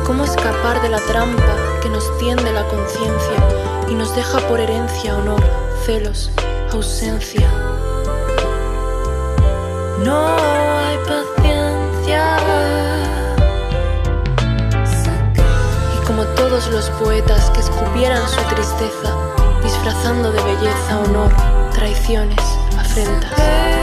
¿Cómo 0.06 0.24
escapar 0.24 0.82
de 0.82 0.88
la 0.88 1.00
trampa 1.02 1.58
que 1.84 1.90
nos 1.90 2.18
tiende 2.20 2.54
la 2.54 2.66
conciencia 2.70 3.86
y 3.90 3.96
nos 3.96 4.16
deja 4.16 4.40
por 4.48 4.62
herencia 4.62 5.18
honor, 5.18 5.44
celos, 5.86 6.32
ausencia? 6.72 7.52
No 10.06 10.69
los 16.68 16.90
poetas 16.92 17.50
que 17.52 17.62
escupieran 17.62 18.28
su 18.28 18.42
tristeza, 18.54 19.16
disfrazando 19.64 20.32
de 20.32 20.44
belleza 20.44 21.00
honor, 21.00 21.32
traiciones, 21.74 22.38
afrentas. 22.78 23.79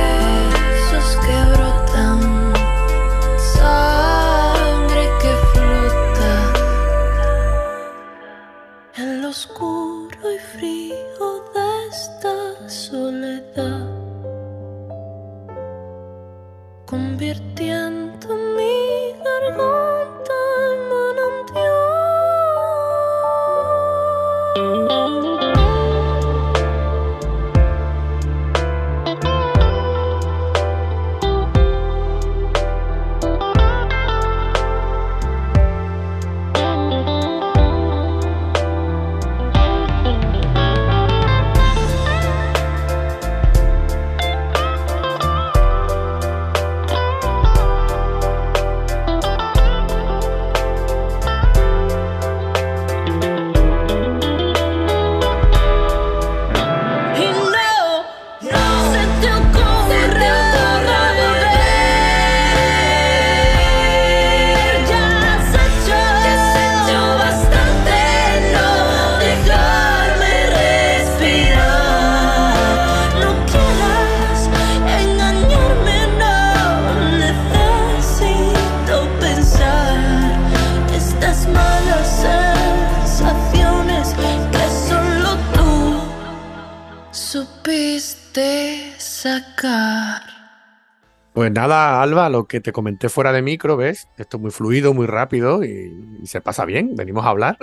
Pues 91.46 91.54
nada, 91.54 92.02
Alba, 92.02 92.28
lo 92.28 92.48
que 92.48 92.60
te 92.60 92.72
comenté 92.72 93.08
fuera 93.08 93.30
de 93.30 93.40
micro, 93.40 93.76
¿ves? 93.76 94.08
Esto 94.18 94.36
es 94.36 94.42
muy 94.42 94.50
fluido, 94.50 94.92
muy 94.94 95.06
rápido 95.06 95.62
y, 95.62 95.92
y 96.20 96.26
se 96.26 96.40
pasa 96.40 96.64
bien. 96.64 96.96
Venimos 96.96 97.24
a 97.24 97.28
hablar 97.28 97.56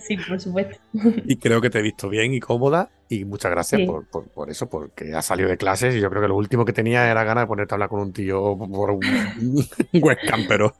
Sí, 0.00 0.16
por 0.16 0.40
supuesto. 0.40 0.76
y 1.24 1.36
creo 1.36 1.60
que 1.60 1.70
te 1.70 1.78
he 1.78 1.82
visto 1.82 2.08
bien 2.08 2.34
y 2.34 2.40
cómoda 2.40 2.90
y 3.08 3.24
muchas 3.24 3.52
gracias 3.52 3.82
Sí. 3.82 3.86
por, 3.86 4.08
por- 4.08 4.28
por 4.30 4.50
eso, 4.50 4.68
porque 4.68 5.14
has 5.14 5.24
salido 5.24 5.48
de 5.48 5.56
clases 5.56 5.94
y 5.94 6.00
yo 6.00 6.10
creo 6.10 6.20
que 6.20 6.26
lo 6.26 6.34
último 6.34 6.64
que 6.64 6.72
tenía 6.72 7.08
era 7.08 7.22
ganas 7.22 7.44
de 7.44 7.46
ponerte 7.46 7.74
a 7.74 7.76
hablar 7.76 7.90
con 7.90 8.00
un 8.00 8.12
tío 8.12 8.58
por 8.58 8.90
un 8.90 9.00
webcam, 10.02 10.46
pero, 10.48 10.74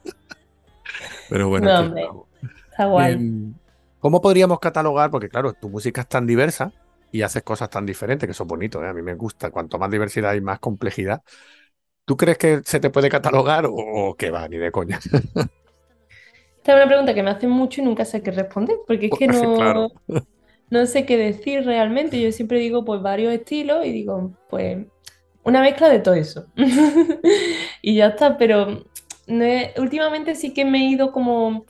pero 1.29 1.47
bueno. 1.47 1.67
No, 1.67 1.79
hombre. 1.79 2.09
Está 2.71 2.87
guay. 2.87 3.13
Em, 3.13 3.53
¿Cómo 3.99 4.19
podríamos 4.19 4.59
catalogar? 4.59 5.11
Porque 5.11 5.29
claro, 5.29 5.53
tu 5.53 5.69
música 5.69 6.01
es 6.01 6.09
tan 6.09 6.27
diversa 6.27 6.73
y 7.09 7.21
haces 7.21 7.41
cosas 7.43 7.69
tan 7.69 7.85
diferentes 7.85 8.27
que 8.27 8.33
son 8.33 8.49
bonitos, 8.49 8.83
¿eh? 8.83 8.87
A 8.87 8.93
mí 8.93 9.01
me 9.01 9.13
gusta. 9.15 9.49
Cuanto 9.49 9.79
más 9.79 9.89
diversidad 9.89 10.33
y 10.33 10.41
más 10.41 10.59
complejidad. 10.59 11.21
¿Tú 12.11 12.17
crees 12.17 12.37
que 12.37 12.61
se 12.65 12.81
te 12.81 12.89
puede 12.89 13.09
catalogar 13.09 13.65
o, 13.65 13.71
o 13.73 14.15
qué 14.15 14.31
va? 14.31 14.45
Ni 14.49 14.57
de 14.57 14.69
coña. 14.71 14.99
Esta 16.57 16.73
es 16.73 16.77
una 16.77 16.87
pregunta 16.87 17.13
que 17.13 17.23
me 17.23 17.31
hacen 17.31 17.49
mucho 17.49 17.81
y 17.81 17.83
nunca 17.85 18.05
sé 18.05 18.21
qué 18.21 18.31
responder, 18.31 18.77
porque 18.87 19.07
es 19.07 19.15
que 19.15 19.27
no, 19.27 19.53
claro. 19.53 19.89
no 20.69 20.85
sé 20.87 21.05
qué 21.05 21.17
decir 21.17 21.65
realmente. 21.65 22.21
Yo 22.21 22.31
siempre 22.31 22.59
digo 22.59 22.85
pues 22.85 23.01
varios 23.01 23.33
estilos 23.33 23.85
y 23.85 23.91
digo 23.93 24.37
pues 24.49 24.87
una 25.43 25.61
mezcla 25.61 25.89
de 25.89 25.99
todo 25.99 26.15
eso. 26.15 26.47
Y 27.83 27.95
ya 27.97 28.07
está, 28.09 28.37
pero 28.37 28.85
no 29.27 29.43
he- 29.45 29.73
últimamente 29.77 30.35
sí 30.35 30.53
que 30.53 30.65
me 30.65 30.79
he 30.79 30.89
ido 30.91 31.11
como 31.13 31.65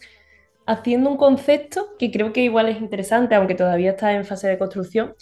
haciendo 0.67 1.09
un 1.11 1.17
concepto 1.17 1.89
que 1.99 2.11
creo 2.11 2.33
que 2.33 2.41
igual 2.43 2.69
es 2.69 2.79
interesante, 2.81 3.35
aunque 3.35 3.55
todavía 3.55 3.91
está 3.91 4.13
en 4.13 4.25
fase 4.25 4.47
de 4.49 4.57
construcción. 4.59 5.15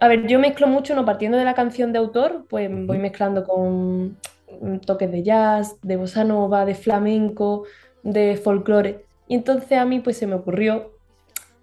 A 0.00 0.08
ver, 0.08 0.26
yo 0.26 0.38
mezclo 0.38 0.66
mucho, 0.66 0.94
no 0.94 1.04
partiendo 1.04 1.38
de 1.38 1.44
la 1.44 1.54
canción 1.54 1.92
de 1.92 1.98
autor, 1.98 2.46
pues 2.48 2.68
voy 2.70 2.98
mezclando 2.98 3.44
con 3.44 4.18
mm, 4.60 4.78
toques 4.86 5.10
de 5.10 5.22
jazz, 5.22 5.78
de 5.82 5.96
bossa 5.96 6.24
nova, 6.24 6.64
de 6.66 6.74
flamenco, 6.74 7.64
de 8.02 8.36
folclore. 8.36 9.06
Y 9.26 9.34
entonces 9.36 9.78
a 9.78 9.84
mí 9.86 10.00
pues 10.00 10.18
se 10.18 10.26
me 10.26 10.34
ocurrió 10.34 10.92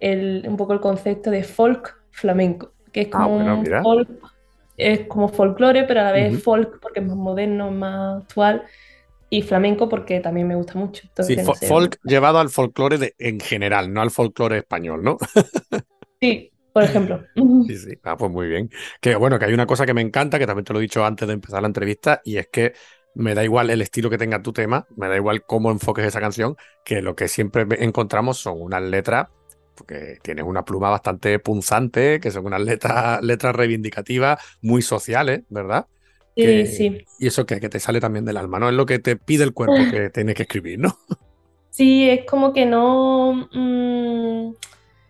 el- 0.00 0.44
un 0.48 0.56
poco 0.56 0.72
el 0.74 0.80
concepto 0.80 1.30
de 1.30 1.44
folk 1.44 1.96
flamenco, 2.10 2.72
que 2.92 3.02
es 3.02 3.08
Ah, 3.12 3.26
como 3.26 3.34
bueno, 3.34 3.56
un 3.56 3.62
mira. 3.62 3.82
folk, 3.82 4.08
es 4.76 5.06
como 5.08 5.28
folclore, 5.28 5.84
pero 5.84 6.00
a 6.00 6.04
la 6.04 6.12
vez 6.12 6.34
Ujú. 6.34 6.42
folk 6.42 6.80
porque 6.80 7.00
es 7.00 7.06
más 7.06 7.16
moderno, 7.16 7.70
más 7.70 8.22
actual, 8.24 8.64
y 9.30 9.42
flamenco 9.42 9.88
porque 9.88 10.20
también 10.20 10.48
me 10.48 10.56
gusta 10.56 10.74
mucho. 10.78 11.02
Sí, 11.20 11.34
Entonces, 11.34 11.44
no 11.46 11.52
fo- 11.52 11.54
sé, 11.54 11.68
folk 11.68 11.98
llevado 12.04 12.38
al 12.38 12.50
folclore 12.50 12.98
de- 12.98 13.14
en 13.18 13.40
general, 13.40 13.92
no 13.92 14.02
al 14.02 14.10
folclore 14.10 14.58
español, 14.58 15.02
¿no? 15.02 15.16
Sí, 16.20 16.53
por 16.74 16.84
ejemplo. 16.84 17.26
Sí, 17.66 17.78
sí. 17.78 17.98
Ah, 18.02 18.16
pues 18.16 18.30
muy 18.30 18.46
bien. 18.48 18.70
Que 19.00 19.14
bueno, 19.16 19.38
que 19.38 19.46
hay 19.46 19.54
una 19.54 19.66
cosa 19.66 19.86
que 19.86 19.94
me 19.94 20.02
encanta, 20.02 20.38
que 20.38 20.46
también 20.46 20.64
te 20.66 20.72
lo 20.74 20.78
he 20.80 20.82
dicho 20.82 21.04
antes 21.04 21.26
de 21.26 21.32
empezar 21.34 21.62
la 21.62 21.68
entrevista, 21.68 22.20
y 22.22 22.36
es 22.36 22.48
que 22.48 22.74
me 23.14 23.34
da 23.34 23.42
igual 23.42 23.70
el 23.70 23.80
estilo 23.80 24.10
que 24.10 24.18
tenga 24.18 24.42
tu 24.42 24.52
tema, 24.52 24.86
me 24.96 25.08
da 25.08 25.16
igual 25.16 25.44
cómo 25.46 25.70
enfoques 25.70 26.04
esa 26.04 26.20
canción, 26.20 26.56
que 26.84 27.00
lo 27.00 27.16
que 27.16 27.26
siempre 27.28 27.66
encontramos 27.82 28.38
son 28.38 28.60
unas 28.60 28.82
letras, 28.82 29.28
porque 29.74 30.18
tienes 30.22 30.44
una 30.44 30.64
pluma 30.64 30.90
bastante 30.90 31.38
punzante, 31.38 32.20
que 32.20 32.30
son 32.30 32.44
unas 32.46 32.60
letras, 32.60 33.22
letras 33.22 33.56
reivindicativas, 33.56 34.38
muy 34.60 34.82
sociales, 34.82 35.42
¿verdad? 35.48 35.86
Sí, 36.36 36.66
Que- 36.66 36.66
sí. 36.66 37.06
Y 37.16 37.28
eso 37.28 37.46
que, 37.46 37.60
que 37.60 37.68
te 37.68 37.78
sale 37.80 38.00
también 38.00 38.24
del 38.24 38.36
alma, 38.36 38.58
¿no? 38.58 38.68
Es 38.68 38.74
lo 38.74 38.86
que 38.86 38.98
te 38.98 39.16
pide 39.16 39.44
el 39.44 39.54
cuerpo 39.54 39.86
que 39.86 40.10
tienes 40.10 40.34
que 40.34 40.42
escribir, 40.42 40.80
¿no? 40.80 40.98
Sí, 41.70 42.08
es 42.08 42.24
como 42.26 42.52
que 42.52 42.66
no. 42.66 43.48
mm, 43.52 44.54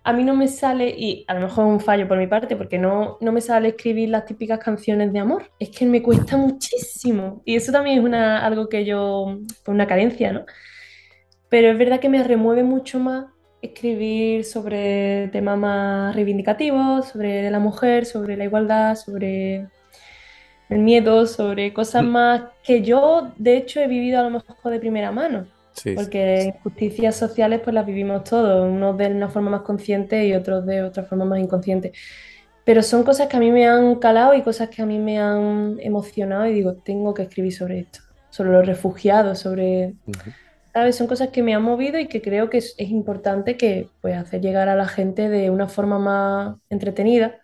a 0.05 0.12
mí 0.12 0.22
no 0.24 0.34
me 0.36 0.48
sale, 0.48 0.90
y 0.90 1.24
a 1.28 1.34
lo 1.34 1.40
mejor 1.40 1.66
es 1.66 1.72
un 1.72 1.80
fallo 1.80 2.07
por 2.09 2.18
mi 2.18 2.26
parte, 2.26 2.57
porque 2.57 2.78
no, 2.78 3.16
no 3.20 3.32
me 3.32 3.40
sale 3.40 3.68
escribir 3.70 4.11
las 4.11 4.26
típicas 4.26 4.59
canciones 4.59 5.12
de 5.12 5.18
amor. 5.20 5.50
Es 5.59 5.70
que 5.70 5.86
me 5.86 6.02
cuesta 6.02 6.36
muchísimo. 6.36 7.42
Y 7.44 7.57
eso 7.57 7.72
también 7.72 7.98
es 7.98 8.05
una, 8.05 8.44
algo 8.44 8.68
que 8.68 8.84
yo. 8.84 9.38
pues 9.64 9.74
una 9.74 9.86
carencia, 9.86 10.32
¿no? 10.32 10.44
Pero 11.48 11.70
es 11.70 11.78
verdad 11.78 12.00
que 12.00 12.09
me 12.09 12.22
remueve 12.24 12.64
mucho 12.64 12.98
más 13.00 13.26
escribir 13.62 14.44
sobre 14.44 15.28
temas 15.28 15.59
más 15.59 16.14
reivindicativos, 16.14 17.09
sobre 17.09 17.50
la 17.50 17.59
mujer, 17.61 18.05
sobre 18.07 18.36
la 18.36 18.44
igualdad, 18.44 18.96
sobre 18.96 19.68
el 20.68 20.78
miedo, 20.80 21.26
sobre 21.26 21.72
cosas 21.72 22.02
Mm. 22.05 22.07
más 22.09 22.42
que 22.62 22.82
yo, 22.82 23.32
de 23.38 23.57
hecho, 23.57 23.80
he 23.80 23.86
vivido 23.88 24.20
a 24.20 24.24
lo 24.24 24.30
mejor 24.30 24.72
de 24.72 24.80
primera 24.80 25.12
mano. 25.12 25.46
Sí, 25.75 25.99
sí. 25.99 26.12
Porque 26.14 26.55
injusticias 26.57 27.16
sociales 27.16 27.61
pues 27.64 27.75
las 27.75 27.87
vivimos 27.87 28.25
todos, 28.25 28.68
unos 28.70 28.97
de 28.99 29.09
una 29.09 29.29
forma 29.29 29.51
más 29.51 29.62
consciente 29.62 30.27
y 30.27 30.35
otros 30.35 30.66
de 30.66 30.83
otra 30.83 31.05
forma 31.05 31.25
más 31.25 31.39
inconsciente. 31.41 31.93
Pero 32.64 32.83
son 32.83 33.05
cosas 33.05 33.29
que 33.29 33.37
a 33.37 33.41
mí 33.41 33.51
me 33.53 33.68
han 33.68 33.97
calado 33.97 34.35
y 34.35 34.43
cosas 34.43 34.70
que 34.70 34.83
a 34.83 34.87
mí 34.87 34.99
me 34.99 35.20
han 35.20 35.79
emocionado 35.81 36.47
y 36.47 36.55
digo, 36.55 36.77
tengo 36.77 37.14
que 37.14 37.22
escribir 37.25 37.55
sobre 37.55 37.81
esto, 37.81 38.01
sobre 38.31 38.53
los 38.53 38.66
refugiados, 38.66 39.39
sobre, 39.41 39.97
Ujú. 40.07 40.35
¿sabes? 40.72 40.97
Son 40.97 41.07
cosas 41.07 41.31
que 41.31 41.43
me 41.43 41.55
han 41.55 41.62
movido 41.62 41.99
y 41.99 42.09
que 42.09 42.22
creo 42.22 42.51
que 42.51 42.59
es, 42.59 42.75
es 42.79 42.91
importante 42.91 43.57
que 43.57 43.93
pues 44.01 44.16
hacer 44.16 44.41
llegar 44.43 44.68
a 44.68 44.77
la 44.77 44.89
gente 44.89 45.29
de 45.29 45.51
una 45.51 45.68
forma 45.68 45.99
más 45.99 46.57
entretenida, 46.70 47.41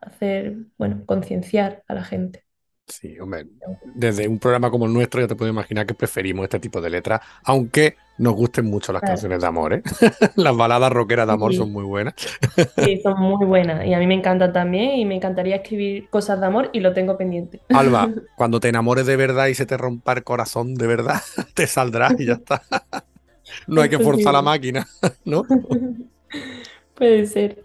hacer, 0.00 0.56
bueno, 0.78 1.04
concienciar 1.06 1.84
a 1.88 1.94
la 1.94 2.04
gente. 2.04 2.43
Sí, 2.86 3.18
hombre, 3.18 3.46
desde 3.94 4.28
un 4.28 4.38
programa 4.38 4.70
como 4.70 4.84
el 4.84 4.92
nuestro 4.92 5.18
ya 5.22 5.26
te 5.26 5.34
puedo 5.34 5.50
imaginar 5.50 5.86
que 5.86 5.94
preferimos 5.94 6.44
este 6.44 6.60
tipo 6.60 6.82
de 6.82 6.90
letras, 6.90 7.22
aunque 7.44 7.96
nos 8.18 8.34
gusten 8.34 8.66
mucho 8.66 8.92
las 8.92 9.00
Claro. 9.00 9.12
canciones 9.14 9.40
de 9.40 9.46
amor, 9.46 9.72
¿eh? 9.72 9.82
Las 10.36 10.54
baladas 10.54 10.92
rockeras 10.92 11.26
de 11.26 11.32
amor 11.32 11.52
Sí. 11.52 11.56
son 11.58 11.72
muy 11.72 11.82
buenas. 11.82 12.14
Sí, 12.76 13.00
son 13.02 13.18
muy 13.18 13.46
buenas 13.46 13.86
y 13.86 13.94
a 13.94 13.98
mí 13.98 14.06
me 14.06 14.14
encantan 14.14 14.52
también 14.52 14.98
y 14.98 15.06
me 15.06 15.16
encantaría 15.16 15.56
escribir 15.56 16.08
cosas 16.10 16.38
de 16.40 16.46
amor 16.46 16.68
y 16.74 16.80
lo 16.80 16.92
tengo 16.92 17.16
pendiente. 17.16 17.60
Alba, 17.70 18.10
cuando 18.36 18.60
te 18.60 18.68
enamores 18.68 19.06
de 19.06 19.16
verdad 19.16 19.46
y 19.46 19.54
se 19.54 19.64
te 19.64 19.78
rompa 19.78 20.12
el 20.12 20.22
corazón 20.22 20.74
de 20.74 20.86
verdad, 20.86 21.22
te 21.54 21.66
saldrá 21.66 22.14
y 22.18 22.26
ya 22.26 22.34
está. 22.34 22.62
No 23.66 23.80
hay 23.80 23.88
que 23.88 23.98
forzar 23.98 24.34
la 24.34 24.42
máquina, 24.42 24.86
¿no? 25.24 25.42
Puede 26.94 27.26
ser. 27.26 27.63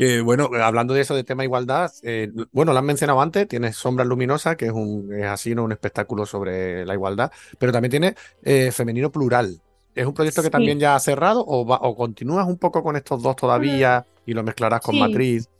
Que, 0.00 0.22
bueno, 0.22 0.48
hablando 0.62 0.94
de 0.94 1.02
eso 1.02 1.14
de 1.14 1.24
tema 1.24 1.44
igualdad, 1.44 1.90
eh, 2.04 2.30
bueno, 2.52 2.72
lo 2.72 2.78
has 2.78 2.84
mencionado 2.86 3.20
antes, 3.20 3.46
tienes 3.46 3.76
Sombras 3.76 4.06
Luminosas, 4.08 4.56
que 4.56 4.64
es 4.64 4.72
un, 4.72 5.12
es 5.12 5.26
así, 5.26 5.54
¿no? 5.54 5.62
Un 5.62 5.72
espectáculo 5.72 6.24
sobre 6.24 6.86
la 6.86 6.94
igualdad, 6.94 7.30
pero 7.58 7.70
también 7.70 7.90
tiene 7.90 8.14
eh, 8.42 8.70
Femenino 8.72 9.12
Plural. 9.12 9.60
¿Es 9.94 10.06
un 10.06 10.14
proyecto 10.14 10.40
que 10.40 10.46
Sí. 10.46 10.52
también 10.52 10.78
ya 10.78 10.94
has 10.94 11.02
cerrado 11.04 11.44
o, 11.46 11.66
va- 11.66 11.80
o 11.82 11.94
continúas 11.94 12.46
un 12.48 12.56
poco 12.56 12.82
con 12.82 12.96
estos 12.96 13.22
dos 13.22 13.36
todavía 13.36 14.06
y 14.24 14.32
lo 14.32 14.42
mezclarás 14.42 14.80
con 14.80 14.94
Sí. 14.94 15.00
Matriz? 15.00 15.50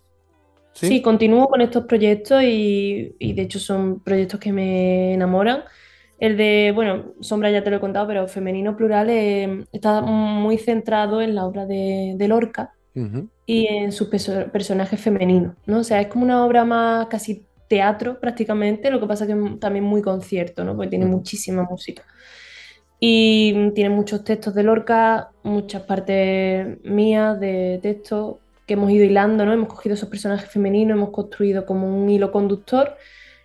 Sí, 0.72 1.03
continúo 1.03 1.47
con 1.47 1.61
estos 1.61 1.84
proyectos 1.84 2.43
y, 2.43 3.14
y 3.18 3.34
de 3.34 3.43
hecho 3.43 3.59
son 3.59 4.01
proyectos 4.01 4.41
que 4.41 4.55
me 4.55 5.12
enamoran. 5.12 5.64
El 6.18 6.38
de, 6.38 6.72
bueno, 6.74 7.12
Sombra 7.20 7.51
ya 7.51 7.62
te 7.62 7.68
lo 7.68 7.76
he 7.76 7.80
contado, 7.80 8.07
pero 8.07 8.26
Femenino 8.26 8.74
Plural 8.74 9.11
eh, 9.11 9.64
está 9.70 10.01
muy 10.01 10.57
centrado 10.57 11.20
en 11.20 11.34
la 11.34 11.45
obra 11.45 11.66
de, 11.66 12.14
de 12.16 12.26
Lorca 12.28 12.72
Y 13.47 13.66
en 13.66 13.93
sus 13.93 14.09
perso- 14.09 14.51
personajes 14.51 15.01
femeninos, 15.01 15.57
¿no? 15.66 15.78
O 15.80 15.84
sea, 15.84 16.01
es 16.01 16.09
como 16.09 16.24
una 16.24 16.45
obra 16.45 16.64
más 16.64 17.07
casi 17.07 17.47
teatro 17.68 18.18
prácticamente, 18.20 18.91
lo 18.91 19.01
que 19.01 19.07
pasa 19.07 19.26
que 19.26 19.32
es 19.32 19.61
también 19.61 19.84
muy 19.84 20.03
concierto, 20.03 20.64
¿no? 20.64 20.74
Porque 20.74 20.91
tiene 20.91 21.07
Ujú. 21.07 21.16
muchísima 21.18 21.62
música. 21.64 22.03
Y 22.99 23.70
tiene 23.74 23.91
muchos 23.91 24.24
textos 24.24 24.55
de 24.55 24.62
Lorca, 24.62 25.30
muchas 25.43 25.82
partes 25.82 26.78
mías 26.84 27.41
de 27.41 27.78
textos 27.82 28.36
que 28.66 28.74
hemos 28.74 28.91
ido 28.91 29.05
hilando, 29.05 29.47
¿no? 29.47 29.53
Hemos 29.53 29.68
cogido 29.68 29.95
esos 29.95 30.09
personajes 30.09 30.51
femeninos, 30.51 30.97
hemos 30.97 31.11
construido 31.11 31.64
como 31.64 31.88
un 31.88 32.11
hilo 32.11 32.30
conductor 32.30 32.97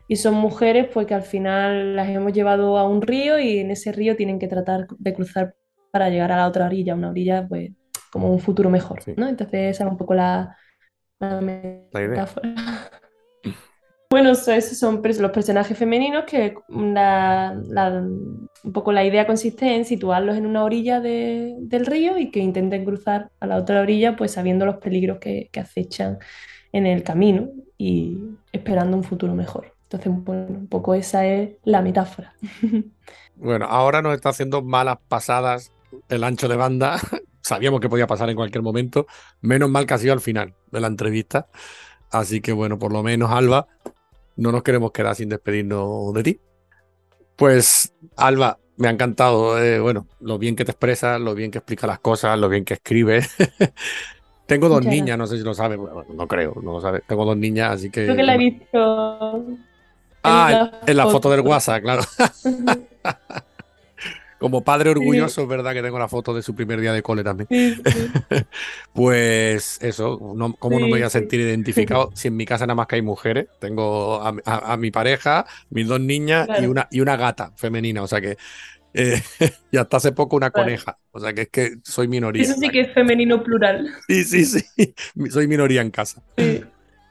y 0.08 0.18
son 0.18 0.36
mujeres 0.36 0.88
pues 0.94 1.08
que 1.08 1.14
al 1.16 1.24
final 1.24 1.96
las 1.96 2.10
hemos 2.10 2.34
llevado 2.34 2.78
a 2.78 2.88
un 2.88 3.02
río 3.02 3.40
y 3.40 3.60
en 3.60 3.72
ese 3.72 3.92
río 3.92 4.16
tienen 4.16 4.40
que 4.40 4.48
tratar 4.48 4.88
de 4.98 5.14
cruzar 5.14 5.56
para 5.92 6.10
llegar 6.10 6.32
a 6.34 6.38
la 6.38 6.48
otra 6.48 6.66
orilla, 6.66 6.94
una 6.96 7.10
orilla 7.10 7.48
pues 7.48 7.72
como 8.16 8.32
un 8.34 8.40
futuro 8.40 8.70
mejor, 8.72 9.04
Sí. 9.04 9.14
¿no? 9.18 9.28
Entonces 9.30 9.76
esa 9.76 9.86
es 9.86 9.92
un 9.92 9.98
poco 9.98 10.16
la, 10.16 10.58
la 11.20 11.42
La 11.92 12.02
idea. 12.04 12.26
metáfora. 12.26 12.54
Bueno, 14.10 14.36
so- 14.36 14.52
esos 14.54 14.78
son 14.78 15.02
los 15.04 15.32
personajes 15.32 15.78
femeninos 15.78 16.26
que 16.26 16.56
la- 16.70 17.60
la- 17.68 17.90
un 18.02 18.74
poco 18.74 18.92
la 18.92 19.04
idea 19.04 19.28
consiste 19.28 19.76
en 19.76 19.84
situarlos 19.86 20.38
en 20.38 20.46
una 20.46 20.64
orilla 20.64 21.00
de- 21.02 21.56
del 21.60 21.86
río 21.86 22.18
y 22.18 22.32
que 22.32 22.40
intenten 22.40 22.86
cruzar 22.86 23.32
a 23.40 23.48
la 23.48 23.58
otra 23.58 23.82
orilla 23.82 24.16
pues 24.16 24.32
sabiendo 24.32 24.66
los 24.66 24.78
peligros 24.78 25.18
que, 25.20 25.50
que 25.52 25.60
acechan 25.60 26.20
en 26.72 26.86
el 26.86 27.04
camino 27.04 27.50
y 27.78 28.18
esperando 28.54 28.96
un 28.98 29.04
futuro 29.04 29.34
mejor. 29.36 29.74
Entonces, 29.84 30.12
bueno, 30.24 30.48
un 30.50 30.68
poco 30.68 30.94
esa 30.96 31.26
es 31.26 31.56
la 31.64 31.82
metáfora. 31.82 32.34
Bueno, 33.36 33.66
ahora 33.66 34.02
nos 34.02 34.14
está 34.16 34.30
haciendo 34.30 34.62
malas 34.62 34.98
pasadas 35.08 35.72
el 36.10 36.24
ancho 36.24 36.48
de 36.48 36.56
banda. 36.56 37.00
Sabíamos 37.46 37.80
que 37.80 37.90
podía 37.90 38.08
pasar 38.08 38.28
en 38.32 38.36
cualquier 38.36 38.64
momento. 38.64 39.06
Menos 39.42 39.70
mal 39.70 39.86
que 39.86 39.94
ha 39.94 40.00
sido 40.00 40.14
al 40.14 40.20
final 40.20 40.56
de 40.72 40.80
la 40.82 40.88
entrevista. 40.88 41.48
Así 42.10 42.42
que 42.42 42.52
bueno, 42.52 42.80
por 42.80 42.92
lo 42.92 43.04
menos, 43.04 43.30
Alba, 43.30 43.68
no 44.36 44.52
nos 44.52 44.64
queremos 44.64 44.92
quedar 44.92 45.16
sin 45.16 45.30
despedirnos 45.30 46.12
de 46.16 46.24
ti. 46.24 46.40
Pues, 47.36 47.94
Alba, 48.18 48.58
me 48.78 48.88
ha 48.88 48.92
encantado, 48.92 49.62
eh, 49.62 49.80
bueno, 49.80 50.08
lo 50.22 50.40
bien 50.40 50.56
que 50.56 50.66
te 50.66 50.72
expresas, 50.72 51.22
lo 51.22 51.36
bien 51.36 51.52
que 51.52 51.60
explicas 51.60 51.88
las 51.88 52.00
cosas, 52.00 52.40
lo 52.40 52.50
bien 52.50 52.66
que 52.66 52.74
escribes. 52.74 53.30
Tengo 54.48 54.68
dos 54.68 54.80
Muchas 54.80 54.92
niñas, 54.92 55.18
no 55.20 55.28
sé 55.28 55.38
si 55.38 55.44
lo 55.44 55.54
sabes, 55.54 55.78
bueno, 55.78 56.04
no 56.16 56.28
creo, 56.28 56.56
no 56.64 56.74
lo 56.74 56.82
sabes. 56.82 57.04
Tengo 57.08 57.26
dos 57.26 57.38
niñas, 57.38 57.74
así 57.74 57.92
que... 57.92 58.06
Creo 58.06 58.16
que 58.16 58.24
la 58.24 58.34
he 58.34 58.38
visto 58.40 59.46
Ah, 60.24 60.72
en, 60.82 60.90
en 60.90 60.98
la 60.98 61.08
foto 61.08 61.30
del. 61.30 61.42
WhatsApp, 61.42 61.84
claro. 61.84 62.02
Como 64.40 64.64
padre 64.64 64.90
orgulloso, 64.90 65.44
es 65.44 65.48
verdad 65.48 65.74
que 65.74 65.82
tengo 65.82 65.98
la 65.98 66.08
foto 66.10 66.34
de 66.34 66.42
su 66.42 66.54
primer 66.54 66.82
día 66.82 66.92
de 66.94 67.02
cole 67.02 67.24
también. 67.24 67.48
Sí, 67.50 67.76
sí. 67.76 67.84
Pues 68.94 69.78
eso, 69.82 70.20
no- 70.36 70.54
¿cómo 70.56 70.80
no 70.80 70.86
me 70.88 70.94
voy 70.94 71.02
a 71.04 71.10
sentir 71.10 71.40
identificado 71.42 72.12
si 72.16 72.28
en 72.30 72.36
mi 72.38 72.46
casa 72.46 72.66
nada 72.66 72.76
más 72.76 72.88
que 72.88 72.96
hay 72.96 73.02
mujeres? 73.02 73.48
Tengo 73.60 74.22
a, 74.22 74.34
a- 74.46 74.74
a 74.74 74.78
mi 74.78 74.92
pareja, 74.92 75.46
mis 75.70 75.88
dos 75.88 76.00
niñas 76.00 76.50
y, 76.60 76.66
una, 76.66 76.88
y 76.92 77.02
una 77.02 77.18
gata 77.18 77.52
femenina, 77.56 78.04
o 78.04 78.08
sea 78.08 78.22
que 78.22 78.38
eh, 78.94 79.22
y 79.72 79.78
hasta 79.78 79.98
hace 79.98 80.12
poco 80.12 80.36
una 80.38 80.52
Claro. 80.52 80.66
coneja, 80.66 80.98
o 81.12 81.20
sea 81.20 81.34
que 81.34 81.42
es 81.44 81.50
que 81.50 81.76
soy 81.84 82.08
minoría. 82.08 82.44
Eso 82.44 82.54
sí 82.60 82.70
que 82.70 82.82
es 82.82 82.94
femenino 82.94 83.44
plural. 83.44 83.90
Sí, 84.08 84.24
sí, 84.24 84.46
sí, 84.46 84.94
soy 85.30 85.48
minoría 85.48 85.82
en 85.82 85.92
casa. 85.92 86.22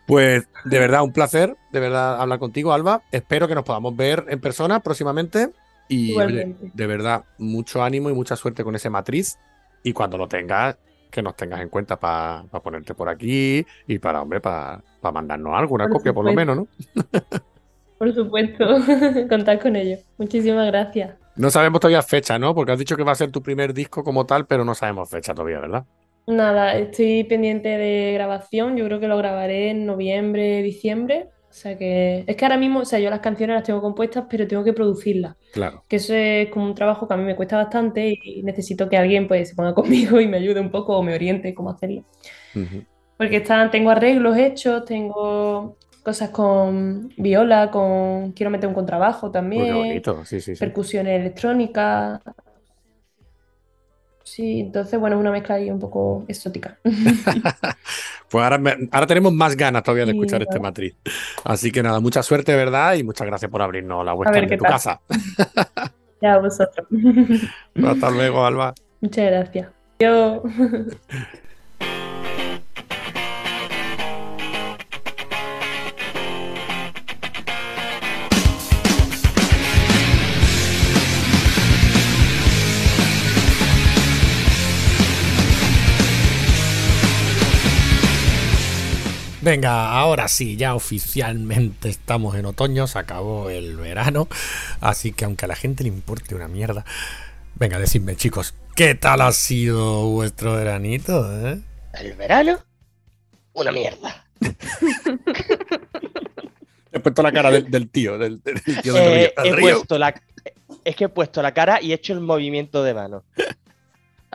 Pues 0.07 0.47
de 0.67 0.79
verdad, 0.79 1.03
un 1.03 1.13
placer, 1.13 1.57
de 1.73 1.81
verdad, 1.81 2.21
hablar 2.21 2.39
contigo, 2.39 2.73
Alba. 2.73 3.03
Espero 3.11 3.49
que 3.49 3.55
nos 3.55 3.65
podamos 3.65 3.97
ver 3.97 4.25
en 4.29 4.41
persona 4.41 4.81
próximamente. 4.81 5.51
Y 5.89 6.15
oye, 6.17 6.55
de 6.61 6.87
verdad, 6.87 7.25
mucho 7.39 7.83
ánimo 7.83 8.11
y 8.11 8.15
mucha 8.15 8.37
suerte 8.37 8.65
con 8.65 8.75
ese 8.75 8.91
matriz. 8.91 9.39
Y 9.83 9.93
cuando 9.93 10.17
lo 10.17 10.29
tengas, 10.29 10.77
que 11.11 11.23
nos 11.23 11.37
tengas 11.37 11.61
en 11.61 11.69
cuenta 11.69 11.99
para 11.99 12.43
ponerte 12.63 12.95
por 12.95 13.09
aquí 13.09 13.65
y 13.87 13.99
para, 13.99 14.23
hombre, 14.23 14.41
para 14.41 14.83
mandarnos 15.13 15.55
algo, 15.55 15.75
una 15.75 15.85
Por 15.85 15.99
copia 15.99 16.13
por 16.13 16.25
lo 16.25 16.33
menos, 16.33 16.57
¿no? 16.57 16.67
Por 17.99 18.13
supuesto, 18.13 18.67
contar 19.29 19.61
con 19.61 19.77
ello. 19.77 19.97
Muchísimas 20.19 20.67
gracias. 20.67 21.15
No 21.37 21.51
sabemos 21.51 21.81
todavía 21.81 22.03
fecha, 22.03 22.39
¿no? 22.39 22.55
Porque 22.55 22.73
has 22.73 22.79
dicho 22.79 22.97
que 22.97 23.05
va 23.05 23.13
a 23.13 23.17
ser 23.17 23.31
tu 23.31 23.43
primer 23.43 23.73
disco 23.73 24.05
como 24.05 24.27
tal, 24.27 24.47
pero 24.47 24.65
no 24.65 24.75
sabemos 24.75 25.09
fecha 25.09 25.35
todavía, 25.35 25.61
¿verdad? 25.61 25.85
Nada, 26.27 26.77
estoy 26.77 27.25
pendiente 27.25 27.69
de 27.69 28.13
grabación. 28.15 28.77
Yo 28.77 28.85
creo 28.87 29.01
que 29.01 29.09
lo 29.09 29.17
grabaré 29.17 29.71
en 29.71 29.87
noviembre, 29.87 30.63
diciembre. 30.63 31.29
O 31.55 31.57
sea 31.57 31.79
que 31.79 32.25
es 32.27 32.35
que 32.35 32.45
ahora 32.45 32.57
mismo, 32.57 32.81
o 32.81 32.85
sea, 32.85 32.99
yo 32.99 33.09
las 33.11 33.21
canciones 33.21 33.55
las 33.55 33.63
tengo 33.63 33.81
compuestas, 33.81 34.25
pero 34.29 34.45
tengo 34.49 34.65
que 34.65 34.73
producirlas. 34.73 35.37
Claro. 35.53 35.85
Que 35.87 35.97
eso 35.97 36.13
es 36.13 36.51
como 36.51 36.65
un 36.65 36.75
trabajo 36.75 37.07
que 37.07 37.15
a 37.15 37.17
mí 37.17 37.23
me 37.23 37.37
cuesta 37.37 37.57
bastante 37.57 38.19
y 38.21 38.43
necesito 38.43 38.89
que 38.89 38.97
alguien 38.97 39.29
pues 39.29 39.51
se 39.51 39.55
ponga 39.55 39.73
conmigo 39.75 40.21
y 40.21 40.27
me 40.27 40.39
ayude 40.39 40.59
un 40.59 40.73
poco 40.73 40.99
o 40.99 41.03
me 41.05 41.15
oriente 41.15 41.55
cómo 41.55 41.71
hacerlo. 41.71 42.05
Porque 43.17 43.37
están, 43.37 43.71
tengo 43.71 43.91
arreglos 43.91 44.37
hechos, 44.37 44.85
tengo 44.85 45.77
cosas 46.03 46.31
con 46.31 47.11
viola, 47.17 47.71
con 47.71 48.33
quiero 48.33 48.51
meter 48.51 48.69
un 48.69 48.75
contrabajo 48.75 49.31
también. 49.31 49.77
bonito, 49.77 50.25
sí, 50.25 50.41
sí, 50.41 50.57
sí. 50.57 50.61
percusiones 50.61 51.21
electrónicas. 51.21 52.21
Sí, 54.25 54.61
entonces, 54.61 54.99
bueno, 54.99 55.17
es 55.17 55.21
una 55.21 55.31
mezcla 55.31 55.57
ahí 55.57 55.71
un 55.71 55.79
poco 55.79 56.25
exótica. 56.29 56.79
Pues 58.31 58.43
ahora, 58.43 58.59
me- 58.59 58.89
ahora 58.91 59.07
tenemos 59.07 59.33
más 59.33 59.57
ganas 59.57 59.83
todavía 59.83 60.07
de 60.07 60.13
Sí, 60.13 60.17
escuchar 60.19 60.43
este 60.43 60.59
matriz. 60.59 60.97
Así 61.45 61.71
que 61.71 61.83
nada, 61.83 62.01
mucha 62.01 62.23
suerte, 62.23 62.57
verdad, 62.57 62.95
y 62.95 63.05
muchas 63.05 63.27
gracias 63.27 63.51
por 63.51 63.63
abrirnos 63.63 64.05
la 64.05 64.15
webcam 64.15 64.47
de 64.47 64.57
tu 64.57 64.65
tal. 64.65 64.73
casa. 64.73 65.01
Ya, 66.21 66.39
vosotros. 66.39 66.87
Hasta 67.83 68.11
luego, 68.11 68.47
Alba. 68.47 68.75
Muchas 69.01 69.27
gracias. 69.27 69.69
Yo. 69.99 70.43
Venga, 89.45 89.91
ahora 89.99 90.27
sí, 90.29 90.57
ya 90.57 90.75
oficialmente 90.75 91.91
estamos 91.91 92.35
en 92.35 92.47
otoño, 92.47 92.87
se 92.87 92.99
acabó 92.99 93.51
el 93.51 93.77
verano, 93.77 94.27
así 94.81 95.13
que 95.13 95.27
aunque 95.27 95.45
a 95.45 95.49
la 95.49 95.55
gente 95.57 95.83
le 95.83 95.91
importe 95.91 96.35
una 96.35 96.49
mierda, 96.49 96.87
venga, 97.55 97.79
decidme 97.79 98.17
chicos, 98.17 98.55
¿qué 98.75 98.95
tal 98.95 99.21
ha 99.21 99.33
sido 99.33 100.07
vuestro 100.09 100.55
veranito? 100.55 101.31
eh? 101.47 101.61
El 101.93 102.15
verano, 102.15 102.59
una 103.53 103.71
mierda. 103.71 104.25
He 106.93 107.01
puesto 107.01 107.23
la 107.23 107.33
cara 107.33 107.51
del, 107.51 107.71
del 107.71 107.91
tío, 107.91 108.17
del, 108.17 108.41
del 108.43 108.63
tío 108.63 108.95
del 108.95 109.03
Eh, 109.03 109.35
río. 109.37 109.45
he 109.45 109.53
río. 109.57 109.77
puesto 109.77 109.99
la, 109.99 110.15
es 110.85 110.97
que 110.97 111.05
he 111.05 111.09
puesto 111.09 111.43
la 111.43 111.53
cara 111.53 111.83
y 111.83 111.91
he 111.91 111.97
hecho 111.97 112.13
el 112.15 112.21
movimiento 112.21 112.83
de 112.83 112.95
mano. 112.95 113.25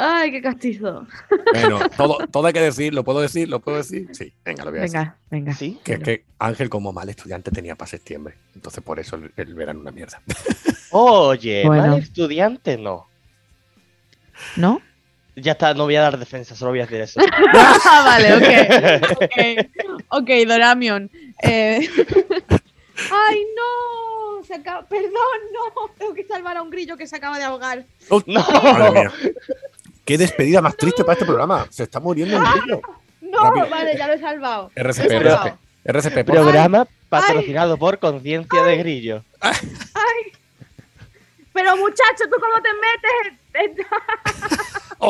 Ay, 0.01 0.31
qué 0.31 0.41
castizo. 0.41 1.05
Bueno, 1.53 1.79
todo, 1.97 2.17
todo 2.31 2.47
hay 2.47 2.53
que 2.53 2.61
decir, 2.61 2.93
¿lo 2.93 3.03
puedo 3.03 3.19
decir? 3.19 3.49
¿Lo 3.49 3.59
puedo 3.59 3.77
decir? 3.77 4.07
Sí, 4.13 4.31
venga, 4.45 4.63
lo 4.63 4.71
voy 4.71 4.79
a 4.79 4.83
decir. 4.83 4.97
Venga, 4.99 5.17
venga. 5.29 5.53
¿Sí? 5.53 5.77
Que 5.83 5.93
es 5.95 5.99
que 5.99 6.25
Ángel 6.39 6.69
como 6.69 6.93
mal 6.93 7.09
estudiante 7.09 7.51
tenía 7.51 7.75
para 7.75 7.89
septiembre, 7.89 8.35
entonces 8.55 8.81
por 8.81 8.99
eso 8.99 9.17
el, 9.17 9.31
el 9.35 9.53
verano 9.55 9.81
una 9.81 9.91
mierda. 9.91 10.21
Oye, 10.91 11.63
Bueno. 11.65 11.87
mal 11.87 11.99
estudiante 11.99 12.77
no. 12.77 13.07
¿No? 14.55 14.81
Ya 15.35 15.51
está, 15.53 15.73
no 15.73 15.83
voy 15.83 15.95
a 15.97 16.01
dar 16.01 16.17
defensa, 16.17 16.55
solo 16.55 16.71
voy 16.71 16.79
a 16.79 16.85
decir 16.85 17.01
eso. 17.01 17.19
Ah, 17.53 18.03
vale, 18.05 18.33
ok. 18.35 19.21
Ok, 19.21 19.67
ok, 20.09 20.29
Doramion. 20.47 21.09
Eh, 21.43 21.87
¡Ay, 23.11 23.45
no! 23.55 24.43
Se 24.43 24.55
acaba... 24.55 24.85
Perdón, 24.87 25.11
no. 25.53 25.87
Tengo 25.97 26.13
que 26.13 26.23
salvar 26.25 26.57
a 26.57 26.61
un 26.61 26.69
grillo 26.69 26.97
que 26.97 27.07
se 27.07 27.15
acaba 27.15 27.37
de 27.37 27.43
ahogar. 27.45 27.85
Oh, 28.09 28.21
No. 28.25 28.41
madre 28.41 28.91
mía. 28.91 29.11
Qué 30.09 30.17
despedida 30.17 30.59
más 30.59 30.75
triste 30.75 31.03
para 31.03 31.13
este 31.13 31.25
programa. 31.25 31.67
Se 31.69 31.83
está 31.83 31.99
muriendo 31.99 32.35
el 32.37 32.43
grillo. 32.43 32.81
No, 33.21 33.43
Rápido. 33.43 33.69
vale, 33.69 33.95
ya 33.95 34.07
lo 34.07 34.13
he 34.13 34.19
salvado. 34.19 34.71
RCP, 34.75 35.05
he 35.05 35.09
salvado. 35.09 35.45
RCP. 35.85 35.85
RCP, 35.85 36.13
por 36.25 36.35
favor. 36.35 36.41
Programa 36.51 36.87
patrocinado 37.09 37.77
por 37.77 37.99
Conciencia 37.99 38.63
de 38.63 38.77
Grillo. 38.77 39.23
Pero 41.53 41.77
muchacho, 41.77 42.23
¿tú 42.23 42.37
cómo 42.39 42.59
te 42.63 42.69
metes? 42.73 43.39
en- 43.53 43.69
en- 43.69 43.75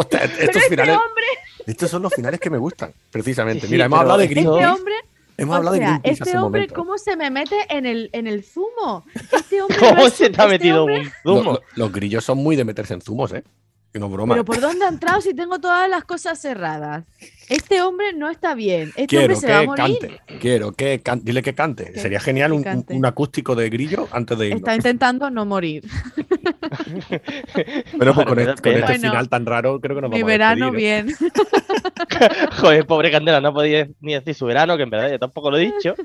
Pero 0.10 0.24
estos 0.24 0.56
este 0.56 0.60
finales, 0.70 0.96
hombre, 0.98 1.26
estos 1.66 1.90
son 1.90 2.02
los 2.02 2.14
finales 2.14 2.42
que 2.42 2.50
me 2.50 2.58
gustan, 2.58 2.94
precisamente. 3.10 3.62
Sí, 3.62 3.68
sí, 3.68 3.72
Mira, 3.74 3.86
hemos 3.86 4.00
hablado 4.02 4.18
de 4.20 4.26
este 4.26 4.36
Greenpeace. 4.36 4.60
este 4.66 4.72
hombre, 4.80 4.96
Hemos 5.38 5.54
o 5.54 5.58
hablado 5.58 5.74
de 5.76 5.80
Greenpeace 5.80 6.12
este 6.14 6.24
hace 6.24 6.38
hombre, 6.38 6.62
momento. 6.62 6.76
¿cómo 6.76 6.98
se 6.98 7.16
me 7.16 7.30
mete 7.30 7.56
en 7.70 7.86
el, 7.86 8.10
en 8.12 8.28
el 8.28 8.44
zumo? 8.44 9.06
Este 9.32 9.62
hombre 9.62 9.78
¿Cómo 9.80 9.94
no 9.96 10.08
es 10.08 10.14
se 10.14 10.30
te 10.30 10.42
ha 10.42 10.46
este 10.46 10.58
metido 10.58 10.84
hombre- 10.84 11.00
un 11.04 11.12
zumo? 11.24 11.54
lo- 11.54 11.62
los 11.76 11.92
grillos 11.94 12.26
son 12.26 12.40
muy 12.40 12.58
de 12.58 12.66
meterse 12.66 12.94
en 12.96 13.02
zumos, 13.02 13.32
¿eh? 13.34 13.44
Que 13.92 13.98
no 14.00 14.06
es 14.06 14.12
broma. 14.12 14.36
Pero 14.36 14.46
¿por 14.46 14.60
dónde 14.62 14.86
ha 14.86 14.90
entrado 14.90 15.20
si 15.20 15.34
tengo 15.34 15.58
todas 15.60 15.90
las 15.90 16.04
cosas 16.04 16.40
cerradas? 16.40 17.06
Este 17.48 17.82
hombre 17.82 18.14
no 18.14 18.30
está 18.30 18.54
bien. 18.54 18.90
Este 18.90 19.08
Quiero 19.08 19.34
hombre 19.34 19.36
se 19.38 19.48
va 19.52 19.58
a 19.58 19.62
que 19.62 19.68
morir. 19.68 20.00
cante. 20.00 20.22
Quiero 20.40 20.72
que 20.74 21.00
cante. 21.00 21.26
Dile 21.26 21.42
que 21.42 21.56
cante. 21.56 21.92
Que- 21.94 22.00
Sería 22.00 22.20
genial 22.20 22.52
que 22.52 22.54
un, 22.54 22.58
un- 22.60 22.64
cante. 22.64 22.94
un 22.94 23.06
acústico 23.08 23.56
de 23.56 23.68
grillo 23.72 24.08
antes 24.12 24.38
de 24.38 24.46
irnos. 24.48 24.60
Está 24.60 24.76
intentando 24.76 25.32
no 25.32 25.44
morir. 25.48 25.84
Pero 27.98 28.14
pues 28.14 28.28
con, 28.28 28.40
este, 28.40 28.62
con 28.62 28.72
este 28.74 28.86
Bueno, 28.86 29.10
final 29.10 29.30
tan 29.30 29.46
raro, 29.46 29.80
creo 29.82 29.96
que 29.96 30.02
nos 30.02 30.12
Mi 30.12 30.18
vamos 30.22 30.24
a 30.24 30.32
verano 30.34 30.68
¿eh? 30.68 30.72
bien. 30.72 31.10
Joder, 32.60 32.86
pobre 32.86 33.12
Candela, 33.12 33.42
no 33.42 33.54
podía 33.54 33.88
ni 34.02 34.14
decir 34.14 34.36
su 34.36 34.46
verano, 34.46 34.78
que 34.78 34.84
en 34.84 34.90
verdad 34.90 35.10
yo 35.12 35.20
tampoco 35.20 35.52
lo 35.52 35.58
he 35.58 35.62
dicho. 35.62 35.96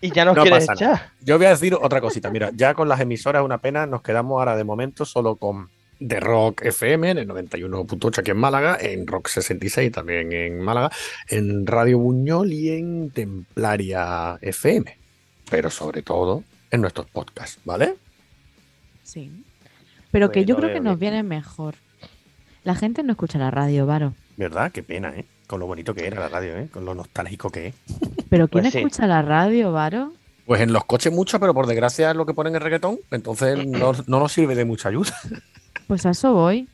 Y 0.00 0.10
ya 0.12 0.24
nos 0.24 0.36
No 0.36 0.42
quieres 0.42 0.66
pasa 0.66 0.74
echar. 0.84 1.10
Yo 1.20 1.38
voy 1.38 1.46
a 1.46 1.50
decir 1.50 1.74
otra 1.74 2.00
cosita. 2.00 2.30
Mira, 2.30 2.50
ya 2.54 2.74
con 2.74 2.88
las 2.88 3.00
emisoras 3.00 3.42
una 3.44 3.58
pena, 3.58 3.86
nos 3.86 4.02
quedamos 4.02 4.38
ahora 4.38 4.56
de 4.56 4.64
momento 4.64 5.04
solo 5.04 5.36
con 5.36 5.70
The 6.06 6.20
Rock 6.20 6.64
FM 6.64 7.10
en 7.10 7.18
el 7.18 7.28
91.8 7.28 8.18
aquí 8.18 8.30
en 8.30 8.36
Málaga, 8.38 8.78
en 8.80 9.06
Rock 9.06 9.28
66 9.28 9.92
también 9.92 10.32
en 10.32 10.60
Málaga, 10.60 10.90
en 11.28 11.66
Radio 11.66 11.98
Buñol 11.98 12.52
y 12.52 12.70
en 12.70 13.10
Templaria 13.10 14.38
FM. 14.40 14.96
Pero 15.50 15.70
sobre 15.70 16.02
todo 16.02 16.44
en 16.70 16.80
nuestros 16.80 17.06
podcasts, 17.08 17.58
¿vale? 17.64 17.94
Sí. 19.02 19.44
Pero 20.10 20.30
que 20.30 20.44
yo 20.44 20.56
creo 20.56 20.72
que 20.72 20.80
nos 20.80 20.98
viene 20.98 21.22
mejor. 21.22 21.74
La 22.64 22.74
gente 22.74 23.02
no 23.02 23.12
escucha 23.12 23.38
la 23.38 23.50
radio, 23.50 23.86
Varo. 23.86 24.14
¿Verdad? 24.36 24.70
Qué 24.72 24.82
pena, 24.82 25.12
¿eh? 25.16 25.24
Con 25.46 25.60
lo 25.60 25.66
bonito 25.66 25.94
que 25.94 26.06
era 26.06 26.20
la 26.20 26.28
radio, 26.28 26.56
¿eh? 26.56 26.68
Con 26.72 26.84
lo 26.84 26.94
nostálgico 26.94 27.50
que 27.50 27.68
es. 27.68 27.74
¿Pero 28.30 28.48
quién 28.48 28.62
Pues 28.62 28.72
sí. 28.72 28.78
escucha 28.78 29.06
la 29.06 29.20
radio, 29.22 29.72
Varo? 29.72 30.12
Pues 30.46 30.60
en 30.60 30.72
los 30.72 30.84
coches 30.84 31.12
mucho, 31.12 31.38
pero 31.40 31.54
por 31.54 31.66
desgracia 31.66 32.10
es 32.10 32.16
lo 32.16 32.26
que 32.26 32.34
ponen 32.34 32.54
en 32.54 32.60
reggaetón, 32.62 32.98
entonces 33.10 33.66
no, 33.66 33.92
no 34.06 34.18
nos 34.20 34.32
sirve 34.32 34.54
de 34.54 34.64
mucha 34.64 34.88
ayuda. 34.88 35.14
Pues 35.92 36.06
a 36.06 36.10
eso 36.12 36.32
voy. 36.32 36.66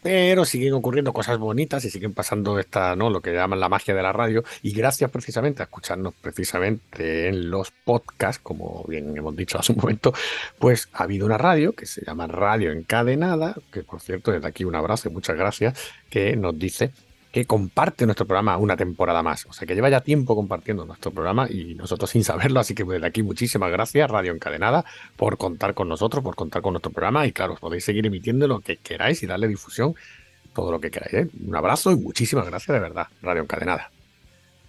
Pero 0.00 0.44
siguen 0.44 0.74
ocurriendo 0.74 1.12
cosas 1.12 1.38
bonitas 1.38 1.84
y 1.86 1.90
siguen 1.90 2.14
pasando 2.14 2.60
esta, 2.60 2.94
¿no? 2.94 3.10
Lo 3.10 3.20
que 3.20 3.32
llaman 3.32 3.58
la 3.58 3.68
magia 3.68 3.96
de 3.96 4.00
la 4.00 4.12
radio. 4.12 4.44
Y 4.62 4.70
gracias 4.70 5.10
precisamente 5.10 5.60
a 5.60 5.64
escucharnos 5.64 6.14
precisamente 6.20 7.26
en 7.26 7.50
los 7.50 7.72
podcasts, 7.72 8.40
como 8.40 8.84
bien 8.86 9.12
hemos 9.16 9.34
dicho 9.34 9.58
hace 9.58 9.72
un 9.72 9.78
momento, 9.78 10.14
pues 10.60 10.88
ha 10.92 11.02
habido 11.02 11.26
una 11.26 11.36
radio 11.36 11.72
que 11.72 11.84
se 11.84 12.04
llama 12.04 12.28
Radio 12.28 12.70
Encadenada, 12.70 13.56
que 13.72 13.82
por 13.82 14.00
cierto, 14.00 14.30
desde 14.30 14.46
aquí 14.46 14.62
un 14.62 14.76
abrazo 14.76 15.08
y 15.08 15.12
muchas 15.12 15.36
gracias, 15.36 15.76
que 16.08 16.36
nos 16.36 16.56
dice 16.56 16.92
que 17.34 17.46
comparte 17.46 18.06
nuestro 18.06 18.26
programa 18.26 18.56
una 18.58 18.76
temporada 18.76 19.20
más. 19.20 19.44
O 19.46 19.52
sea, 19.52 19.66
que 19.66 19.74
lleva 19.74 19.88
ya 19.88 20.00
tiempo 20.00 20.36
compartiendo 20.36 20.84
nuestro 20.84 21.10
programa 21.10 21.48
y 21.50 21.74
nosotros 21.74 22.08
sin 22.08 22.22
saberlo. 22.22 22.60
Así 22.60 22.76
que 22.76 22.84
desde 22.84 23.04
aquí 23.08 23.24
muchísimas 23.24 23.72
gracias, 23.72 24.08
Radio 24.08 24.30
Encadenada, 24.30 24.84
por 25.16 25.36
contar 25.36 25.74
con 25.74 25.88
nosotros, 25.88 26.22
por 26.22 26.36
contar 26.36 26.62
con 26.62 26.74
nuestro 26.74 26.92
programa. 26.92 27.26
Y 27.26 27.32
claro, 27.32 27.54
os 27.54 27.58
podéis 27.58 27.84
seguir 27.84 28.06
emitiendo 28.06 28.46
lo 28.46 28.60
que 28.60 28.76
queráis 28.76 29.20
y 29.24 29.26
darle 29.26 29.48
difusión, 29.48 29.96
todo 30.54 30.70
lo 30.70 30.78
que 30.78 30.92
queráis. 30.92 31.12
¿eh? 31.12 31.28
Un 31.44 31.56
abrazo 31.56 31.90
y 31.90 31.96
muchísimas 31.96 32.46
gracias 32.46 32.72
de 32.72 32.78
verdad, 32.78 33.08
Radio 33.20 33.42
Encadenada. 33.42 33.90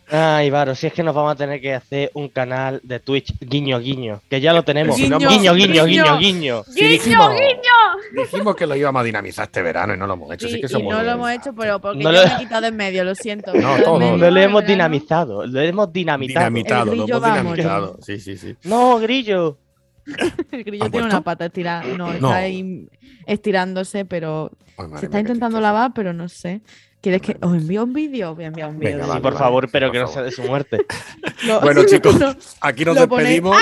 Ay, 0.10 0.50
Varo, 0.50 0.74
si 0.74 0.88
es 0.88 0.94
que 0.94 1.04
nos 1.04 1.14
vamos 1.14 1.34
a 1.34 1.36
tener 1.36 1.62
que 1.62 1.76
hacer 1.76 2.10
un 2.16 2.30
canal 2.30 2.80
de 2.84 3.00
Twitch 3.00 3.32
guiño 3.40 3.80
guiño, 3.80 4.22
que 4.28 4.42
ya 4.42 4.54
lo 4.54 4.64
tenemos. 4.64 4.98
Guiño, 4.98 5.20
Guiño, 5.20 5.54
guiño, 5.54 5.54
guiño, 5.54 5.86
guiño. 5.86 6.18
guiño. 6.18 6.64
Sí, 6.64 6.80
¡Guiño, 6.80 6.90
dijimos, 6.90 7.30
guiño! 7.30 7.75
Dijimos 8.14 8.56
que 8.56 8.68
lo 8.68 8.76
íbamos 8.76 9.00
a 9.02 9.04
dinamizar 9.04 9.46
este 9.46 9.62
verano 9.62 9.94
y 9.94 9.98
no 9.98 10.06
lo 10.08 10.14
hemos 10.14 10.32
hecho. 10.34 10.48
Sí, 10.48 10.60
que 10.62 10.68
somos 10.68 10.94
no 10.94 11.02
lo 11.04 11.12
hemos 11.12 11.30
hecho, 11.32 11.54
pero 11.56 11.80
porque 11.80 12.04
No 12.04 12.12
yo 12.12 12.22
lo- 12.22 12.28
me 12.28 12.34
he 12.34 12.38
quitado 12.38 12.62
de 12.62 12.68
en 12.70 12.76
medio, 12.76 13.04
lo 13.04 13.16
siento. 13.16 13.52
No, 13.56 13.78
todo. 13.84 14.18
No 14.18 14.30
lo 14.32 14.40
hemos 14.40 14.66
dinamizado, 14.66 15.46
lo 15.46 15.60
hemos 15.62 15.92
dinamitado. 15.94 16.46
Dinamitado, 16.46 16.92
El 16.92 16.98
lo 17.00 17.04
grillo 17.06 17.18
hemos 17.18 17.30
dinamitado. 17.38 17.98
Sí, 18.02 18.20
sí, 18.20 18.38
sí. 18.38 18.56
No, 18.64 19.00
Grillo. 19.00 19.58
El 20.52 20.64
grillo 20.64 20.86
¿Ha 20.86 20.90
tiene 20.90 21.08
una 21.08 21.22
pata 21.22 21.46
estirada. 21.46 21.84
No, 21.84 22.08
No. 22.08 22.14
está 22.14 22.36
ahí 22.38 22.88
estirándose, 23.26 24.06
pero 24.06 24.52
Ay, 24.78 24.86
se 25.00 25.06
está 25.06 25.20
intentando 25.20 25.60
lavar, 25.60 25.92
pero 25.96 26.14
no 26.14 26.28
sé. 26.30 26.62
¿Quieres 27.06 27.22
que 27.22 27.38
os 27.40 27.54
envíe 27.54 27.78
un 27.78 27.94
vídeo? 27.94 28.34
Voy 28.34 28.46
a 28.46 28.48
enviar 28.48 28.68
un 28.72 28.80
vídeo. 28.80 28.94
Venga, 28.94 28.98
de- 28.98 29.04
Sí, 29.06 29.10
vale, 29.10 29.22
por 29.22 29.34
vale, 29.34 29.44
favor, 29.46 29.70
pero 29.72 29.88
por 29.90 29.94
que 29.94 30.00
no 30.00 30.08
sea 30.08 30.24
de 30.24 30.32
su 30.32 30.42
muerte. 30.42 30.84
Bueno, 31.62 31.84
chicos, 31.86 32.20
no, 32.20 32.36
aquí 32.62 32.84
nos 32.84 32.96
Lo 32.96 33.06
despedimos. 33.06 33.56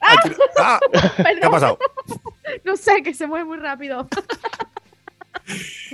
Aquí- 0.00 0.32
¡Ah! 0.58 0.80
¿Qué 1.40 1.46
ha 1.46 1.48
pasado? 1.50 1.78
no 2.64 2.76
sé, 2.76 3.00
que 3.04 3.14
se 3.14 3.28
mueve 3.28 3.44
muy 3.44 3.58
rápido. 3.58 4.08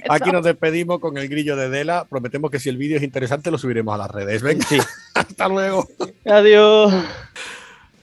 Aquí 0.09 0.33
nos 0.33 0.43
despedimos 0.47 0.99
con 0.99 1.19
el 1.19 1.29
grillo 1.29 1.57
de 1.57 1.69
Dela. 1.69 2.07
Prometemos 2.09 2.51
que 2.51 2.59
si 2.59 2.71
el 2.71 2.79
vídeo 2.79 2.97
es 2.97 3.03
interesante 3.03 3.51
lo 3.51 3.59
subiremos 3.59 3.95
a 3.95 3.99
las 3.99 4.11
redes. 4.11 4.41
Venga, 4.41 4.65
Sí. 4.67 4.79
hasta 5.13 5.47
luego. 5.49 5.87
Adiós. 6.25 6.95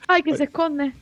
Ay, 0.07 0.21
que 0.21 0.37
se 0.37 0.43
esconde. 0.43 0.93